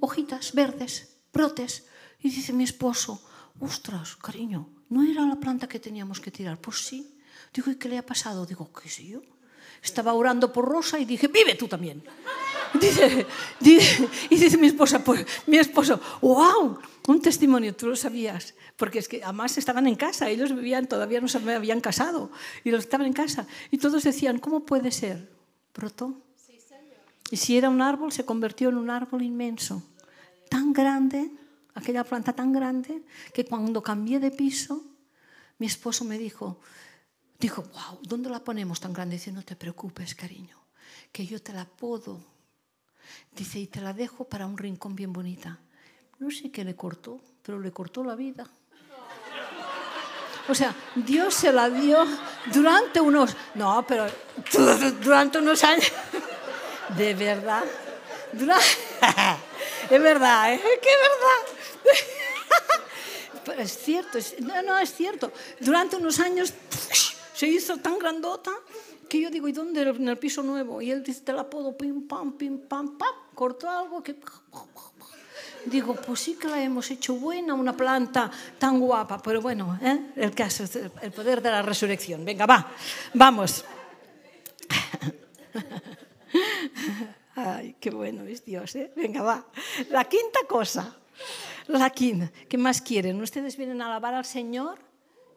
hojitas 0.00 0.52
verdes, 0.52 1.16
brotes. 1.32 1.86
Y 2.22 2.30
dice 2.30 2.52
mi 2.52 2.64
esposo, 2.64 3.22
ostras, 3.60 4.16
cariño, 4.16 4.68
¿no 4.88 5.02
era 5.02 5.26
la 5.26 5.36
planta 5.36 5.68
que 5.68 5.80
teníamos 5.80 6.20
que 6.20 6.30
tirar? 6.30 6.60
Pues 6.60 6.78
sí. 6.86 7.16
Digo, 7.52 7.70
¿y 7.70 7.76
qué 7.76 7.88
le 7.88 7.98
ha 7.98 8.04
pasado? 8.04 8.44
Digo, 8.46 8.70
¿qué 8.72 8.88
sé 8.88 9.06
yo? 9.06 9.22
Estaba 9.82 10.14
orando 10.14 10.52
por 10.52 10.66
Rosa 10.66 10.98
y 10.98 11.04
dije, 11.04 11.28
vive 11.28 11.54
tú 11.54 11.68
también. 11.68 12.02
Dice, 12.80 13.26
dice, 13.60 14.08
y 14.28 14.36
dice 14.36 14.58
mi 14.58 14.66
esposa, 14.66 15.02
pues 15.02 15.24
mi 15.46 15.56
esposo, 15.56 15.98
wow, 16.20 16.78
un 17.06 17.22
testimonio, 17.22 17.74
tú 17.74 17.86
lo 17.86 17.96
sabías, 17.96 18.54
porque 18.76 18.98
es 18.98 19.08
que 19.08 19.22
además 19.22 19.56
estaban 19.56 19.86
en 19.86 19.94
casa, 19.94 20.28
ellos 20.28 20.54
vivían, 20.54 20.86
todavía 20.86 21.20
no 21.20 21.28
se 21.28 21.38
habían 21.38 21.80
casado, 21.80 22.30
y 22.64 22.70
los 22.72 22.80
estaban 22.84 23.06
en 23.06 23.12
casa, 23.12 23.46
y 23.70 23.78
todos 23.78 24.02
decían, 24.02 24.40
¿cómo 24.40 24.66
puede 24.66 24.90
ser? 24.90 25.30
Brotó. 25.74 26.20
Y 27.30 27.36
si 27.36 27.56
era 27.56 27.70
un 27.70 27.80
árbol, 27.80 28.12
se 28.12 28.26
convirtió 28.26 28.68
en 28.68 28.76
un 28.76 28.90
árbol 28.90 29.22
inmenso, 29.22 29.82
tan 30.50 30.72
grande, 30.72 31.30
aquella 31.76 32.04
planta 32.04 32.32
tan 32.32 32.52
grande, 32.52 33.04
que 33.32 33.44
cuando 33.44 33.82
cambié 33.82 34.18
de 34.18 34.30
piso, 34.30 34.82
mi 35.58 35.66
esposo 35.66 36.04
me 36.04 36.18
dijo, 36.18 36.58
dijo, 37.38 37.62
wow, 37.62 38.00
¿dónde 38.02 38.30
la 38.30 38.42
ponemos 38.42 38.80
tan 38.80 38.92
grande? 38.92 39.16
Dice, 39.16 39.30
no 39.30 39.44
te 39.44 39.56
preocupes, 39.56 40.14
cariño, 40.14 40.58
que 41.12 41.26
yo 41.26 41.40
te 41.40 41.52
la 41.52 41.64
puedo. 41.64 42.18
Dice, 43.32 43.60
y 43.60 43.66
te 43.66 43.80
la 43.80 43.92
dejo 43.92 44.24
para 44.24 44.46
un 44.46 44.58
rincón 44.58 44.96
bien 44.96 45.12
bonita. 45.12 45.60
No 46.18 46.30
sé 46.30 46.50
qué 46.50 46.64
le 46.64 46.74
cortó, 46.74 47.20
pero 47.42 47.60
le 47.60 47.70
cortó 47.72 48.02
la 48.02 48.16
vida. 48.16 48.48
O 50.48 50.54
sea, 50.54 50.74
Dios 50.94 51.34
se 51.34 51.52
la 51.52 51.68
dio 51.68 52.06
durante 52.52 53.00
unos... 53.00 53.36
No, 53.54 53.84
pero 53.86 54.06
durante 55.02 55.38
unos 55.38 55.62
años... 55.62 55.92
De 56.96 57.14
verdad. 57.14 57.64
Es 59.90 60.02
verdad, 60.02 60.52
¿eh? 60.52 60.60
¿Qué 60.60 60.90
verdad? 60.90 61.55
Es 63.58 63.78
cierto, 63.78 64.18
no, 64.40 64.62
no, 64.62 64.78
es 64.78 64.94
cierto. 64.94 65.32
Durante 65.60 65.96
unos 65.96 66.20
años 66.20 66.52
se 67.34 67.46
hizo 67.46 67.76
tan 67.78 67.98
grandota 67.98 68.52
que 69.08 69.20
yo 69.20 69.30
digo, 69.30 69.48
¿y 69.48 69.52
dónde? 69.52 69.82
En 69.82 70.08
el 70.08 70.18
piso 70.18 70.42
nuevo. 70.42 70.82
Y 70.82 70.90
él 70.90 71.02
dice, 71.02 71.20
te 71.20 71.32
la 71.32 71.48
puedo, 71.48 71.76
pim, 71.76 72.06
pam, 72.06 72.32
pim, 72.32 72.58
pam, 72.58 72.98
pam. 72.98 73.14
Cortó 73.34 73.70
algo 73.70 74.02
que... 74.02 74.16
Digo, 75.66 75.94
pues 75.94 76.20
sí 76.20 76.34
que 76.34 76.48
la 76.48 76.62
hemos 76.62 76.90
hecho 76.92 77.14
buena, 77.14 77.54
una 77.54 77.76
planta 77.76 78.30
tan 78.58 78.78
guapa. 78.78 79.20
Pero 79.20 79.42
bueno, 79.42 79.78
¿eh? 79.82 80.12
el 80.16 80.32
caso 80.32 80.64
el 81.02 81.12
poder 81.12 81.42
de 81.42 81.50
la 81.50 81.62
resurrección. 81.62 82.24
Venga, 82.24 82.46
va, 82.46 82.70
vamos. 83.14 83.64
Ay, 87.34 87.74
qué 87.80 87.90
bueno 87.90 88.22
es 88.24 88.44
Dios, 88.44 88.76
¿eh? 88.76 88.92
Venga, 88.96 89.22
va. 89.22 89.44
La 89.90 90.04
quinta 90.04 90.40
cosa. 90.48 90.96
La 91.68 91.90
quinta. 91.90 92.30
¿Qué 92.48 92.58
más 92.58 92.80
quieren? 92.80 93.20
¿Ustedes 93.20 93.56
vienen 93.56 93.82
a 93.82 93.86
alabar 93.86 94.14
al 94.14 94.24
Señor? 94.24 94.78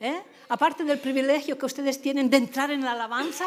¿Eh? 0.01 0.21
Aparte 0.47 0.85
del 0.85 0.99
privilegio 0.99 1.57
que 1.57 1.65
ustedes 1.65 2.01
tienen 2.01 2.29
de 2.29 2.37
entrar 2.37 2.71
en 2.71 2.85
la 2.85 2.93
alabanza 2.93 3.45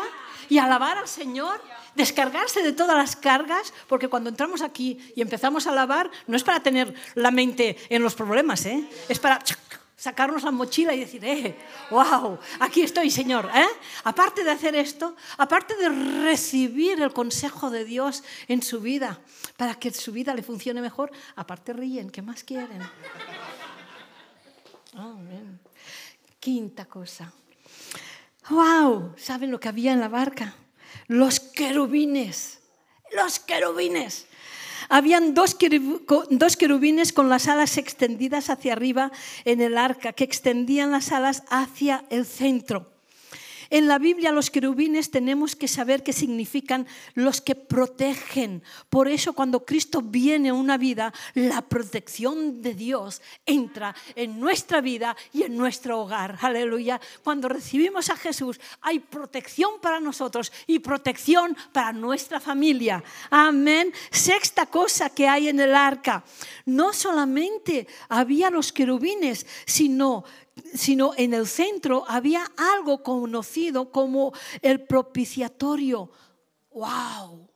y 0.51 0.59
alabar 0.59 0.99
al 0.99 1.09
Señor, 1.09 1.63
descargarse 1.95 2.63
de 2.63 2.75
todas 2.75 2.95
las 2.95 3.17
cargas, 3.17 3.73
porque 3.89 4.09
cuando 4.09 4.29
entramos 4.29 4.61
aquí 4.61 4.99
y 5.17 5.23
empezamos 5.23 5.67
a 5.67 5.71
alabar, 5.71 6.11
no 6.27 6.37
es 6.37 6.45
para 6.45 6.61
tener 6.61 6.93
la 7.15 7.31
mente 7.31 7.79
en 7.89 8.03
los 8.03 8.15
problemas, 8.15 8.67
¿eh? 8.67 8.87
es 9.09 9.19
para 9.19 9.39
sacarnos 10.03 10.43
la 10.43 10.51
mochila 10.51 10.93
y 10.95 10.99
decir, 10.99 11.25
eh, 11.25 11.57
wow, 11.89 12.37
aquí 12.59 12.83
estoy, 12.83 13.09
Señor. 13.09 13.49
¿eh? 13.55 13.69
Aparte 14.03 14.43
de 14.43 14.51
hacer 14.51 14.75
esto, 14.75 15.15
aparte 15.39 15.77
de 15.77 15.89
recibir 16.25 17.01
el 17.01 17.13
consejo 17.13 17.71
de 17.71 17.85
Dios 17.85 18.25
en 18.49 18.65
su 18.65 18.81
vida, 18.81 19.21
para 19.57 19.77
que 19.77 19.93
su 19.93 20.11
vida 20.11 20.35
le 20.35 20.43
funcione 20.43 20.81
mejor, 20.81 21.13
aparte 21.37 21.73
ríen, 21.73 22.11
¿qué 22.11 22.21
más 22.21 22.43
quieren? 22.43 22.83
Amén. 24.95 25.61
Quinta 26.41 26.87
cosa. 26.87 27.33
¡Wow! 28.51 29.15
¿Saben 29.17 29.53
lo 29.53 29.61
que 29.61 29.69
había 29.69 29.93
en 29.93 30.01
la 30.01 30.09
barca? 30.09 30.53
Los 31.07 31.39
querubines. 31.39 32.59
Los 33.13 33.39
querubines. 33.39 34.27
Habían 34.95 35.33
dos, 35.33 35.57
querubines 35.57 37.15
con 37.15 37.31
las 37.31 37.49
alas 37.49 37.79
extendidas 37.79 38.51
hacia 38.51 38.75
arriba 38.75 39.11
en 39.47 39.63
el 39.63 39.79
arca, 39.79 40.13
que 40.13 40.23
extendían 40.23 40.91
las 40.91 41.13
alas 41.13 41.45
hacia 41.49 42.05
el 42.11 42.27
centro. 42.27 42.93
En 43.73 43.89
la 43.89 43.99
Biblia 43.99 44.33
los 44.33 44.51
querubines 44.51 45.11
tenemos 45.11 45.57
que 45.57 45.67
saber 45.67 46.03
qué 46.03 46.13
significan 46.13 46.87
los 47.15 47.41
que 47.41 47.55
protegen. 47.55 48.63
Por 48.91 49.09
eso 49.09 49.33
cuando 49.33 49.65
Cristo 49.65 50.03
viene 50.03 50.51
a 50.51 50.55
una 50.55 50.77
vida, 50.77 51.11
la 51.33 51.63
protección 51.63 52.61
de 52.61 52.75
Dios 52.75 53.23
entra 53.47 53.97
en 54.15 54.39
nuestra 54.39 54.83
vida 54.83 55.17
y 55.33 55.45
en 55.45 55.57
nuestro 55.57 56.03
hogar. 56.03 56.37
Aleluya. 56.43 57.01
Cuando 57.25 57.49
recibimos 57.49 58.11
a 58.11 58.17
Jesús 58.19 58.61
hay 58.83 58.99
protección 58.99 59.81
para 59.81 60.01
nosotros 60.01 60.53
y 60.67 60.81
protección 60.81 61.57
para 61.73 61.95
nuestra 61.95 62.41
familia. 62.41 63.03
Amén. 63.31 63.91
Sexta 64.11 64.67
cosa 64.67 65.09
que 65.09 65.27
hay 65.27 65.49
en 65.49 65.61
el 65.61 65.75
arca. 65.75 66.25
No 66.67 66.93
solamente 66.93 67.87
había 68.11 68.51
los 68.51 68.71
querubines, 68.71 69.47
sino 69.65 70.25
sino 70.75 71.13
en 71.17 71.35
el 71.35 71.47
centro 71.47 72.05
había 72.09 72.51
algo 72.57 73.03
conocido 73.03 73.91
como 73.91 74.33
el 74.61 74.81
propiciatorio. 74.81 76.11
¡Wow! 76.73 77.49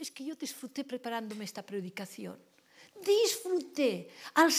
es 0.00 0.10
que 0.10 0.24
yo 0.24 0.34
disfruté 0.34 0.84
preparándome 0.84 1.44
esta 1.44 1.62
predicación. 1.62 2.36
Disfruté. 3.04 4.08
Al, 4.34 4.50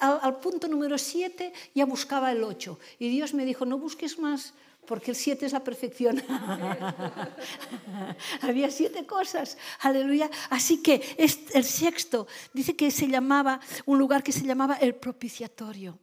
al, 0.00 0.38
punto 0.38 0.68
número 0.68 0.98
7 0.98 1.52
ya 1.74 1.84
buscaba 1.84 2.30
el 2.30 2.44
8. 2.44 2.78
Y 2.98 3.08
Dios 3.08 3.34
me 3.34 3.44
dijo, 3.44 3.66
no 3.66 3.78
busques 3.78 4.18
más, 4.18 4.54
porque 4.86 5.10
el 5.10 5.16
7 5.16 5.46
es 5.46 5.52
la 5.52 5.64
perfección. 5.64 6.22
Había 8.42 8.70
siete 8.70 9.04
cosas. 9.04 9.58
Aleluya. 9.80 10.30
Así 10.50 10.82
que 10.82 11.16
el 11.18 11.64
sexto 11.64 12.26
dice 12.52 12.76
que 12.76 12.90
se 12.90 13.08
llamaba, 13.08 13.60
un 13.86 13.98
lugar 13.98 14.22
que 14.22 14.32
se 14.32 14.44
llamaba 14.44 14.76
el 14.76 14.94
propiciatorio 14.94 15.98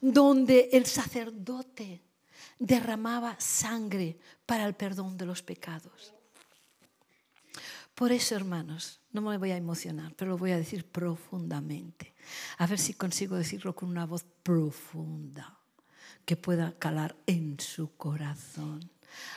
donde 0.00 0.70
el 0.72 0.86
sacerdote 0.86 2.02
derramaba 2.58 3.36
sangre 3.38 4.18
para 4.46 4.64
el 4.66 4.74
perdón 4.74 5.16
de 5.16 5.26
los 5.26 5.42
pecados. 5.42 6.14
Por 7.94 8.10
eso, 8.10 8.34
hermanos, 8.34 9.00
no 9.12 9.20
me 9.20 9.38
voy 9.38 9.52
a 9.52 9.56
emocionar, 9.56 10.12
pero 10.16 10.32
lo 10.32 10.38
voy 10.38 10.50
a 10.50 10.56
decir 10.56 10.84
profundamente. 10.84 12.14
A 12.58 12.66
ver 12.66 12.78
si 12.78 12.94
consigo 12.94 13.36
decirlo 13.36 13.74
con 13.74 13.88
una 13.88 14.04
voz 14.04 14.24
profunda 14.42 15.58
que 16.24 16.36
pueda 16.36 16.72
calar 16.78 17.14
en 17.26 17.60
su 17.60 17.94
corazón. 17.96 18.90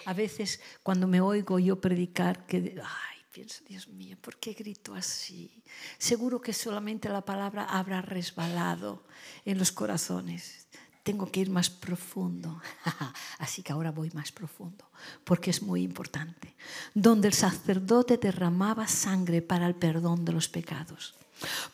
A 0.06 0.14
veces 0.14 0.60
cuando 0.82 1.06
me 1.08 1.22
oigo 1.22 1.60
yo 1.60 1.80
predicar, 1.80 2.48
que, 2.48 2.82
ay, 2.82 3.17
pienso, 3.38 3.64
Dios 3.70 3.88
mío, 3.90 4.18
¿por 4.20 4.38
qué 4.38 4.54
grito 4.54 4.96
así? 4.96 5.62
Seguro 6.00 6.42
que 6.42 6.54
solamente 6.54 7.08
la 7.08 7.22
palabra 7.22 7.66
habrá 7.66 8.02
resbalado 8.02 9.04
en 9.46 9.60
los 9.60 9.72
corazones. 9.72 10.66
Tengo 11.04 11.32
que 11.32 11.42
ir 11.42 11.52
más 11.52 11.70
profundo. 11.70 12.60
Así 13.38 13.62
que 13.62 13.72
ahora 13.72 13.92
voy 13.92 14.10
más 14.16 14.32
profundo, 14.32 14.90
porque 15.24 15.52
es 15.52 15.62
muy 15.62 15.84
importante. 15.84 16.56
Donde 16.96 17.28
el 17.28 17.36
sacerdote 17.36 18.18
derramaba 18.18 18.88
sangre 18.88 19.44
para 19.44 19.68
el 19.68 19.76
perdón 19.76 20.26
de 20.26 20.34
los 20.34 20.50
pecados. 20.50 21.14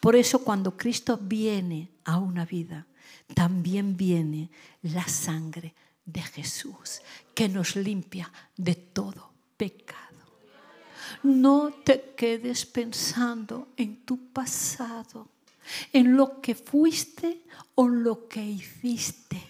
Por 0.01 0.17
eso 0.17 0.43
cuando 0.43 0.75
Cristo 0.75 1.17
viene 1.17 1.89
a 2.03 2.17
una 2.17 2.43
vida, 2.43 2.85
también 3.33 3.95
viene 3.95 4.51
la 4.81 5.07
sangre 5.07 5.73
de 6.05 6.21
Jesús, 6.23 6.99
que 7.33 7.47
nos 7.47 7.77
limpia 7.77 8.29
de 8.57 8.75
todo 8.75 9.31
pecado. 9.55 10.12
No 11.23 11.71
te 11.83 12.13
quedes 12.15 12.65
pensando 12.65 13.69
en 13.77 14.05
tu 14.05 14.17
pasado. 14.31 15.29
en 15.93 16.17
lo 16.17 16.41
que 16.41 16.55
fuiste 16.55 17.41
o 17.75 17.87
lo 17.87 18.27
que 18.27 18.43
hiciste. 18.43 19.41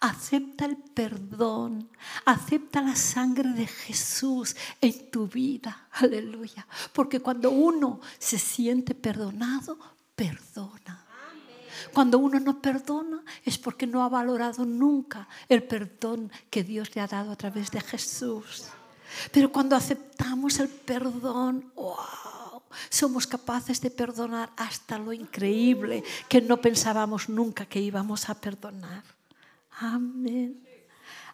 Acepta 0.00 0.64
el 0.66 0.76
perdón, 0.76 1.88
acepta 2.24 2.82
la 2.82 2.94
sangre 2.94 3.50
de 3.50 3.66
Jesús 3.66 4.54
en 4.80 5.10
tu 5.10 5.26
vida. 5.26 5.88
Aleluya. 5.92 6.66
Porque 6.92 7.20
cuando 7.20 7.50
uno 7.50 8.00
se 8.18 8.38
siente 8.38 8.94
perdonado, 8.94 9.78
perdona. 10.14 11.04
Cuando 11.92 12.18
uno 12.18 12.40
no 12.40 12.60
perdona 12.60 13.22
es 13.44 13.56
porque 13.56 13.86
no 13.86 14.02
ha 14.02 14.08
valorado 14.08 14.64
nunca 14.64 15.28
el 15.48 15.62
perdón 15.62 16.30
que 16.50 16.64
Dios 16.64 16.94
le 16.94 17.00
ha 17.00 17.06
dado 17.06 17.32
a 17.32 17.36
través 17.36 17.70
de 17.70 17.80
Jesús. 17.80 18.66
Pero 19.32 19.50
cuando 19.50 19.76
aceptamos 19.76 20.58
el 20.58 20.68
perdón, 20.68 21.72
wow, 21.74 22.62
somos 22.88 23.26
capaces 23.26 23.80
de 23.80 23.90
perdonar 23.90 24.50
hasta 24.56 24.98
lo 24.98 25.12
increíble 25.12 26.04
que 26.28 26.40
no 26.40 26.60
pensábamos 26.60 27.28
nunca 27.28 27.66
que 27.66 27.80
íbamos 27.80 28.28
a 28.28 28.34
perdonar. 28.34 29.02
Amén. 29.80 30.64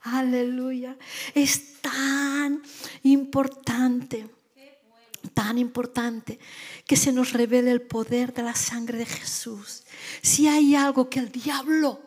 Aleluya. 0.03 0.97
Es 1.35 1.81
tan 1.81 2.63
importante, 3.05 4.29
tan 5.33 5.57
importante 5.59 6.39
que 6.87 6.97
se 6.97 7.13
nos 7.13 7.33
revele 7.33 7.71
el 7.71 7.83
poder 7.83 8.35
de 8.35 8.43
la 8.43 8.55
sangre 8.55 8.99
de 8.99 9.07
Jesús. 9.07 9.85
Si 10.21 10.47
hay 10.47 10.75
algo 10.75 11.09
que 11.09 11.21
el 11.21 11.33
diablo 11.33 12.04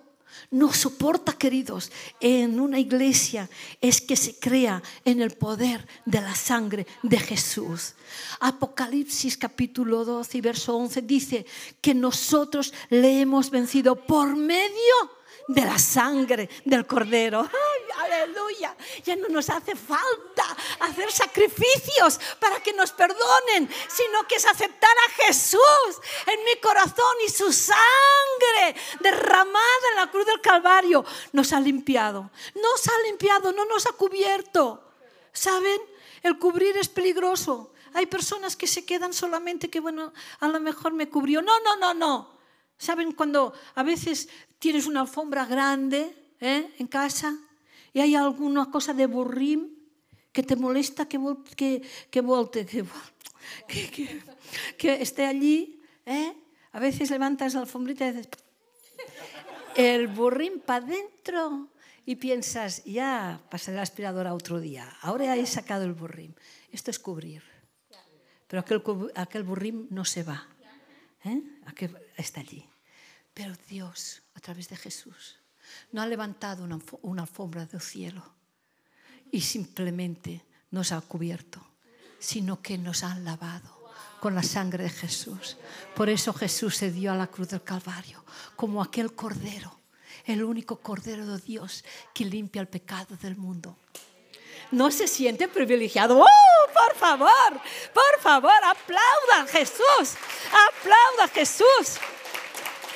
no 0.51 0.73
soporta, 0.73 1.33
queridos, 1.33 1.91
en 2.19 2.59
una 2.59 2.79
iglesia 2.79 3.49
es 3.81 3.99
que 4.01 4.15
se 4.15 4.39
crea 4.39 4.81
en 5.03 5.21
el 5.21 5.31
poder 5.31 5.85
de 6.05 6.21
la 6.21 6.35
sangre 6.35 6.87
de 7.03 7.19
Jesús. 7.19 7.95
Apocalipsis 8.39 9.37
capítulo 9.37 10.05
12 10.05 10.37
y 10.37 10.41
verso 10.41 10.77
11 10.77 11.01
dice 11.01 11.45
que 11.81 11.93
nosotros 11.93 12.73
le 12.89 13.21
hemos 13.21 13.49
vencido 13.49 13.95
por 13.95 14.35
medio 14.35 15.16
de 15.47 15.61
la 15.61 15.79
sangre 15.79 16.49
del 16.65 16.85
cordero. 16.85 17.41
¡Ay, 17.41 18.11
aleluya! 18.11 18.75
Ya 19.03 19.15
no 19.15 19.27
nos 19.29 19.49
hace 19.49 19.75
falta 19.75 20.43
hacer 20.81 21.11
sacrificios 21.11 22.19
para 22.39 22.61
que 22.61 22.73
nos 22.73 22.91
perdonen, 22.91 23.69
sino 23.87 24.27
que 24.27 24.35
es 24.35 24.45
aceptar 24.45 24.95
a 25.07 25.23
Jesús 25.23 25.61
en 26.25 26.43
mi 26.43 26.59
corazón 26.61 27.15
y 27.25 27.29
su 27.29 27.51
sangre 27.51 28.75
derramada 28.99 29.89
en 29.91 29.95
la 29.95 30.11
cruz 30.11 30.25
del 30.25 30.41
Calvario 30.41 31.05
nos 31.31 31.53
ha 31.53 31.59
limpiado. 31.59 32.29
Nos 32.55 32.87
ha 32.87 32.99
limpiado, 33.05 33.53
no 33.53 33.65
nos 33.65 33.85
ha 33.87 33.93
cubierto. 33.93 34.83
¿Saben? 35.31 35.79
El 36.23 36.39
cubrir 36.39 36.75
es 36.77 36.89
peligroso. 36.89 37.71
Hay 37.93 38.05
personas 38.05 38.55
que 38.55 38.67
se 38.67 38.85
quedan 38.85 39.13
solamente 39.13 39.69
que, 39.69 39.79
bueno, 39.79 40.13
a 40.39 40.47
lo 40.47 40.59
mejor 40.59 40.93
me 40.93 41.09
cubrió. 41.09 41.41
No, 41.41 41.59
no, 41.61 41.77
no, 41.77 41.93
no. 41.93 42.36
¿Saben 42.77 43.11
cuando 43.13 43.53
a 43.75 43.83
veces 43.83 44.29
tienes 44.59 44.85
una 44.85 45.01
alfombra 45.01 45.45
grande 45.45 46.13
¿eh? 46.39 46.73
en 46.77 46.87
casa 46.87 47.37
y 47.93 47.99
hay 47.99 48.15
alguna 48.15 48.69
cosa 48.69 48.93
de 48.93 49.07
burrim 49.07 49.73
que 50.31 50.43
te 50.43 50.55
molesta 50.55 51.07
que, 51.07 51.19
que, 51.55 51.81
que 52.11 52.21
volte, 52.21 52.65
que, 53.67 53.89
que, 53.89 54.21
que, 54.77 55.01
esté 55.01 55.25
allí? 55.25 55.81
¿eh? 56.05 56.33
A 56.73 56.79
veces 56.79 57.09
levantas 57.09 57.55
la 57.55 57.61
alfombrita 57.61 58.07
y 58.07 58.11
dices, 58.11 58.29
el 59.75 60.07
burrim 60.07 60.59
para 60.59 60.85
adentro 60.85 61.69
y 62.05 62.15
piensas, 62.15 62.83
ya 62.85 63.41
pasaré 63.49 63.77
la 63.77 63.83
aspiradora 63.83 64.35
otro 64.35 64.59
día, 64.59 64.87
ahora 65.01 65.35
he 65.35 65.45
sacado 65.47 65.83
el 65.83 65.93
burrim. 65.93 66.33
Esto 66.71 66.91
es 66.91 66.99
cubrir. 66.99 67.41
Pero 68.47 68.61
aquel, 68.61 68.81
aquel 69.15 69.43
burrim 69.43 69.87
no 69.89 70.05
se 70.05 70.23
va. 70.23 70.47
¿eh? 71.25 71.41
Aquel 71.65 71.97
está 72.17 72.41
allí. 72.41 72.67
Pero 73.33 73.55
Dios, 73.69 74.23
a 74.33 74.39
través 74.39 74.67
de 74.69 74.75
Jesús, 74.75 75.37
no 75.91 76.01
ha 76.01 76.07
levantado 76.07 76.63
una, 76.63 77.21
alfombra 77.21 77.65
del 77.65 77.81
cielo 77.81 78.23
y 79.31 79.41
simplemente 79.41 80.43
nos 80.71 80.91
ha 80.91 81.01
cubierto, 81.01 81.65
sino 82.19 82.61
que 82.61 82.77
nos 82.77 83.03
ha 83.03 83.17
lavado 83.19 83.77
con 84.19 84.33
la 84.33 84.43
sangre 84.43 84.85
de 84.85 84.89
Jesús. 84.89 85.57
Por 85.95 86.09
eso 86.09 86.33
Jesús 86.33 86.75
se 86.77 86.91
dio 86.91 87.11
a 87.11 87.15
la 87.15 87.27
cruz 87.27 87.49
del 87.49 87.63
Calvario 87.63 88.23
como 88.55 88.81
aquel 88.81 89.13
cordero, 89.13 89.79
el 90.25 90.43
único 90.43 90.79
cordero 90.79 91.25
de 91.25 91.39
Dios 91.39 91.83
que 92.13 92.25
limpia 92.25 92.61
el 92.61 92.67
pecado 92.67 93.15
del 93.17 93.37
mundo. 93.37 93.77
¿No 94.71 94.91
se 94.91 95.07
siente 95.07 95.47
privilegiado? 95.47 96.19
¡Oh, 96.19 96.73
por 96.73 96.95
favor! 96.95 97.61
Por 97.93 98.21
favor, 98.21 98.63
aplauda 98.63 99.41
a 99.43 99.47
Jesús. 99.47 100.15
Aplauda 100.69 101.27
Jesús. 101.33 101.97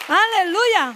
Aleluya. 0.07 0.93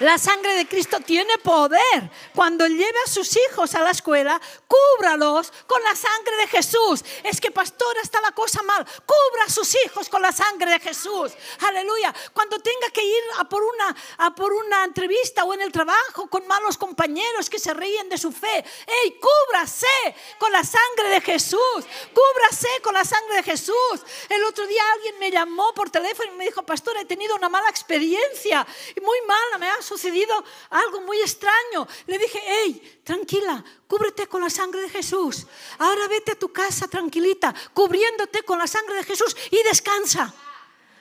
La 0.00 0.18
sangre 0.18 0.54
de 0.54 0.66
Cristo 0.66 1.00
tiene 1.00 1.38
poder. 1.38 2.10
Cuando 2.36 2.66
lleve 2.66 2.98
a 3.06 3.10
sus 3.10 3.34
hijos 3.34 3.74
a 3.74 3.80
la 3.80 3.92
escuela, 3.92 4.38
cúbralos 4.68 5.50
con 5.66 5.82
la 5.82 5.96
sangre 5.96 6.36
de 6.36 6.48
Jesús. 6.48 7.02
Es 7.24 7.40
que, 7.40 7.50
pastora, 7.50 8.02
está 8.02 8.20
la 8.20 8.32
cosa 8.32 8.62
mal. 8.62 8.84
Cubra 8.84 9.44
a 9.46 9.50
sus 9.50 9.74
hijos 9.86 10.10
con 10.10 10.20
la 10.20 10.32
sangre 10.32 10.70
de 10.72 10.80
Jesús. 10.80 11.32
Aleluya. 11.66 12.14
Cuando 12.34 12.58
tenga 12.58 12.90
que 12.92 13.02
ir 13.02 13.22
a 13.38 13.48
por 13.48 13.62
una, 13.62 13.96
a 14.18 14.34
por 14.34 14.52
una 14.52 14.84
entrevista 14.84 15.44
o 15.44 15.54
en 15.54 15.62
el 15.62 15.72
trabajo 15.72 16.28
con 16.28 16.46
malos 16.46 16.76
compañeros 16.76 17.48
que 17.48 17.58
se 17.58 17.72
ríen 17.72 18.10
de 18.10 18.18
su 18.18 18.30
fe, 18.30 18.62
¡ey, 18.86 19.18
cúbrase 19.18 19.86
con 20.38 20.52
la 20.52 20.62
sangre 20.62 21.08
de 21.08 21.22
Jesús! 21.22 21.86
Cúbrase 22.12 22.68
con 22.82 22.92
la 22.92 23.06
sangre 23.06 23.36
de 23.36 23.42
Jesús. 23.44 24.04
El 24.28 24.44
otro 24.44 24.66
día 24.66 24.82
alguien 24.92 25.18
me 25.18 25.30
llamó 25.30 25.72
por 25.72 25.88
teléfono 25.88 26.34
y 26.34 26.36
me 26.36 26.44
dijo, 26.44 26.62
pastora, 26.64 27.00
he 27.00 27.06
tenido 27.06 27.34
una 27.34 27.48
mala 27.48 27.70
experiencia. 27.70 28.66
Muy 29.00 29.22
mala, 29.26 29.56
me 29.56 29.70
ha 29.70 29.80
sucedido 29.80 30.44
algo 30.68 31.00
muy 31.00 31.18
extraño. 31.22 31.88
Le 32.06 32.25
dije, 32.26 32.40
hey, 32.46 33.00
tranquila, 33.04 33.64
cúbrete 33.86 34.26
con 34.26 34.42
la 34.42 34.50
sangre 34.50 34.82
de 34.82 34.88
Jesús. 34.88 35.46
Ahora 35.78 36.08
vete 36.08 36.32
a 36.32 36.38
tu 36.38 36.52
casa 36.52 36.88
tranquilita, 36.88 37.54
cubriéndote 37.72 38.42
con 38.42 38.58
la 38.58 38.66
sangre 38.66 38.96
de 38.96 39.04
Jesús 39.04 39.36
y 39.50 39.62
descansa. 39.68 40.34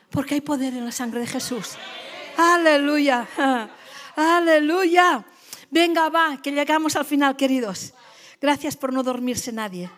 Porque 0.09 0.35
hay 0.35 0.41
poder 0.41 0.73
en 0.73 0.85
la 0.85 0.91
sangre 0.91 1.19
de 1.19 1.27
Jesús. 1.27 1.71
Aleluya. 2.37 3.27
Aleluya. 4.15 5.25
Venga, 5.69 6.09
va, 6.09 6.41
que 6.41 6.51
llegamos 6.51 6.95
al 6.95 7.05
final, 7.05 7.35
queridos. 7.35 7.93
Gracias 8.39 8.77
por 8.77 8.93
no 8.93 9.03
dormirse 9.03 9.51
nadie. 9.51 9.89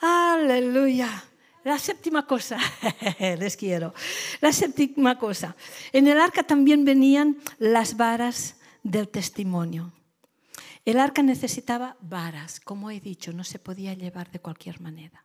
Aleluya. 0.00 1.24
La 1.64 1.78
séptima 1.80 2.26
cosa, 2.26 2.58
les 3.18 3.56
quiero. 3.56 3.92
La 4.40 4.52
séptima 4.52 5.18
cosa. 5.18 5.56
En 5.92 6.06
el 6.06 6.20
arca 6.20 6.44
también 6.44 6.84
venían 6.84 7.38
las 7.58 7.96
varas 7.96 8.55
del 8.90 9.08
testimonio. 9.08 9.92
El 10.84 11.00
arca 11.00 11.22
necesitaba 11.22 11.96
varas, 12.00 12.60
como 12.60 12.90
he 12.90 13.00
dicho, 13.00 13.32
no 13.32 13.42
se 13.42 13.58
podía 13.58 13.94
llevar 13.94 14.30
de 14.30 14.38
cualquier 14.38 14.80
manera. 14.80 15.24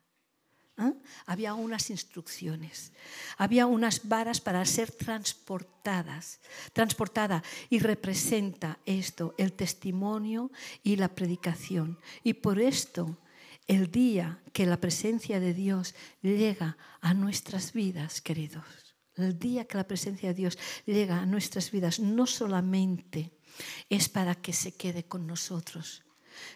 ¿Ah? 0.78 0.94
Había 1.28 1.54
unas 1.54 1.92
instrucciones, 1.92 2.92
había 3.38 3.68
unas 3.68 4.08
varas 4.08 4.42
para 4.42 4.66
ser 4.66 4.90
transportadas, 4.92 6.40
transportada 6.74 7.44
y 7.70 7.78
representa 7.80 8.80
esto, 8.88 9.36
el 9.38 9.54
testimonio 9.54 10.50
y 10.82 10.96
la 10.96 11.10
predicación. 11.10 12.00
Y 12.24 12.34
por 12.34 12.60
esto 12.60 13.20
el 13.68 13.92
día 13.92 14.42
que 14.54 14.66
la 14.66 14.82
presencia 14.82 15.40
de 15.40 15.54
Dios 15.54 15.94
llega 16.24 16.78
a 17.00 17.14
nuestras 17.14 17.74
vidas, 17.74 18.22
queridos, 18.22 18.66
el 19.16 19.38
día 19.38 19.66
que 19.66 19.78
la 19.78 19.88
presencia 19.88 20.30
de 20.30 20.36
Dios 20.36 20.58
llega 20.88 21.20
a 21.20 21.26
nuestras 21.28 21.70
vidas, 21.70 22.00
no 22.00 22.26
solamente 22.26 23.38
es 23.90 24.10
para 24.10 24.36
que 24.36 24.54
se 24.54 24.74
quede 24.74 25.04
con 25.04 25.28
nosotros, 25.28 26.04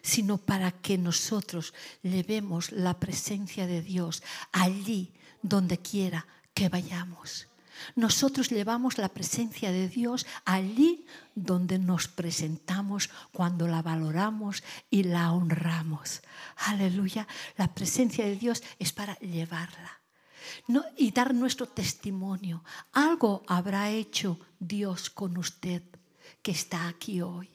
sino 0.02 0.38
para 0.38 0.72
que 0.72 0.98
nosotros 0.98 1.74
llevemos 2.02 2.72
la 2.72 3.00
presencia 3.00 3.68
de 3.68 3.82
Dios 3.82 4.24
allí 4.52 5.14
donde 5.42 5.78
quiera 5.78 6.26
que 6.54 6.70
vayamos. 6.70 7.48
Nosotros 7.96 8.50
llevamos 8.50 8.98
la 8.98 9.10
presencia 9.10 9.72
de 9.72 9.88
Dios 9.88 10.26
allí 10.46 11.06
donde 11.36 11.78
nos 11.80 12.08
presentamos 12.08 13.10
cuando 13.32 13.68
la 13.68 13.82
valoramos 13.82 14.64
y 14.90 15.04
la 15.04 15.32
honramos. 15.32 16.22
Aleluya. 16.56 17.28
La 17.58 17.74
presencia 17.74 18.26
de 18.26 18.36
Dios 18.36 18.64
es 18.80 18.94
para 18.94 19.18
llevarla. 19.20 20.02
y 20.96 21.12
dar 21.12 21.34
nuestro 21.34 21.66
testimonio. 21.68 22.64
Algo 22.94 23.42
habrá 23.48 23.90
hecho 23.90 24.40
Dios 24.60 25.10
con 25.10 25.38
usted 25.38 25.82
que 26.46 26.52
está 26.52 26.88
aquí 26.88 27.24
hoy. 27.24 27.50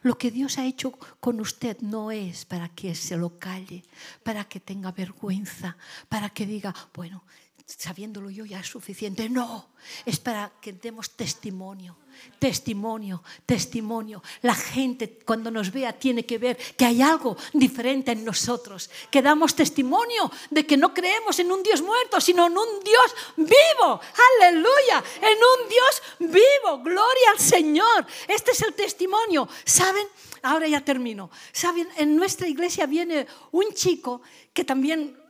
Lo 0.00 0.16
que 0.16 0.30
Dios 0.30 0.56
ha 0.56 0.64
hecho 0.64 0.92
con 1.20 1.38
usted 1.38 1.76
no 1.82 2.10
es 2.10 2.46
para 2.46 2.70
que 2.70 2.94
se 2.94 3.18
lo 3.18 3.38
calle, 3.38 3.84
para 4.22 4.44
que 4.44 4.58
tenga 4.58 4.90
vergüenza, 4.90 5.76
para 6.08 6.30
que 6.30 6.46
diga, 6.46 6.74
bueno, 6.94 7.22
sabiéndolo 7.66 8.30
yo 8.30 8.44
ya 8.44 8.60
es 8.60 8.68
suficiente. 8.68 9.28
No, 9.28 9.70
es 10.04 10.20
para 10.20 10.52
que 10.60 10.72
demos 10.72 11.10
testimonio, 11.10 11.96
testimonio, 12.38 13.24
testimonio. 13.44 14.22
La 14.42 14.54
gente 14.54 15.18
cuando 15.24 15.50
nos 15.50 15.72
vea 15.72 15.92
tiene 15.92 16.24
que 16.24 16.38
ver 16.38 16.56
que 16.56 16.84
hay 16.84 17.02
algo 17.02 17.36
diferente 17.52 18.12
en 18.12 18.24
nosotros, 18.24 18.88
que 19.10 19.20
damos 19.20 19.56
testimonio 19.56 20.30
de 20.50 20.64
que 20.64 20.76
no 20.76 20.94
creemos 20.94 21.40
en 21.40 21.50
un 21.50 21.62
Dios 21.64 21.82
muerto, 21.82 22.20
sino 22.20 22.46
en 22.46 22.56
un 22.56 22.84
Dios 22.84 23.14
vivo. 23.36 24.00
Aleluya, 24.40 25.02
en 25.20 25.36
un 25.36 25.68
Dios 25.68 26.02
vivo. 26.20 26.78
Gloria 26.84 27.30
al 27.32 27.40
Señor. 27.40 28.06
Este 28.28 28.52
es 28.52 28.62
el 28.62 28.74
testimonio. 28.74 29.48
¿Saben? 29.64 30.06
Ahora 30.42 30.68
ya 30.68 30.84
termino. 30.84 31.30
¿Saben? 31.50 31.88
En 31.96 32.14
nuestra 32.14 32.46
iglesia 32.46 32.86
viene 32.86 33.26
un 33.50 33.72
chico 33.74 34.22
que 34.52 34.64
también 34.64 35.25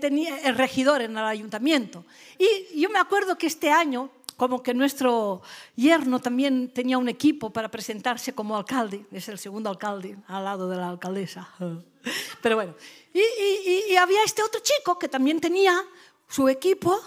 tenía 0.00 0.38
el 0.40 0.56
regidor 0.56 1.02
en 1.02 1.12
el 1.12 1.24
ayuntamiento. 1.24 2.04
Y 2.38 2.80
yo 2.80 2.90
me 2.90 2.98
acuerdo 2.98 3.36
que 3.36 3.46
este 3.46 3.70
año, 3.70 4.10
como 4.36 4.62
que 4.62 4.72
nuestro 4.72 5.42
yerno 5.76 6.20
también 6.20 6.72
tenía 6.72 6.98
un 6.98 7.08
equipo 7.08 7.50
para 7.50 7.70
presentarse 7.70 8.32
como 8.32 8.56
alcalde, 8.56 9.04
es 9.12 9.28
el 9.28 9.38
segundo 9.38 9.68
alcalde 9.68 10.16
al 10.26 10.44
lado 10.44 10.68
de 10.68 10.76
la 10.76 10.88
alcaldesa. 10.88 11.48
Pero 12.42 12.56
bueno, 12.56 12.74
y, 13.12 13.96
había 13.96 14.22
este 14.24 14.42
otro 14.42 14.60
chico 14.60 14.98
que 14.98 15.08
también 15.08 15.40
tenía 15.40 15.84
su 16.28 16.48
equipo 16.48 16.98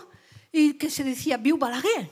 y 0.51 0.73
que 0.73 0.89
se 0.89 1.03
decía 1.03 1.37
Viu 1.37 1.57
Balaguer. 1.57 2.09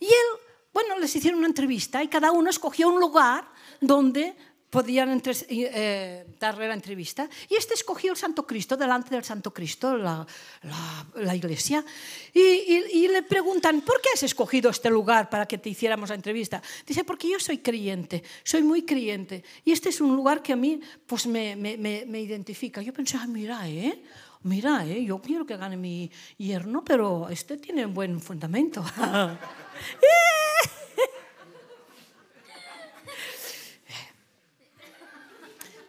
Y 0.00 0.06
él, 0.06 0.40
bueno, 0.72 0.98
les 0.98 1.14
hicieron 1.14 1.38
una 1.38 1.48
entrevista 1.48 2.02
y 2.02 2.08
cada 2.08 2.30
uno 2.32 2.48
escogió 2.48 2.88
un 2.88 3.00
lugar 3.00 3.48
donde 3.80 4.34
podían 4.70 5.10
entre, 5.10 5.32
eh, 5.48 6.26
darle 6.38 6.68
la 6.68 6.74
entrevista. 6.74 7.28
Y 7.48 7.56
este 7.56 7.74
escogió 7.74 8.12
el 8.12 8.18
Santo 8.18 8.46
Cristo, 8.46 8.76
delante 8.76 9.10
del 9.10 9.24
Santo 9.24 9.52
Cristo, 9.52 9.96
la, 9.96 10.26
la, 10.62 11.06
la 11.14 11.34
iglesia. 11.34 11.84
Y, 12.32 12.40
y, 12.40 12.84
y, 12.92 13.08
le 13.08 13.22
preguntan, 13.22 13.80
¿por 13.80 14.00
qué 14.00 14.10
has 14.14 14.22
escogido 14.22 14.70
este 14.70 14.90
lugar 14.90 15.30
para 15.30 15.46
que 15.46 15.58
te 15.58 15.70
hiciéramos 15.70 16.10
la 16.10 16.14
entrevista? 16.14 16.62
Dice, 16.86 17.04
porque 17.04 17.30
yo 17.30 17.38
soy 17.40 17.58
creyente, 17.58 18.22
soy 18.44 18.62
muy 18.62 18.82
creyente. 18.82 19.42
Y 19.64 19.72
este 19.72 19.88
es 19.88 20.00
un 20.00 20.14
lugar 20.14 20.42
que 20.42 20.52
a 20.52 20.56
mí 20.56 20.80
pues, 21.06 21.26
me, 21.26 21.56
me, 21.56 21.76
me 21.76 22.20
identifica. 22.20 22.82
Yo 22.82 22.92
pensé, 22.92 23.16
ah, 23.16 23.26
mira, 23.26 23.68
¿eh? 23.68 24.02
Mira, 24.42 24.86
¿eh? 24.86 25.04
yo 25.04 25.20
quiero 25.20 25.44
que 25.44 25.56
gane 25.56 25.76
mi 25.76 26.10
yerno, 26.36 26.84
pero 26.84 27.28
este 27.28 27.56
tiene 27.56 27.84
un 27.86 27.94
buen 27.94 28.20
fundamento. 28.20 28.84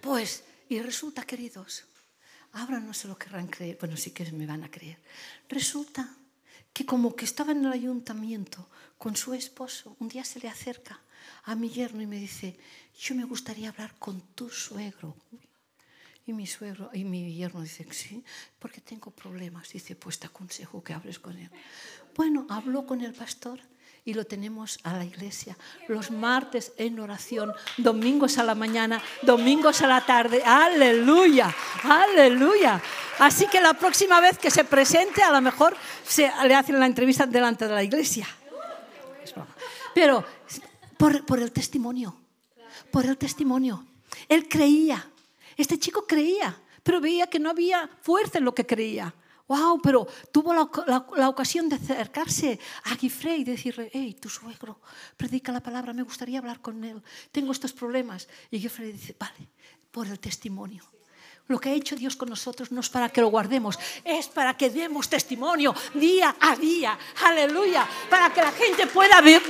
Pues, 0.01 0.43
y 0.69 0.79
resulta, 0.81 1.23
queridos, 1.23 1.85
ahora 2.53 2.79
no 2.79 2.93
se 2.93 3.07
lo 3.07 3.17
querrán 3.17 3.47
creer, 3.47 3.77
bueno, 3.79 3.97
sí 3.97 4.11
que 4.11 4.31
me 4.31 4.45
van 4.45 4.63
a 4.63 4.71
creer. 4.71 4.97
Resulta 5.49 6.15
que 6.73 6.85
como 6.85 7.15
que 7.15 7.25
estaba 7.25 7.51
en 7.51 7.65
el 7.65 7.73
ayuntamiento 7.73 8.69
con 8.97 9.15
su 9.15 9.33
esposo, 9.33 9.95
un 9.99 10.07
día 10.07 10.23
se 10.23 10.39
le 10.39 10.47
acerca 10.47 11.01
a 11.43 11.55
mi 11.55 11.69
yerno 11.69 12.01
y 12.01 12.07
me 12.07 12.17
dice, 12.17 12.57
yo 12.97 13.15
me 13.15 13.25
gustaría 13.25 13.69
hablar 13.69 13.95
con 13.99 14.21
tu 14.35 14.49
suegro. 14.49 15.15
Y 16.25 16.33
mi 16.33 16.45
suegro 16.45 16.91
y 16.93 17.05
mi 17.05 17.33
yerno 17.33 17.61
dice, 17.61 17.87
sí, 17.91 18.23
porque 18.59 18.81
tengo 18.81 19.09
problemas. 19.09 19.69
Dice, 19.69 19.95
pues 19.95 20.19
te 20.19 20.27
aconsejo 20.27 20.83
que 20.83 20.93
hables 20.93 21.17
con 21.17 21.35
él. 21.37 21.49
Bueno, 22.15 22.45
habló 22.49 22.85
con 22.85 23.01
el 23.01 23.13
pastor 23.13 23.59
y 24.09 24.13
lo 24.15 24.25
tenemos 24.25 24.79
a 24.81 24.93
la 24.93 25.05
iglesia. 25.05 25.55
Los 25.87 26.09
martes 26.09 26.73
en 26.77 26.99
oración, 26.99 27.53
domingos 27.77 28.39
a 28.39 28.43
la 28.43 28.55
mañana, 28.55 28.99
domingos 29.21 29.83
a 29.83 29.87
la 29.87 30.03
tarde. 30.03 30.41
Aleluya, 30.43 31.55
aleluya. 31.83 32.81
Así 33.19 33.45
que 33.45 33.61
la 33.61 33.75
próxima 33.75 34.19
vez 34.19 34.39
que 34.39 34.49
se 34.49 34.63
presente, 34.63 35.21
a 35.21 35.31
lo 35.31 35.41
mejor 35.41 35.77
se, 36.03 36.31
le 36.43 36.55
hacen 36.55 36.79
la 36.79 36.87
entrevista 36.87 37.27
delante 37.27 37.67
de 37.67 37.73
la 37.75 37.83
iglesia. 37.83 38.27
Pero 39.93 40.25
por, 40.97 41.23
por 41.23 41.39
el 41.39 41.51
testimonio, 41.51 42.19
por 42.89 43.05
el 43.05 43.15
testimonio. 43.15 43.85
Él 44.27 44.49
creía, 44.49 45.07
este 45.55 45.77
chico 45.77 46.07
creía, 46.07 46.57
pero 46.81 46.99
veía 46.99 47.27
que 47.27 47.37
no 47.37 47.51
había 47.51 47.87
fuerza 48.01 48.39
en 48.39 48.45
lo 48.45 48.55
que 48.55 48.65
creía 48.65 49.13
wow, 49.49 49.81
pero 49.81 50.07
tuvo 50.31 50.53
la, 50.53 51.27
ocasión 51.27 51.67
de 51.67 51.75
acercarse 51.75 52.59
a 52.85 52.95
Guifré 52.95 53.35
y 53.37 53.43
decirle, 53.43 53.89
hey, 53.91 54.15
tu 54.21 54.29
suegro, 54.29 54.79
predica 55.17 55.51
la 55.51 55.59
palabra, 55.59 55.91
me 55.91 56.03
gustaría 56.03 56.39
hablar 56.39 56.61
con 56.61 56.83
él, 56.83 57.01
tengo 57.31 57.51
estos 57.51 57.73
problemas. 57.73 58.29
Y 58.51 58.59
Guifré 58.59 58.93
dice, 58.93 59.15
vale, 59.19 59.49
por 59.91 60.07
el 60.07 60.19
testimonio. 60.19 60.83
Lo 61.49 61.59
que 61.59 61.69
ha 61.69 61.73
hecho 61.73 61.95
Dios 61.95 62.15
con 62.15 62.29
nosotros 62.29 62.71
no 62.71 62.81
es 62.81 62.89
para 62.89 63.09
que 63.09 63.21
lo 63.21 63.29
guardemos, 63.29 63.79
es 64.05 64.27
para 64.27 64.55
que 64.55 64.69
demos 64.69 65.09
testimonio 65.09 65.73
día 65.95 66.35
a 66.39 66.55
día. 66.55 66.95
Aleluya. 67.25 67.87
Para 68.07 68.31
que 68.31 68.39
la 68.39 68.51
gente 68.51 68.85
pueda 68.85 69.19
ver 69.19 69.41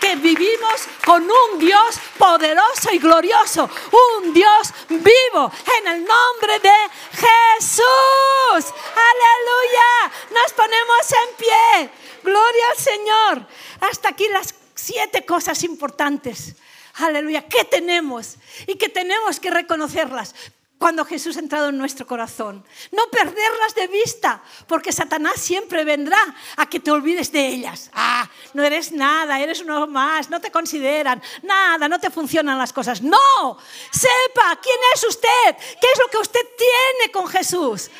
que 0.00 0.16
vivimos 0.16 0.88
con 1.04 1.22
un 1.22 1.60
Dios 1.60 2.00
poderoso 2.18 2.90
y 2.92 2.98
glorioso. 2.98 3.70
Un 4.18 4.34
Dios 4.34 4.74
vivo 4.88 5.52
en 5.78 5.86
el 5.86 6.04
nombre 6.04 6.58
de 6.58 6.78
Jesús. 7.12 8.74
Aleluya. 9.12 10.12
Nos 10.32 10.52
ponemos 10.52 11.12
en 11.12 11.36
pie. 11.36 11.90
Gloria 12.24 12.64
al 12.72 12.76
Señor. 12.76 13.46
Hasta 13.88 14.08
aquí 14.08 14.26
las 14.32 14.52
siete 14.74 15.24
cosas 15.24 15.62
importantes. 15.62 16.56
Aleluya, 16.94 17.46
¿qué 17.46 17.62
tenemos? 17.64 18.36
Y 18.66 18.76
que 18.76 18.88
tenemos 18.88 19.38
que 19.38 19.50
reconocerlas 19.50 20.34
cuando 20.78 21.04
Jesús 21.04 21.36
ha 21.36 21.40
entrado 21.40 21.70
en 21.70 21.78
nuestro 21.78 22.06
corazón. 22.06 22.64
No 22.92 23.08
perderlas 23.10 23.74
de 23.74 23.86
vista, 23.88 24.42
porque 24.66 24.92
Satanás 24.92 25.40
siempre 25.40 25.84
vendrá 25.84 26.18
a 26.56 26.68
que 26.68 26.80
te 26.80 26.90
olvides 26.90 27.32
de 27.32 27.46
ellas. 27.46 27.90
Ah, 27.94 28.28
no 28.52 28.62
eres 28.62 28.92
nada, 28.92 29.40
eres 29.40 29.60
uno 29.60 29.86
más, 29.86 30.28
no 30.28 30.40
te 30.40 30.50
consideran, 30.50 31.22
nada, 31.42 31.88
no 31.88 31.98
te 31.98 32.10
funcionan 32.10 32.58
las 32.58 32.72
cosas. 32.72 33.00
No, 33.02 33.58
sepa 33.90 34.60
quién 34.62 34.78
es 34.94 35.04
usted, 35.04 35.56
qué 35.80 35.86
es 35.92 35.98
lo 35.98 36.08
que 36.08 36.18
usted 36.18 36.46
tiene 36.56 37.12
con 37.12 37.26
Jesús. 37.26 37.90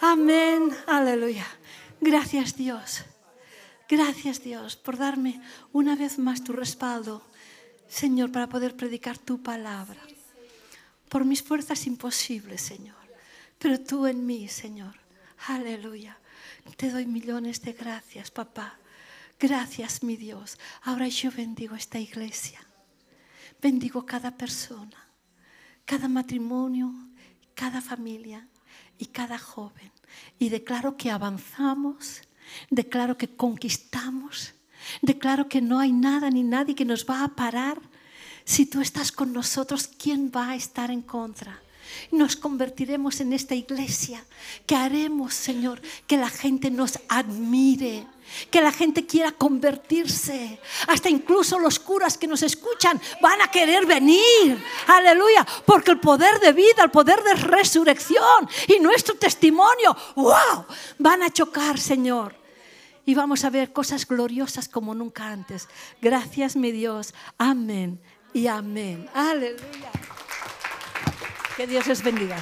Amén, 0.00 0.76
aleluya. 0.86 1.46
Gracias 2.00 2.56
Dios. 2.56 3.04
Gracias 3.88 4.42
Dios 4.42 4.76
por 4.76 4.96
darme 4.96 5.40
una 5.72 5.96
vez 5.96 6.18
más 6.18 6.44
tu 6.44 6.52
respaldo, 6.52 7.22
Señor, 7.88 8.32
para 8.32 8.48
poder 8.48 8.76
predicar 8.76 9.16
tu 9.16 9.42
palabra. 9.42 10.05
Por 11.08 11.24
mis 11.24 11.42
fuerzas 11.42 11.86
imposibles, 11.86 12.60
Señor. 12.60 12.96
Pero 13.58 13.80
tú 13.80 14.06
en 14.06 14.26
mí, 14.26 14.48
Señor. 14.48 14.94
Aleluya. 15.48 16.18
Te 16.76 16.90
doy 16.90 17.06
millones 17.06 17.62
de 17.62 17.72
gracias, 17.72 18.30
papá. 18.30 18.78
Gracias, 19.38 20.02
mi 20.02 20.16
Dios. 20.16 20.58
Ahora 20.82 21.08
yo 21.08 21.30
bendigo 21.30 21.76
esta 21.76 21.98
iglesia. 21.98 22.60
Bendigo 23.60 24.04
cada 24.04 24.36
persona, 24.36 25.08
cada 25.84 26.08
matrimonio, 26.08 26.92
cada 27.54 27.80
familia 27.80 28.48
y 28.98 29.06
cada 29.06 29.38
joven. 29.38 29.90
Y 30.38 30.48
declaro 30.48 30.96
que 30.96 31.10
avanzamos, 31.10 32.22
declaro 32.70 33.16
que 33.16 33.34
conquistamos, 33.34 34.54
declaro 35.02 35.48
que 35.48 35.60
no 35.62 35.78
hay 35.78 35.92
nada 35.92 36.30
ni 36.30 36.42
nadie 36.42 36.74
que 36.74 36.84
nos 36.84 37.06
va 37.08 37.24
a 37.24 37.34
parar 37.34 37.80
si 38.46 38.64
tú 38.64 38.80
estás 38.80 39.10
con 39.10 39.32
nosotros, 39.32 39.90
¿quién 39.98 40.30
va 40.34 40.50
a 40.50 40.54
estar 40.54 40.92
en 40.92 41.02
contra? 41.02 41.60
Nos 42.12 42.36
convertiremos 42.36 43.20
en 43.20 43.32
esta 43.32 43.56
iglesia 43.56 44.24
que 44.66 44.76
haremos, 44.76 45.34
Señor, 45.34 45.82
que 46.06 46.16
la 46.16 46.30
gente 46.30 46.70
nos 46.70 47.00
admire, 47.08 48.06
que 48.48 48.60
la 48.60 48.70
gente 48.70 49.04
quiera 49.04 49.32
convertirse. 49.32 50.60
Hasta 50.86 51.10
incluso 51.10 51.58
los 51.58 51.80
curas 51.80 52.16
que 52.16 52.28
nos 52.28 52.44
escuchan 52.44 53.00
van 53.20 53.42
a 53.42 53.50
querer 53.50 53.84
venir. 53.84 54.64
Aleluya. 54.86 55.44
Porque 55.66 55.90
el 55.90 55.98
poder 55.98 56.38
de 56.38 56.52
vida, 56.52 56.84
el 56.84 56.92
poder 56.92 57.24
de 57.24 57.34
resurrección 57.34 58.48
y 58.68 58.78
nuestro 58.78 59.16
testimonio, 59.16 59.96
wow, 60.14 60.66
van 60.98 61.24
a 61.24 61.30
chocar, 61.30 61.80
Señor. 61.80 62.36
Y 63.04 63.14
vamos 63.16 63.44
a 63.44 63.50
ver 63.50 63.72
cosas 63.72 64.06
gloriosas 64.06 64.68
como 64.68 64.94
nunca 64.94 65.26
antes. 65.26 65.68
Gracias, 66.00 66.54
mi 66.54 66.70
Dios. 66.70 67.12
Amén 67.38 68.00
y 68.36 68.48
amén. 68.48 69.08
Aleluya. 69.14 69.90
Que 71.56 71.66
Dios 71.66 71.86
les 71.86 72.02
bendiga. 72.02 72.36